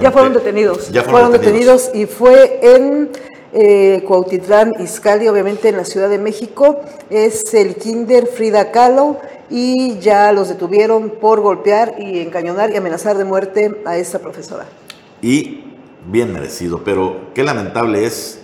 ya 0.00 0.10
fueron 0.10 0.32
detenidos. 0.32 0.90
Ya 0.90 1.02
fueron, 1.02 1.32
detenidos. 1.32 1.90
y 1.94 2.06
fue 2.06 2.60
en 2.62 3.10
eh, 3.52 4.02
Cuautitlán, 4.06 4.74
Izcalli, 4.80 5.28
obviamente 5.28 5.68
en 5.68 5.76
la 5.76 5.84
Ciudad 5.84 6.08
de 6.08 6.18
México. 6.18 6.80
Es 7.10 7.54
el 7.54 7.76
Kinder 7.76 8.26
Frida 8.26 8.72
Kahlo 8.72 9.18
y 9.50 9.98
ya 9.98 10.32
los 10.32 10.48
detuvieron 10.48 11.10
por 11.10 11.40
golpear 11.40 11.94
y 11.98 12.20
encañonar 12.20 12.70
y 12.70 12.76
amenazar 12.76 13.18
de 13.18 13.24
muerte 13.24 13.82
a 13.84 13.96
esta 13.96 14.18
profesora. 14.18 14.66
Y 15.20 15.64
bien 16.06 16.32
merecido, 16.32 16.82
pero 16.82 17.32
qué 17.34 17.44
lamentable 17.44 18.04
es 18.04 18.40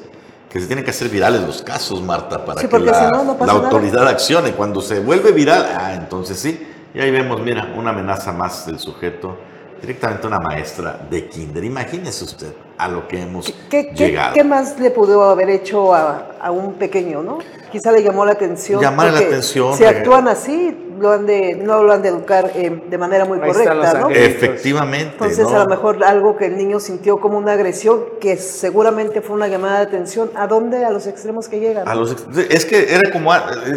que 0.51 0.61
se 0.61 0.67
tienen 0.67 0.85
que 0.85 0.91
hacer 0.91 1.09
virales 1.09 1.43
los 1.43 1.63
casos, 1.63 2.03
Marta, 2.03 2.45
para 2.45 2.61
que 2.61 2.79
la, 2.79 3.11
la 3.45 3.53
autoridad 3.53 4.07
accione. 4.09 4.53
Cuando 4.53 4.81
se 4.81 5.01
vuelve 5.01 5.33
viral, 5.33 5.67
ah, 5.77 5.95
entonces 5.95 6.39
sí. 6.39 6.67
Y 6.95 7.01
ahí 7.01 7.11
vemos, 7.11 7.41
mira, 7.43 7.75
una 7.77 7.91
amenaza 7.91 8.33
más 8.33 8.67
del 8.67 8.79
sujeto 8.79 9.37
directamente 9.81 10.27
una 10.27 10.41
maestra 10.41 11.07
de 11.11 11.29
kinder. 11.29 11.65
Imagínese 11.65 12.25
usted 12.25 12.53
a 12.77 12.89
lo 12.89 13.09
que 13.09 13.23
hemos 13.23 13.53
llegado. 13.71 14.35
¿qué, 14.35 14.45
más 14.45 14.79
le 14.79 14.91
pudo 14.91 15.25
haber 15.25 15.51
hecho 15.51 15.95
a, 15.95 16.51
un 16.51 16.75
pequeño, 16.75 17.23
no? 17.23 17.39
Quizá 17.73 17.93
le 17.93 18.03
llamó 18.03 18.25
la 18.25 18.33
atención. 18.33 18.81
Llamar 18.81 19.13
la 19.13 19.19
atención. 19.19 19.77
Si 19.77 19.85
actúan 19.85 20.29
así, 20.29 20.77
lo 20.99 21.13
han 21.13 21.27
de, 21.27 21.55
no 21.55 21.83
lo 21.83 21.93
han 21.93 22.03
de 22.03 22.09
educar 22.09 22.53
eh, 22.55 22.83
de 22.89 22.99
manera 22.99 23.25
muy 23.25 23.39
correcta, 23.39 23.95
¿no? 23.95 24.11
Efectivamente. 24.11 25.13
Entonces, 25.13 25.47
a 25.47 25.59
lo 25.59 25.67
mejor 25.67 26.03
algo 26.03 26.37
que 26.37 26.47
el 26.47 26.57
niño 26.57 26.81
sintió 26.81 27.21
como 27.21 27.37
una 27.37 27.53
agresión, 27.53 28.05
que 28.21 28.37
seguramente 28.37 29.21
fue 29.21 29.37
una 29.37 29.49
llamada 29.49 29.79
de 29.81 29.87
atención. 29.87 30.31
¿A 30.35 30.47
dónde? 30.47 30.85
A 30.85 30.91
los 30.91 31.07
extremos 31.07 31.49
que 31.49 31.61
llegan. 31.61 31.87
A 31.87 31.95
los, 31.95 32.17
es 32.49 32.65
que 32.65 32.95
era 32.95 33.11
como, 33.11 33.33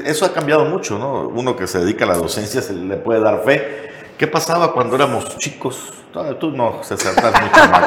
eso 0.05 0.25
ha 0.25 0.33
cambiado 0.33 0.65
mucho, 0.65 0.97
¿no? 0.97 1.27
Uno 1.27 1.55
que 1.55 1.67
se 1.67 1.79
dedica 1.79 2.05
a 2.05 2.07
la 2.07 2.17
docencia 2.17 2.61
se 2.61 2.73
le 2.73 2.97
puede 2.97 3.19
dar 3.19 3.43
fe 3.43 3.90
¿Qué 4.21 4.27
pasaba 4.27 4.71
cuando 4.71 4.95
éramos 4.95 5.35
chicos? 5.39 5.91
Tú 6.39 6.51
no, 6.51 6.83
se 6.83 6.93
estás 6.93 7.15
mucho 7.15 7.71
más. 7.71 7.83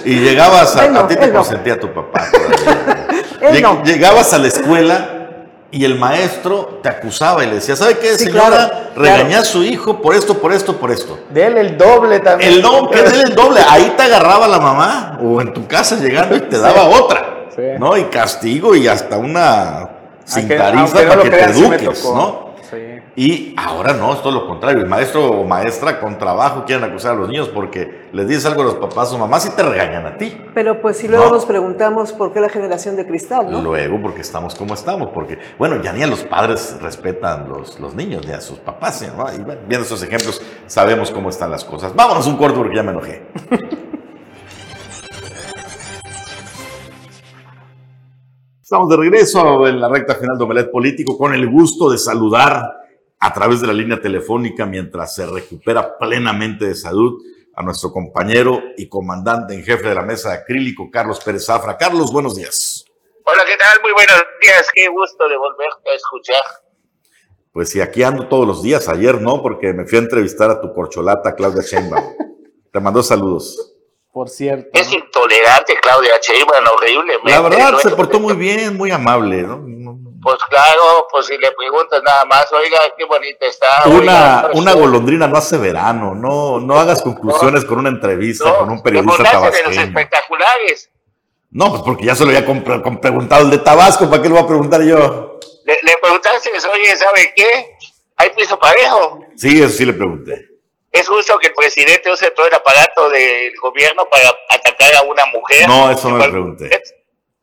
Y 0.04 0.16
llegabas 0.16 0.74
a, 0.74 0.98
a 0.98 1.06
ti 1.06 1.14
te 1.14 1.30
consentía 1.30 1.78
tu 1.78 1.94
papá. 1.94 2.26
Llegabas 3.84 4.32
a 4.32 4.38
la 4.38 4.48
escuela 4.48 5.44
y 5.70 5.84
el 5.84 6.00
maestro 6.00 6.80
te 6.82 6.88
acusaba 6.88 7.44
y 7.44 7.46
le 7.46 7.54
decía, 7.54 7.76
¿sabe 7.76 7.96
qué, 7.98 8.18
señora? 8.18 8.90
Regañé 8.96 9.36
a 9.36 9.44
su 9.44 9.62
hijo 9.62 10.02
por 10.02 10.16
esto, 10.16 10.38
por 10.38 10.52
esto, 10.52 10.78
por 10.78 10.90
esto. 10.90 11.20
Dele 11.30 11.60
el 11.60 11.78
doble 11.78 12.18
también. 12.18 12.54
El 12.54 12.62
doble, 12.62 13.00
dele 13.00 13.22
el 13.22 13.34
doble. 13.36 13.60
Ahí 13.68 13.94
te 13.96 14.02
agarraba 14.02 14.48
la 14.48 14.58
mamá 14.58 15.20
o 15.22 15.40
en 15.40 15.52
tu 15.52 15.68
casa 15.68 15.94
llegando 15.94 16.34
y 16.34 16.40
te 16.40 16.58
daba 16.58 16.86
otra. 16.86 17.46
¿No? 17.78 17.96
Y 17.96 18.06
castigo 18.06 18.74
y 18.74 18.88
hasta 18.88 19.16
una 19.16 19.90
sin 20.24 20.48
para 20.48 21.22
que 21.22 21.30
te 21.30 21.44
eduques, 21.44 22.04
¿no? 22.04 22.51
Y 23.14 23.54
ahora 23.58 23.92
no, 23.92 24.14
es 24.14 24.22
todo 24.22 24.32
lo 24.32 24.46
contrario. 24.46 24.80
El 24.80 24.88
maestro 24.88 25.30
o 25.30 25.44
maestra 25.44 26.00
con 26.00 26.16
trabajo 26.16 26.64
quieren 26.64 26.82
acusar 26.84 27.12
a 27.12 27.14
los 27.16 27.28
niños 27.28 27.50
porque 27.50 28.08
les 28.12 28.26
dices 28.26 28.46
algo 28.46 28.62
a 28.62 28.64
los 28.64 28.74
papás 28.76 29.12
o 29.12 29.18
mamás 29.18 29.44
y 29.46 29.50
te 29.50 29.62
regañan 29.62 30.06
a 30.06 30.16
ti. 30.16 30.34
Pero 30.54 30.80
pues 30.80 30.96
si 30.96 31.08
luego 31.08 31.30
nos 31.30 31.44
preguntamos 31.44 32.12
por 32.12 32.32
qué 32.32 32.40
la 32.40 32.48
generación 32.48 32.96
de 32.96 33.06
cristal, 33.06 33.50
¿no? 33.50 33.60
Luego 33.60 34.00
porque 34.00 34.22
estamos 34.22 34.54
como 34.54 34.72
estamos, 34.72 35.10
porque 35.10 35.38
bueno, 35.58 35.82
ya 35.82 35.92
ni 35.92 36.02
a 36.02 36.06
los 36.06 36.24
padres 36.24 36.78
respetan 36.80 37.50
los, 37.50 37.78
los 37.80 37.94
niños, 37.94 38.26
ni 38.26 38.32
a 38.32 38.40
sus 38.40 38.58
papás. 38.58 39.06
¿no? 39.14 39.30
Y 39.30 39.44
viendo 39.66 39.84
esos 39.84 40.02
ejemplos 40.02 40.40
sabemos 40.66 41.10
cómo 41.10 41.28
están 41.28 41.50
las 41.50 41.64
cosas. 41.64 41.94
Vámonos 41.94 42.26
un 42.26 42.36
corto 42.36 42.60
porque 42.60 42.76
ya 42.76 42.82
me 42.82 42.92
enojé. 42.92 43.26
Estamos 48.62 48.88
de 48.88 48.96
regreso 48.96 49.68
en 49.68 49.78
la 49.78 49.88
recta 49.90 50.14
final 50.14 50.38
de 50.38 50.44
Omelet 50.44 50.70
Político 50.70 51.18
con 51.18 51.34
el 51.34 51.46
gusto 51.46 51.90
de 51.90 51.98
saludar 51.98 52.81
a 53.22 53.32
través 53.32 53.60
de 53.60 53.68
la 53.68 53.72
línea 53.72 54.00
telefónica 54.00 54.66
mientras 54.66 55.14
se 55.14 55.24
recupera 55.24 55.96
plenamente 55.96 56.66
de 56.66 56.74
salud 56.74 57.22
a 57.54 57.62
nuestro 57.62 57.92
compañero 57.92 58.60
y 58.76 58.88
comandante 58.88 59.54
en 59.54 59.62
jefe 59.62 59.88
de 59.88 59.94
la 59.94 60.02
mesa 60.02 60.30
de 60.30 60.38
acrílico, 60.38 60.90
Carlos 60.90 61.22
Pérez 61.24 61.46
Zafra. 61.46 61.78
Carlos, 61.78 62.12
buenos 62.12 62.34
días. 62.34 62.84
Hola, 63.24 63.44
¿qué 63.46 63.56
tal? 63.56 63.80
Muy 63.80 63.92
buenos 63.92 64.24
días. 64.42 64.66
Qué 64.74 64.88
gusto 64.88 65.28
de 65.28 65.36
volverte 65.36 65.90
a 65.90 65.94
escuchar. 65.94 66.42
Pues 67.52 67.70
sí, 67.70 67.80
aquí 67.80 68.02
ando 68.02 68.26
todos 68.26 68.44
los 68.44 68.60
días. 68.60 68.88
Ayer 68.88 69.20
no, 69.20 69.40
porque 69.40 69.72
me 69.72 69.86
fui 69.86 69.98
a 69.98 70.02
entrevistar 70.02 70.50
a 70.50 70.60
tu 70.60 70.74
corcholata, 70.74 71.36
Claudia 71.36 71.62
Sheinbaum. 71.62 72.16
Te 72.72 72.80
mandó 72.80 73.04
saludos. 73.04 73.71
Por 74.12 74.28
cierto. 74.28 74.68
Es 74.74 74.92
intolerante, 74.92 75.74
Claudia 75.80 76.12
Sheinbaum, 76.20 76.64
horrible. 76.76 77.14
La 77.24 77.40
verdad, 77.40 77.78
se 77.78 77.90
portó 77.90 78.20
muy 78.20 78.34
bien, 78.34 78.76
muy 78.76 78.90
amable, 78.90 79.42
¿no? 79.42 79.64
Pues 80.22 80.36
claro, 80.50 81.08
pues 81.10 81.26
si 81.26 81.38
le 81.38 81.50
preguntas 81.52 82.00
nada 82.04 82.24
más, 82.26 82.52
oiga, 82.52 82.78
qué 82.96 83.04
bonita 83.06 83.46
está. 83.46 83.88
Una, 83.88 84.50
una 84.52 84.74
golondrina 84.74 85.26
no 85.26 85.36
hace 85.38 85.56
verano, 85.56 86.14
no, 86.14 86.60
no 86.60 86.78
hagas 86.78 87.02
conclusiones 87.02 87.64
con 87.64 87.78
una 87.78 87.88
entrevista 87.88 88.54
con 88.58 88.70
un 88.70 88.82
periodista 88.82 89.24
tabasqueño. 89.24 89.70
de 89.70 89.74
los 89.74 89.84
espectaculares. 89.84 90.90
No, 91.50 91.70
pues 91.70 91.82
porque 91.82 92.04
ya 92.04 92.14
se 92.14 92.24
lo 92.24 92.30
había 92.30 92.46
preguntado 93.00 93.42
el 93.42 93.50
de 93.50 93.58
Tabasco, 93.58 94.08
¿para 94.08 94.22
qué 94.22 94.28
lo 94.28 94.36
voy 94.36 94.44
a 94.44 94.46
preguntar 94.46 94.82
yo? 94.82 95.40
Le, 95.64 95.78
le 95.82 95.94
preguntaste, 96.00 96.50
oye, 96.50 96.96
¿sabe 96.96 97.32
qué? 97.34 97.76
¿Hay 98.16 98.30
piso 98.36 98.58
parejo? 98.58 99.20
Sí, 99.36 99.60
eso 99.60 99.70
sí 99.70 99.84
le 99.84 99.94
pregunté. 99.94 100.51
¿Es 100.92 101.08
justo 101.08 101.38
que 101.38 101.48
el 101.48 101.54
presidente 101.54 102.12
use 102.12 102.30
todo 102.32 102.46
el 102.46 102.54
aparato 102.54 103.08
del 103.08 103.56
gobierno 103.56 104.06
para 104.10 104.28
atacar 104.50 104.94
a 104.96 105.02
una 105.02 105.24
mujer? 105.26 105.66
No, 105.66 105.90
eso 105.90 106.10
no 106.10 106.18
le 106.18 106.28
pregunté. 106.28 106.82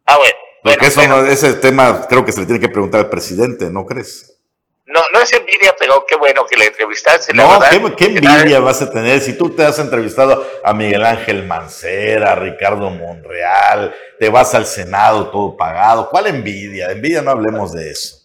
Ah, 0.06 0.18
bueno. 0.18 0.38
Porque 0.62 0.86
eso 0.86 1.26
ese 1.26 1.54
tema 1.54 2.06
creo 2.08 2.24
que 2.24 2.32
se 2.32 2.41
le 2.41 2.45
tiene 2.45 2.60
que 2.60 2.70
preguntar 2.70 3.02
al 3.02 3.10
presidente, 3.10 3.70
¿no 3.72 3.86
crees? 3.86 4.39
No, 4.86 5.02
no 5.14 5.20
es 5.22 5.32
envidia, 5.34 5.76
pero 5.78 6.04
qué 6.08 6.16
bueno 6.16 6.45
que 6.47 6.58
le 6.58 6.66
entrevistaste. 6.66 7.32
no, 7.34 7.60
¿qué, 7.95 8.06
envidia 8.06 8.60
vas 8.60 8.82
a 8.82 8.91
tener 8.91 9.22
si 9.22 9.38
tú 9.38 9.56
te 9.56 9.64
has 9.64 9.78
entrevistado 9.78 10.43
a 10.64 10.74
Miguel 10.74 11.06
Ángel 11.06 11.45
Mancera, 11.45 12.32
a 12.32 12.36
Ricardo 12.36 12.89
Monreal, 12.89 13.95
te 14.20 14.30
vas 14.30 14.56
al 14.56 14.66
Senado 14.66 15.30
todo 15.30 15.56
pagado? 15.56 16.10
¿Cuál 16.10 16.28
envidia? 16.28 16.91
Envidia 16.91 17.22
no 17.22 17.32
hablemos 17.32 17.72
de 17.72 17.91
eso. 17.91 18.18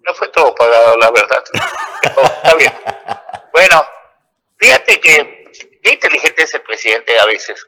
No 0.00 0.14
fue 0.14 0.28
todo 0.28 0.52
pagado, 0.52 0.96
la 0.98 1.10
verdad. 1.12 1.44
está 2.02 2.54
bien. 2.56 2.72
Bueno, 3.52 3.84
fíjate 4.58 5.00
que 5.00 5.44
qué 5.80 5.92
inteligente 5.92 6.42
es 6.42 6.54
el 6.54 6.62
presidente 6.62 7.15
a 7.15 7.15
veces 7.26 7.66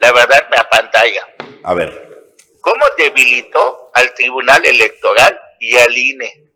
la 0.00 0.12
verdad 0.12 0.48
me 0.50 0.56
apantalla. 0.56 1.28
A 1.62 1.74
ver. 1.74 2.26
¿Cómo 2.60 2.84
debilitó 2.96 3.90
al 3.94 4.12
Tribunal 4.14 4.64
Electoral 4.64 5.38
y 5.60 5.76
al 5.76 5.96
INE? 5.96 6.50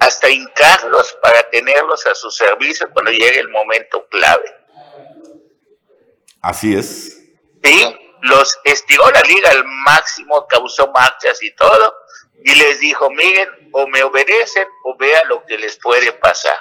Hasta 0.00 0.28
hincarlos 0.28 1.16
para 1.22 1.48
tenerlos 1.48 2.04
a 2.06 2.14
su 2.14 2.30
servicio 2.30 2.90
cuando 2.92 3.12
llegue 3.12 3.38
el 3.38 3.48
momento 3.48 4.06
clave. 4.08 4.52
Así 6.40 6.74
es. 6.74 7.20
Sí, 7.62 7.96
los 8.22 8.58
estiró 8.64 9.08
la 9.12 9.22
liga 9.22 9.50
al 9.50 9.64
máximo, 9.64 10.46
causó 10.48 10.88
marchas 10.88 11.40
y 11.40 11.54
todo, 11.54 11.94
y 12.44 12.52
les 12.56 12.80
dijo, 12.80 13.08
miren, 13.10 13.48
o 13.72 13.86
me 13.86 14.02
obedecen 14.02 14.66
o 14.84 14.96
vean 14.96 15.28
lo 15.28 15.44
que 15.46 15.56
les 15.56 15.78
puede 15.78 16.12
pasar. 16.14 16.58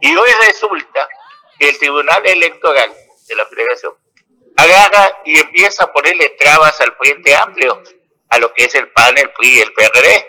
Y 0.00 0.12
hoy 0.16 0.30
resulta 0.44 1.08
que 1.56 1.68
el 1.68 1.78
Tribunal 1.78 2.26
Electoral 2.26 2.92
de 3.28 3.34
la 3.36 3.46
Federación 3.46 4.01
agarra 4.56 5.20
y 5.24 5.38
empieza 5.38 5.84
a 5.84 5.92
ponerle 5.92 6.30
trabas 6.38 6.80
al 6.80 6.94
Frente 6.96 7.34
Amplio, 7.34 7.82
a 8.28 8.38
lo 8.38 8.52
que 8.54 8.64
es 8.64 8.74
el 8.74 8.90
PAN, 8.92 9.18
el 9.18 9.30
PRI 9.32 9.48
y 9.48 9.60
el 9.60 9.72
PRD. 9.72 10.26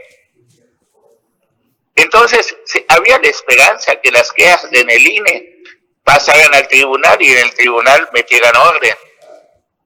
Entonces, 1.95 2.55
había 2.88 3.19
la 3.19 3.28
esperanza 3.28 3.95
que 4.01 4.11
las 4.11 4.32
quejas 4.32 4.67
en 4.71 4.89
el 4.89 5.63
pasaran 6.03 6.53
al 6.53 6.67
tribunal 6.67 7.21
y 7.21 7.32
en 7.32 7.38
el 7.39 7.53
tribunal 7.53 8.09
metieran 8.13 8.55
orden. 8.55 8.95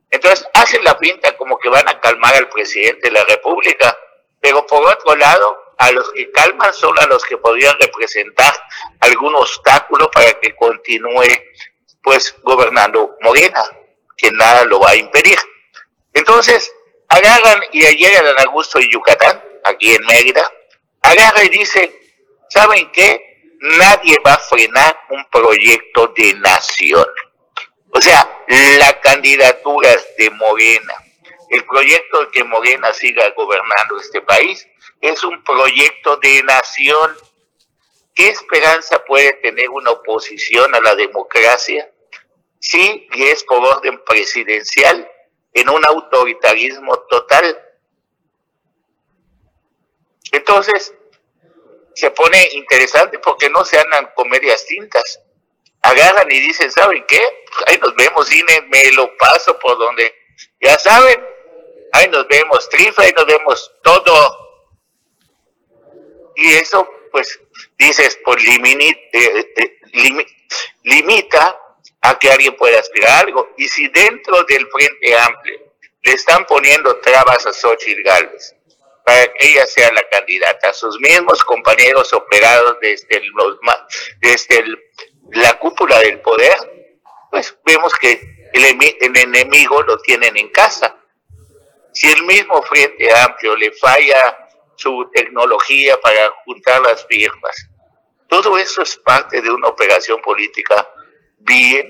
Entonces, 0.10 0.48
hacen 0.54 0.84
la 0.84 0.98
pinta 0.98 1.36
como 1.38 1.60
que 1.60 1.70
van 1.70 1.88
a 1.88 2.00
calmar 2.00 2.34
al 2.36 2.50
presidente 2.50 3.08
de 3.08 3.12
la 3.12 3.26
República, 3.26 3.98
pero 4.40 4.66
por 4.66 4.88
otro 4.88 5.16
lado, 5.16 5.68
a 5.78 5.92
los 5.92 6.12
que 6.14 6.32
calman 6.32 6.74
son 6.74 6.98
a 7.00 7.06
los 7.08 7.24
que 7.24 7.38
podrían 7.38 7.78
representar 7.80 8.54
algún 9.00 9.36
obstáculo 9.36 10.10
para 10.10 10.34
que 10.40 10.56
continúe 10.56 11.28
pues 12.02 12.36
gobernando 12.42 13.16
Morena, 13.22 13.64
que 14.18 14.32
nada 14.32 14.66
lo 14.66 14.80
va 14.80 14.92
a 14.92 14.96
impedir. 14.96 15.38
Entonces, 16.14 16.72
agarran 17.08 17.62
y 17.72 17.82
llegan 17.96 18.26
a 18.26 18.44
Augusto 18.44 18.80
y 18.80 18.92
Yucatán, 18.92 19.42
aquí 19.64 19.94
en 19.94 20.06
Mérida, 20.06 20.52
agarra 21.02 21.44
y 21.44 21.50
dice, 21.50 21.94
¿saben 22.50 22.92
qué? 22.92 23.24
Nadie 23.60 24.18
va 24.26 24.34
a 24.34 24.40
frenar 24.40 25.00
un 25.10 25.24
proyecto 25.30 26.08
de 26.16 26.34
nación. 26.36 27.08
O 27.92 28.02
sea, 28.02 28.44
la 28.48 29.00
candidatura 29.00 29.96
de 30.18 30.30
Morena, 30.32 30.94
el 31.50 31.66
proyecto 31.66 32.26
de 32.26 32.32
que 32.32 32.44
Morena 32.44 32.94
siga 32.94 33.30
gobernando 33.32 34.00
este 34.00 34.22
país, 34.22 34.68
es 35.02 35.24
un 35.24 35.44
proyecto 35.44 36.18
de 36.18 36.44
nación. 36.44 37.16
¿Qué 38.14 38.30
esperanza 38.30 39.04
puede 39.06 39.34
tener 39.34 39.70
una 39.70 39.92
oposición 39.92 40.74
a 40.76 40.82
la 40.82 40.96
democracia 40.96 41.90
si 42.60 43.08
es 43.16 43.44
por 43.44 43.64
orden 43.64 44.04
presidencial 44.06 45.10
en 45.54 45.70
un 45.70 45.86
autoritarismo 45.86 46.98
total? 47.10 47.62
Entonces, 50.32 50.94
se 51.94 52.12
pone 52.12 52.50
interesante 52.54 53.20
porque 53.20 53.50
no 53.50 53.66
se 53.66 53.80
andan 53.80 54.12
comedias 54.16 54.66
tintas. 54.66 55.22
Agarran 55.82 56.32
y 56.32 56.40
dicen, 56.40 56.72
¿saben 56.72 57.06
qué? 57.08 57.22
Ahí 57.66 57.78
nos 57.78 57.96
vemos, 57.96 58.28
cine, 58.28 58.62
me 58.68 58.92
lo 58.92 59.16
paso 59.18 59.58
por 59.60 59.78
donde, 59.78 60.14
ya 60.60 60.78
saben, 60.78 61.24
ahí 61.94 62.10
nos 62.10 62.28
vemos, 62.28 62.68
trifa, 62.70 63.04
ahí 63.04 63.14
nos 63.16 63.26
vemos 63.26 63.72
todo 63.84 64.48
y 66.38 66.54
eso, 66.54 66.88
pues, 67.12 67.40
dices, 67.80 68.20
pues 68.24 68.44
limita 70.84 71.60
a 72.02 72.18
que 72.18 72.30
alguien 72.30 72.56
pueda 72.56 72.80
aspirar 72.80 73.10
a 73.10 73.20
algo. 73.20 73.50
Y 73.58 73.68
si 73.68 73.88
dentro 73.90 74.44
del 74.44 74.68
Frente 74.68 75.18
Amplio 75.18 75.60
le 76.04 76.12
están 76.14 76.46
poniendo 76.46 76.98
trabas 77.00 77.46
a 77.46 77.54
Xochitl 77.54 78.04
Gálvez 78.04 78.56
para 79.06 79.26
que 79.34 79.48
ella 79.48 79.66
sea 79.66 79.92
la 79.94 80.04
candidata, 80.10 80.74
sus 80.74 81.00
mismos 81.00 81.44
compañeros 81.44 82.12
operados 82.14 82.78
desde, 82.82 83.22
los, 83.34 83.58
desde 84.20 84.66
la 85.32 85.58
cúpula 85.60 86.00
del 86.00 86.20
poder, 86.22 86.56
pues 87.32 87.58
vemos 87.66 87.94
que 87.96 88.22
el, 88.54 88.64
el 88.64 89.18
enemigo 89.18 89.82
lo 89.84 89.98
tienen 90.00 90.36
en 90.38 90.50
casa. 90.50 90.96
Si 91.94 92.08
el 92.12 92.24
mismo 92.24 92.62
Frente 92.64 93.14
Amplio 93.16 93.56
le 93.56 93.72
falla 93.72 94.48
su 94.76 95.10
tecnología 95.14 96.00
para 96.00 96.30
juntar 96.46 96.82
las 96.82 97.06
firmas. 97.08 97.56
Todo 98.30 98.58
eso 98.58 98.82
es 98.82 98.98
parte 98.98 99.42
de 99.42 99.50
una 99.50 99.70
operación 99.70 100.22
política 100.22 100.88
bien, 101.38 101.86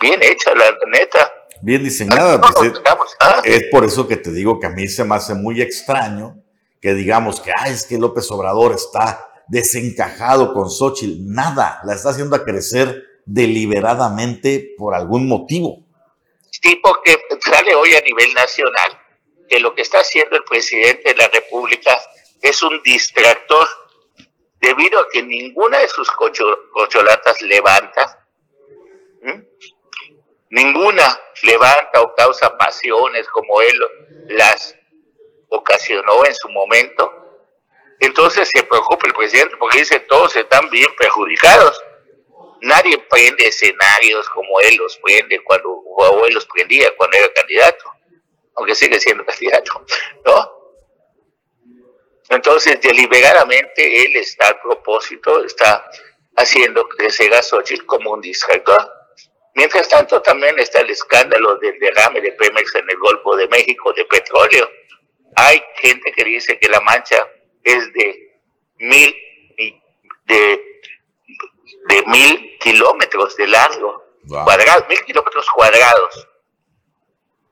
bien 0.00 0.22
hecha, 0.22 0.54
la 0.54 0.72
neta. 0.88 1.32
Bien 1.62 1.82
diseñada. 1.82 2.40
Pues, 2.40 2.72
¿ah? 3.20 3.40
es, 3.44 3.64
por 3.70 3.84
eso 3.84 4.06
que 4.06 4.16
te 4.16 4.30
digo 4.30 4.60
que 4.60 4.66
a 4.66 4.70
mí 4.70 4.88
se 4.88 5.04
me 5.04 5.14
hace 5.14 5.34
muy 5.34 5.60
extraño 5.62 6.42
que 6.80 6.94
digamos 6.94 7.40
que 7.40 7.52
Ay, 7.56 7.72
es 7.72 7.86
que 7.86 7.98
López 7.98 8.30
Obrador 8.30 8.72
está 8.72 9.28
desencajado 9.48 10.52
con 10.52 10.70
Xochitl. 10.70 11.24
Nada, 11.24 11.80
la 11.84 11.94
está 11.94 12.10
haciendo 12.10 12.36
a 12.36 12.44
crecer 12.44 13.04
deliberadamente 13.24 14.74
por 14.76 14.94
algún 14.94 15.26
motivo. 15.26 15.84
Sí, 16.50 16.78
porque 16.82 17.18
sale 17.40 17.74
hoy 17.74 17.94
a 17.94 18.00
nivel 18.00 18.32
nacional 18.34 18.98
que 19.48 19.60
lo 19.60 19.74
que 19.74 19.82
está 19.82 19.98
haciendo 19.98 20.36
el 20.36 20.44
presidente 20.44 21.10
de 21.10 21.16
la 21.16 21.28
República 21.28 21.96
es 22.40 22.62
un 22.62 22.80
distractor 22.82 23.66
debido 24.60 25.00
a 25.00 25.08
que 25.12 25.22
ninguna 25.22 25.78
de 25.78 25.88
sus 25.88 26.10
cocholatas 26.10 27.42
levanta, 27.42 28.25
ninguna 30.50 31.20
levanta 31.42 32.02
o 32.02 32.14
causa 32.14 32.56
pasiones 32.56 33.28
como 33.28 33.60
él 33.60 33.78
las 34.28 34.76
ocasionó 35.48 36.24
en 36.24 36.34
su 36.34 36.48
momento. 36.48 37.12
Entonces 38.00 38.48
se 38.54 38.62
preocupa 38.62 39.06
el 39.06 39.14
presidente 39.14 39.56
porque 39.58 39.78
dice 39.78 40.00
todos 40.00 40.36
están 40.36 40.68
bien 40.70 40.88
perjudicados. 40.98 41.82
Nadie 42.62 42.98
prende 43.10 43.46
escenarios 43.46 44.28
como 44.30 44.60
él 44.60 44.76
los 44.76 44.96
prende 44.98 45.42
cuando 45.44 45.70
o 45.70 46.26
él 46.26 46.34
los 46.34 46.46
prendía 46.46 46.94
cuando 46.96 47.16
era 47.16 47.32
candidato 47.32 47.96
aunque 48.56 48.74
sigue 48.74 48.98
siendo 48.98 49.24
candidato, 49.26 49.84
¿no? 50.24 50.56
Entonces, 52.28 52.80
deliberadamente, 52.80 54.04
él 54.04 54.16
está 54.16 54.48
a 54.48 54.60
propósito, 54.60 55.44
está 55.44 55.88
haciendo 56.34 56.88
que 56.88 57.08
se 57.10 57.30
Xochitl 57.42 57.86
como 57.86 58.12
un 58.12 58.20
distractor. 58.20 58.95
Mientras 59.56 59.88
tanto, 59.88 60.20
también 60.20 60.58
está 60.58 60.80
el 60.80 60.90
escándalo 60.90 61.56
del 61.56 61.78
derrame 61.78 62.20
de 62.20 62.32
Pemex 62.32 62.74
en 62.74 62.90
el 62.90 62.98
Golfo 62.98 63.34
de 63.36 63.48
México 63.48 63.90
de 63.94 64.04
petróleo. 64.04 64.68
Hay 65.34 65.62
gente 65.76 66.12
que 66.12 66.24
dice 66.24 66.58
que 66.58 66.68
la 66.68 66.78
mancha 66.82 67.26
es 67.64 67.90
de 67.94 68.38
mil, 68.80 69.16
de, 70.26 70.80
de 71.88 72.02
mil 72.06 72.58
kilómetros 72.60 73.34
de 73.36 73.46
largo, 73.46 74.04
cuadrados, 74.28 74.86
mil 74.90 75.00
kilómetros 75.06 75.50
cuadrados. 75.50 76.28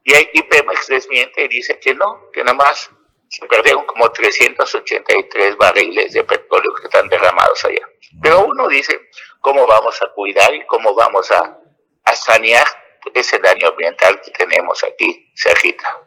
Y, 0.04 0.12
ahí 0.12 0.26
Pemex 0.50 0.86
desmiente 0.88 1.44
y 1.44 1.48
dice 1.48 1.80
que 1.80 1.94
no, 1.94 2.30
que 2.34 2.44
nada 2.44 2.54
más 2.54 2.90
se 3.30 3.46
perdieron 3.46 3.86
como 3.86 4.12
383 4.12 5.56
barriles 5.56 6.12
de 6.12 6.22
petróleo 6.22 6.74
que 6.74 6.84
están 6.84 7.08
derramados 7.08 7.64
allá. 7.64 7.88
Pero 8.22 8.44
uno 8.44 8.68
dice, 8.68 9.08
¿cómo 9.40 9.66
vamos 9.66 10.02
a 10.02 10.12
cuidar 10.12 10.54
y 10.54 10.66
cómo 10.66 10.94
vamos 10.94 11.30
a, 11.30 11.63
sanear 12.12 12.66
ese 13.14 13.38
daño 13.38 13.68
ambiental 13.68 14.20
que 14.20 14.30
tenemos 14.32 14.82
aquí 14.84 15.32
cerquita? 15.36 16.02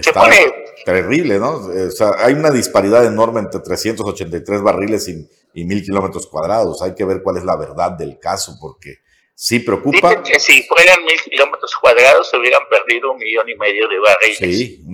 se 0.00 0.12
pone... 0.12 0.64
terrible, 0.86 1.38
¿no? 1.38 1.56
O 1.56 1.90
sea, 1.90 2.12
hay 2.18 2.32
una 2.32 2.50
disparidad 2.50 3.04
enorme 3.04 3.40
entre 3.40 3.60
383 3.60 4.62
barriles 4.62 5.08
y, 5.08 5.28
y 5.54 5.64
mil 5.64 5.82
kilómetros 5.82 6.26
cuadrados. 6.26 6.80
Hay 6.82 6.94
que 6.94 7.04
ver 7.04 7.22
cuál 7.22 7.36
es 7.36 7.44
la 7.44 7.56
verdad 7.56 7.92
del 7.92 8.18
caso, 8.18 8.56
porque 8.60 9.02
Sí, 9.34 9.58
preocupa. 9.60 10.10
Dicen 10.10 10.22
que 10.22 10.38
si 10.38 10.62
fueran 10.64 11.04
mil 11.04 11.20
kilómetros 11.20 11.74
cuadrados 11.76 12.30
se 12.30 12.36
hubieran 12.36 12.62
perdido 12.68 13.10
un 13.10 13.18
millón 13.18 13.48
y 13.48 13.56
medio 13.56 13.88
de 13.88 13.98
barriles. 13.98 14.38
Sí, 14.38 14.84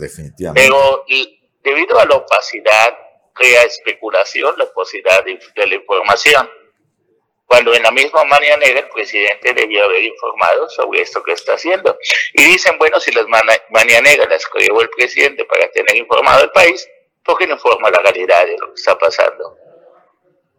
definitivamente. 0.00 0.68
Pero 0.68 1.04
debido 1.62 1.98
a 1.98 2.06
la 2.06 2.14
opacidad, 2.16 2.96
crea 3.34 3.62
especulación 3.64 4.54
la 4.56 4.66
posibilidad 4.72 5.24
de, 5.24 5.66
la 5.66 5.74
información. 5.74 6.48
Cuando 7.46 7.74
en 7.74 7.82
la 7.82 7.90
misma 7.90 8.24
mañanera 8.24 8.80
el 8.80 8.88
presidente 8.88 9.52
debió 9.52 9.84
haber 9.84 10.02
informado 10.02 10.68
sobre 10.70 11.02
esto 11.02 11.22
que 11.22 11.32
está 11.32 11.54
haciendo. 11.54 11.96
Y 12.32 12.44
dicen, 12.44 12.76
bueno, 12.78 12.98
si 13.00 13.12
las 13.12 13.26
mañaneras 13.70 14.28
las 14.28 14.46
creó 14.46 14.80
el 14.80 14.90
presidente 14.90 15.44
para 15.44 15.70
tener 15.70 15.96
informado 15.96 16.44
el 16.44 16.50
país, 16.50 16.88
¿por 17.22 17.38
qué 17.38 17.46
no 17.46 17.54
informa 17.54 17.90
la 17.90 17.98
realidad 17.98 18.46
de 18.46 18.56
lo 18.58 18.68
que 18.68 18.74
está 18.74 18.98
pasando? 18.98 19.56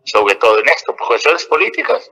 Sobre 0.04 0.36
todo 0.36 0.60
en 0.60 0.70
esto, 0.70 0.96
por 0.96 1.08
cuestiones 1.08 1.46
políticas 1.46 2.12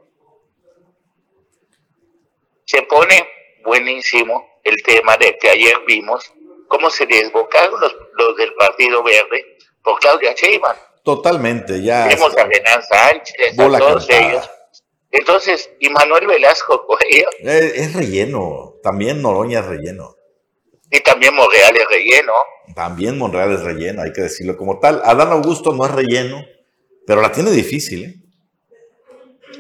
se 2.66 2.82
pone 2.84 3.30
buenísimo 3.64 4.60
el 4.64 4.82
tema 4.84 5.18
de 5.18 5.38
que 5.38 5.50
ayer 5.50 5.78
vimos 5.86 6.32
cómo 6.68 6.90
se 6.90 7.06
desbocaron 7.06 7.80
los, 7.80 7.96
los 8.14 8.38
del 8.38 8.54
Partido 8.56 9.04
Verde 9.04 9.58
por 9.84 10.00
Claudia 10.00 10.34
Sheinbaum. 10.34 10.78
Totalmente, 11.04 11.82
ya. 11.82 12.08
Vemos 12.08 12.36
a 12.38 12.46
Renan 12.46 12.82
Sánchez, 12.82 13.60
a 13.60 13.78
todos 13.78 14.10
ellos. 14.10 14.50
Entonces, 15.14 15.70
y 15.80 15.90
Manuel 15.90 16.28
Velasco 16.28 16.86
Correa. 16.88 17.28
Es, 17.40 17.74
es 17.76 17.94
relleno, 17.94 18.76
también 18.84 19.22
Noroña 19.22 19.60
es 19.60 19.66
relleno. 19.66 20.18
Y 20.92 21.00
también 21.00 21.34
Monreal 21.34 21.76
es 21.76 21.88
relleno. 21.88 22.34
También 22.76 23.18
Monreal 23.18 23.54
es 23.54 23.62
relleno, 23.62 24.02
hay 24.02 24.12
que 24.12 24.22
decirlo 24.24 24.58
como 24.58 24.80
tal. 24.80 25.02
Adán 25.06 25.32
Augusto 25.32 25.74
no 25.74 25.86
es 25.86 25.92
relleno, 25.92 26.46
pero 27.08 27.22
la 27.22 27.32
tiene 27.32 27.52
difícil, 27.52 28.04
¿eh? 28.04 28.24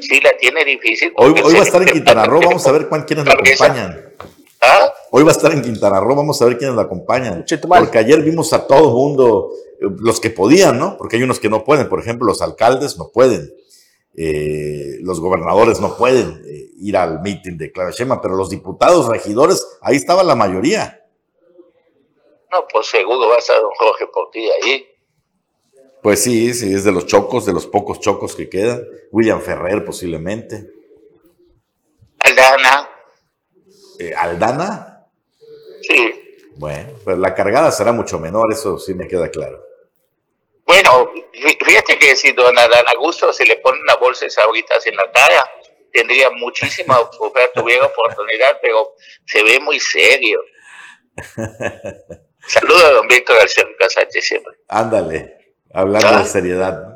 sí 0.03 0.19
la 0.21 0.35
tiene 0.37 0.63
difícil. 0.65 1.13
Hoy, 1.15 1.33
va 1.33 1.59
a 1.59 1.63
estar 1.63 1.81
en 1.81 1.87
Quintana 1.93 2.25
Roo, 2.25 2.41
vamos 2.45 2.67
a 2.67 2.71
ver 2.71 2.87
quiénes 3.05 3.25
la 3.25 3.33
acompañan. 3.33 4.13
¿Ah? 4.61 4.93
Hoy 5.11 5.23
va 5.23 5.29
a 5.29 5.35
estar 5.35 5.51
en 5.51 5.61
Quintana 5.61 5.99
Roo, 5.99 6.15
vamos 6.15 6.41
a 6.41 6.45
ver 6.45 6.57
quiénes 6.57 6.75
la 6.75 6.83
acompañan. 6.83 7.45
Porque 7.67 7.97
ayer 7.97 8.21
vimos 8.21 8.53
a 8.53 8.65
todo 8.65 8.91
mundo, 8.91 9.49
eh, 9.81 9.85
los 9.99 10.19
que 10.19 10.29
podían, 10.29 10.79
¿no? 10.79 10.97
Porque 10.97 11.17
hay 11.17 11.23
unos 11.23 11.39
que 11.39 11.49
no 11.49 11.63
pueden, 11.63 11.89
por 11.89 11.99
ejemplo, 11.99 12.25
los 12.25 12.41
alcaldes 12.41 12.97
no 12.97 13.09
pueden. 13.11 13.51
Eh, 14.16 14.99
los 15.01 15.20
gobernadores 15.20 15.80
no 15.80 15.97
pueden 15.97 16.43
eh, 16.45 16.70
ir 16.78 16.97
al 16.97 17.22
meeting 17.22 17.57
de 17.57 17.72
Clara 17.72 17.91
Shema, 17.91 18.22
pero 18.22 18.36
los 18.36 18.49
diputados, 18.49 19.07
regidores, 19.07 19.66
ahí 19.82 19.95
estaba 19.95 20.24
la 20.24 20.36
mayoría. 20.36 21.03
No, 22.51 22.68
pues 22.72 22.88
seguro 22.88 23.28
va 23.28 23.36
a 23.36 23.39
estar 23.39 23.59
don 23.59 23.72
Jorge 23.72 24.05
ti 24.32 24.47
ahí. 24.61 24.86
Pues 26.03 26.22
sí, 26.22 26.53
sí, 26.53 26.74
es 26.74 26.84
de 26.84 26.91
los 26.91 27.07
chocos, 27.07 27.45
de 27.45 27.53
los 27.53 27.66
pocos 27.66 27.99
chocos 27.99 28.36
que 28.36 28.49
quedan. 28.49 28.84
William 29.11 29.41
Ferrer 29.41 29.84
posiblemente. 29.84 30.70
Aldana. 32.20 32.89
Eh, 33.99 34.14
¿Aldana? 34.14 35.07
Sí. 35.82 36.14
Bueno, 36.57 36.89
pues 37.03 37.18
la 37.18 37.34
cargada 37.34 37.72
será 37.72 37.91
mucho 37.91 38.20
menor, 38.20 38.51
eso 38.51 38.78
sí 38.78 38.93
me 38.93 39.07
queda 39.07 39.30
claro. 39.30 39.64
Bueno, 40.66 41.11
fíjate 41.66 41.99
que 41.99 42.16
si 42.16 42.32
don 42.32 42.57
Adán 42.57 42.86
Augusto 42.95 43.34
se 43.34 43.45
le 43.45 43.57
pone 43.57 43.80
una 43.82 43.95
bolsa 43.95 44.26
de 44.26 44.32
sabritas 44.32 44.86
en 44.88 44.95
la 44.95 45.11
cara, 45.11 45.43
tendría 45.91 46.30
muchísima 46.32 46.99
oferta, 47.20 47.61
tuviera 47.61 47.86
oportunidad, 47.86 48.59
pero 48.61 48.95
se 49.26 49.43
ve 49.43 49.59
muy 49.59 49.80
serio. 49.80 50.41
Saludo 52.47 52.86
a 52.86 52.91
don 52.91 53.07
Víctor 53.07 53.38
García 53.38 53.66
Sánchez 53.89 54.26
siempre. 54.26 54.53
Ándale, 54.68 55.38
hablando 55.74 56.09
de 56.09 56.16
¿Ah? 56.16 56.26
seriedad. 56.26 56.89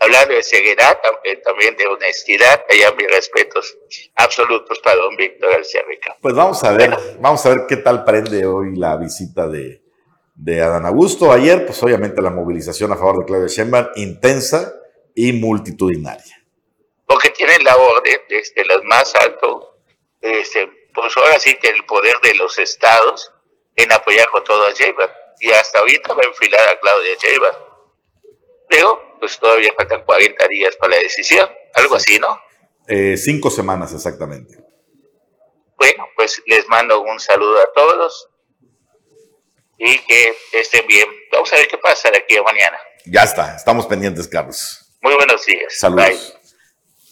Hablando 0.00 0.34
de 0.34 0.42
seriedad, 0.44 0.96
también 1.44 1.76
de 1.76 1.86
honestidad, 1.86 2.64
allá 2.70 2.92
mis 2.92 3.10
respetos 3.10 3.76
absolutos 4.14 4.78
para 4.78 4.94
don 4.94 5.16
Víctor 5.16 5.50
García 5.50 5.80
Rica. 5.88 6.16
Pues 6.20 6.36
vamos 6.36 6.62
a 6.62 6.72
ver, 6.72 6.96
vamos 7.18 7.44
a 7.44 7.48
ver 7.48 7.58
qué 7.68 7.78
tal 7.78 8.04
prende 8.04 8.46
hoy 8.46 8.76
la 8.76 8.96
visita 8.96 9.48
de, 9.48 9.82
de 10.38 10.62
Adán 10.62 10.86
Augusto. 10.86 11.32
Ayer, 11.32 11.66
pues 11.66 11.82
obviamente 11.82 12.22
la 12.22 12.30
movilización 12.30 12.92
a 12.92 12.96
favor 12.96 13.18
de 13.18 13.24
Claudia 13.26 13.48
Sheinbaum 13.48 13.88
intensa 13.96 14.72
y 15.14 15.32
multitudinaria. 15.32 16.46
Porque 17.06 17.30
tienen 17.30 17.64
la 17.64 17.76
orden 17.76 18.20
desde 18.28 18.64
los 18.64 18.84
más 18.84 19.14
altos, 19.16 19.70
este, 20.20 20.70
pues 20.94 21.16
ahora 21.16 21.38
sí 21.40 21.56
que 21.60 21.68
el 21.68 21.84
poder 21.84 22.14
de 22.22 22.34
los 22.36 22.58
estados 22.58 23.32
en 23.74 23.90
apoyar 23.92 24.28
con 24.30 24.44
todo 24.44 24.64
a 24.66 24.70
Sheinbaum. 24.70 25.10
Y 25.40 25.50
hasta 25.50 25.80
ahorita 25.80 26.14
va 26.14 26.22
a 26.22 26.28
enfilar 26.28 26.68
a 26.68 26.80
Claudia 26.80 27.14
Sheinbaum. 27.20 27.56
Luego, 28.70 29.16
pues 29.18 29.38
todavía 29.38 29.72
faltan 29.76 30.04
40 30.04 30.48
días 30.48 30.76
para 30.76 30.96
la 30.96 31.02
decisión, 31.02 31.48
algo 31.74 31.96
así, 31.96 32.18
¿no? 32.18 32.40
Eh, 32.86 33.16
cinco 33.16 33.50
semanas 33.50 33.92
exactamente. 33.92 34.56
Bueno, 35.76 36.06
pues 36.16 36.42
les 36.46 36.66
mando 36.68 37.00
un 37.02 37.18
saludo 37.18 37.58
a 37.60 37.72
todos 37.72 38.28
y 39.78 39.98
que 40.00 40.36
estén 40.52 40.86
bien. 40.86 41.08
Vamos 41.32 41.52
a 41.52 41.56
ver 41.56 41.68
qué 41.68 41.78
pasa 41.78 42.10
de 42.10 42.18
aquí 42.18 42.36
a 42.36 42.42
mañana. 42.42 42.78
Ya 43.04 43.22
está, 43.22 43.56
estamos 43.56 43.86
pendientes, 43.86 44.28
Carlos. 44.28 44.84
Muy 45.00 45.14
buenos 45.14 45.46
días. 45.46 45.78
Saludos. 45.78 46.37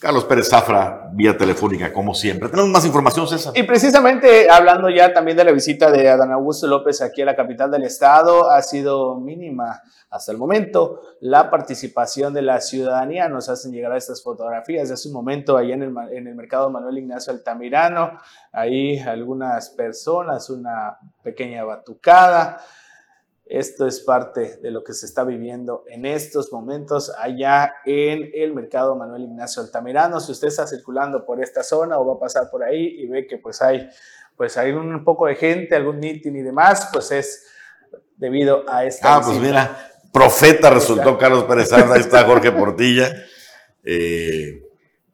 Carlos 0.06 0.24
Pérez 0.26 0.48
Zafra, 0.48 1.10
vía 1.14 1.36
telefónica, 1.36 1.92
como 1.92 2.14
siempre. 2.14 2.48
Tenemos 2.48 2.70
más 2.70 2.86
información, 2.86 3.26
César. 3.26 3.52
Y 3.56 3.64
precisamente 3.64 4.48
hablando 4.48 4.88
ya 4.88 5.12
también 5.12 5.36
de 5.36 5.42
la 5.42 5.50
visita 5.50 5.90
de 5.90 6.08
Adán 6.08 6.30
Augusto 6.30 6.68
López 6.68 7.02
aquí 7.02 7.22
a 7.22 7.24
la 7.24 7.34
capital 7.34 7.72
del 7.72 7.82
estado, 7.82 8.48
ha 8.48 8.62
sido 8.62 9.18
mínima 9.18 9.82
hasta 10.08 10.30
el 10.30 10.38
momento 10.38 11.00
la 11.18 11.50
participación 11.50 12.32
de 12.32 12.42
la 12.42 12.60
ciudadanía. 12.60 13.28
Nos 13.28 13.48
hacen 13.48 13.72
llegar 13.72 13.90
a 13.90 13.96
estas 13.96 14.22
fotografías 14.22 14.86
de 14.86 14.94
hace 14.94 15.08
un 15.08 15.14
momento 15.14 15.56
ahí 15.56 15.72
en 15.72 15.82
el, 15.82 15.92
en 16.12 16.28
el 16.28 16.36
mercado 16.36 16.70
Manuel 16.70 16.98
Ignacio 16.98 17.32
Altamirano. 17.32 18.12
Ahí 18.52 19.00
algunas 19.00 19.70
personas, 19.70 20.48
una 20.50 20.98
pequeña 21.24 21.64
batucada. 21.64 22.60
Esto 23.46 23.86
es 23.86 24.00
parte 24.00 24.56
de 24.56 24.72
lo 24.72 24.82
que 24.82 24.92
se 24.92 25.06
está 25.06 25.22
viviendo 25.22 25.84
en 25.86 26.04
estos 26.04 26.52
momentos 26.52 27.12
allá 27.16 27.76
en 27.84 28.28
el 28.34 28.52
mercado 28.52 28.96
Manuel 28.96 29.22
Ignacio 29.22 29.62
Altamirano. 29.62 30.18
Si 30.18 30.32
usted 30.32 30.48
está 30.48 30.66
circulando 30.66 31.24
por 31.24 31.40
esta 31.40 31.62
zona 31.62 31.96
o 31.98 32.04
va 32.04 32.14
a 32.14 32.18
pasar 32.18 32.50
por 32.50 32.64
ahí 32.64 32.84
y 32.98 33.06
ve 33.06 33.28
que 33.28 33.38
pues 33.38 33.62
hay, 33.62 33.88
pues 34.36 34.56
hay 34.56 34.72
un 34.72 35.04
poco 35.04 35.26
de 35.26 35.36
gente, 35.36 35.76
algún 35.76 36.00
meeting 36.00 36.32
y 36.32 36.42
demás, 36.42 36.88
pues 36.92 37.12
es 37.12 37.46
debido 38.16 38.64
a 38.68 38.84
esta. 38.84 39.14
Ah, 39.14 39.20
pues 39.24 39.38
mira, 39.38 39.92
profeta 40.12 40.68
resultó 40.68 41.16
Carlos 41.16 41.44
Pérez 41.44 41.72
ahí 41.72 41.84
está 42.00 42.24
Jorge 42.24 42.50
Portilla. 42.52 43.14
Eh, 43.84 44.65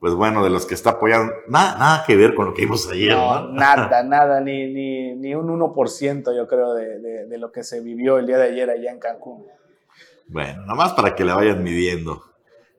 pues 0.02 0.14
bueno, 0.14 0.42
de 0.42 0.50
los 0.50 0.66
que 0.66 0.74
está 0.74 0.90
apoyando, 0.90 1.32
nada, 1.46 1.78
nada 1.78 2.04
que 2.04 2.16
ver 2.16 2.34
con 2.34 2.46
lo 2.46 2.54
que 2.54 2.62
vimos 2.62 2.90
ayer. 2.90 3.14
No, 3.14 3.46
nada, 3.52 4.02
nada, 4.04 4.40
ni, 4.40 4.66
ni, 4.66 5.14
ni, 5.14 5.32
un 5.36 5.46
1% 5.46 6.36
yo 6.36 6.48
creo 6.48 6.74
de, 6.74 6.98
de, 7.28 7.38
lo 7.38 7.52
que 7.52 7.62
se 7.62 7.80
vivió 7.80 8.18
el 8.18 8.26
día 8.26 8.36
de 8.36 8.48
ayer 8.48 8.68
allá 8.68 8.90
en 8.90 8.98
Cancún. 8.98 9.46
Bueno, 10.26 10.62
nada 10.62 10.74
más 10.74 10.94
para 10.94 11.14
que 11.14 11.24
le 11.24 11.32
vayan 11.32 11.62
midiendo 11.62 12.20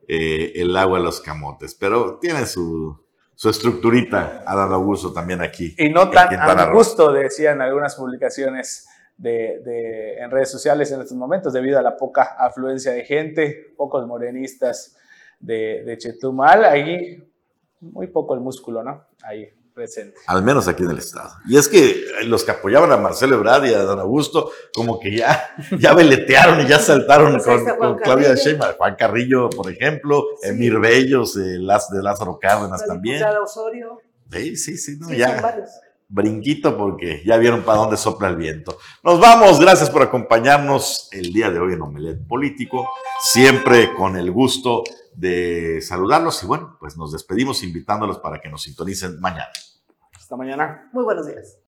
eh, 0.06 0.52
el 0.56 0.76
agua 0.76 0.98
a 0.98 1.00
los 1.00 1.22
camotes, 1.22 1.74
pero 1.74 2.18
tiene 2.18 2.44
su, 2.44 2.94
su 3.34 3.48
estructurita 3.48 4.44
dar 4.44 4.78
gusto 4.80 5.10
también 5.10 5.40
aquí. 5.40 5.74
Y 5.78 5.88
no 5.88 6.10
tan 6.10 6.60
a 6.60 6.70
gusto, 6.70 7.10
decían 7.10 7.62
algunas 7.62 7.94
publicaciones 7.94 8.86
de, 9.16 9.62
de, 9.64 10.18
en 10.18 10.30
redes 10.30 10.50
sociales 10.50 10.92
en 10.92 11.00
estos 11.00 11.16
momentos, 11.16 11.54
debido 11.54 11.78
a 11.78 11.82
la 11.82 11.96
poca 11.96 12.36
afluencia 12.38 12.92
de 12.92 13.02
gente, 13.02 13.72
pocos 13.78 14.06
morenistas 14.06 14.98
de, 15.44 15.84
de 15.84 15.98
Chetumal, 15.98 16.64
ahí 16.64 17.22
muy 17.80 18.06
poco 18.08 18.34
el 18.34 18.40
músculo, 18.40 18.82
¿no? 18.82 19.04
Ahí 19.22 19.48
presente. 19.74 20.16
Al 20.26 20.42
menos 20.42 20.68
aquí 20.68 20.84
en 20.84 20.90
el 20.90 20.98
estado. 20.98 21.30
Y 21.48 21.56
es 21.56 21.68
que 21.68 22.04
los 22.26 22.44
que 22.44 22.52
apoyaban 22.52 22.92
a 22.92 22.96
Marcelo 22.96 23.34
Ebrard 23.34 23.64
y 23.66 23.74
a 23.74 23.82
Don 23.82 23.98
Augusto, 23.98 24.50
como 24.72 25.00
que 25.00 25.16
ya, 25.16 25.54
ya 25.78 25.92
veletearon 25.92 26.60
y 26.60 26.68
ya 26.68 26.78
saltaron 26.78 27.40
pues 27.44 27.62
con, 27.78 27.98
Claudia 27.98 28.34
Sheinbaum. 28.34 28.76
Juan 28.76 28.94
Carrillo, 28.94 29.50
por 29.50 29.70
ejemplo, 29.70 30.24
Emir 30.42 30.78
Bellos, 30.78 31.34
de 31.34 31.58
Lázaro 31.58 32.38
Cárdenas 32.40 32.86
también. 32.86 33.22
Osorio. 33.42 33.98
Sí, 34.30 34.56
sí, 34.56 34.78
sí, 34.78 34.96
no, 34.98 35.12
ya. 35.12 35.64
Brinquito 36.06 36.76
porque 36.76 37.22
ya 37.24 37.36
vieron 37.38 37.62
para 37.62 37.78
dónde 37.78 37.96
sopla 37.96 38.28
el 38.28 38.36
viento. 38.36 38.78
Nos 39.02 39.18
vamos, 39.18 39.58
gracias 39.58 39.90
por 39.90 40.02
acompañarnos 40.02 41.08
el 41.12 41.32
día 41.32 41.50
de 41.50 41.58
hoy 41.58 41.72
en 41.72 41.82
Omelet 41.82 42.26
Político, 42.28 42.86
siempre 43.20 43.92
con 43.94 44.16
el 44.16 44.30
gusto 44.30 44.84
de 45.14 45.80
saludarlos 45.80 46.42
y 46.42 46.46
bueno, 46.46 46.76
pues 46.80 46.96
nos 46.96 47.12
despedimos 47.12 47.62
invitándolos 47.62 48.18
para 48.18 48.40
que 48.40 48.48
nos 48.48 48.62
sintonicen 48.62 49.20
mañana. 49.20 49.48
Hasta 50.14 50.36
mañana. 50.36 50.88
Muy 50.92 51.04
buenos 51.04 51.26
días. 51.26 51.58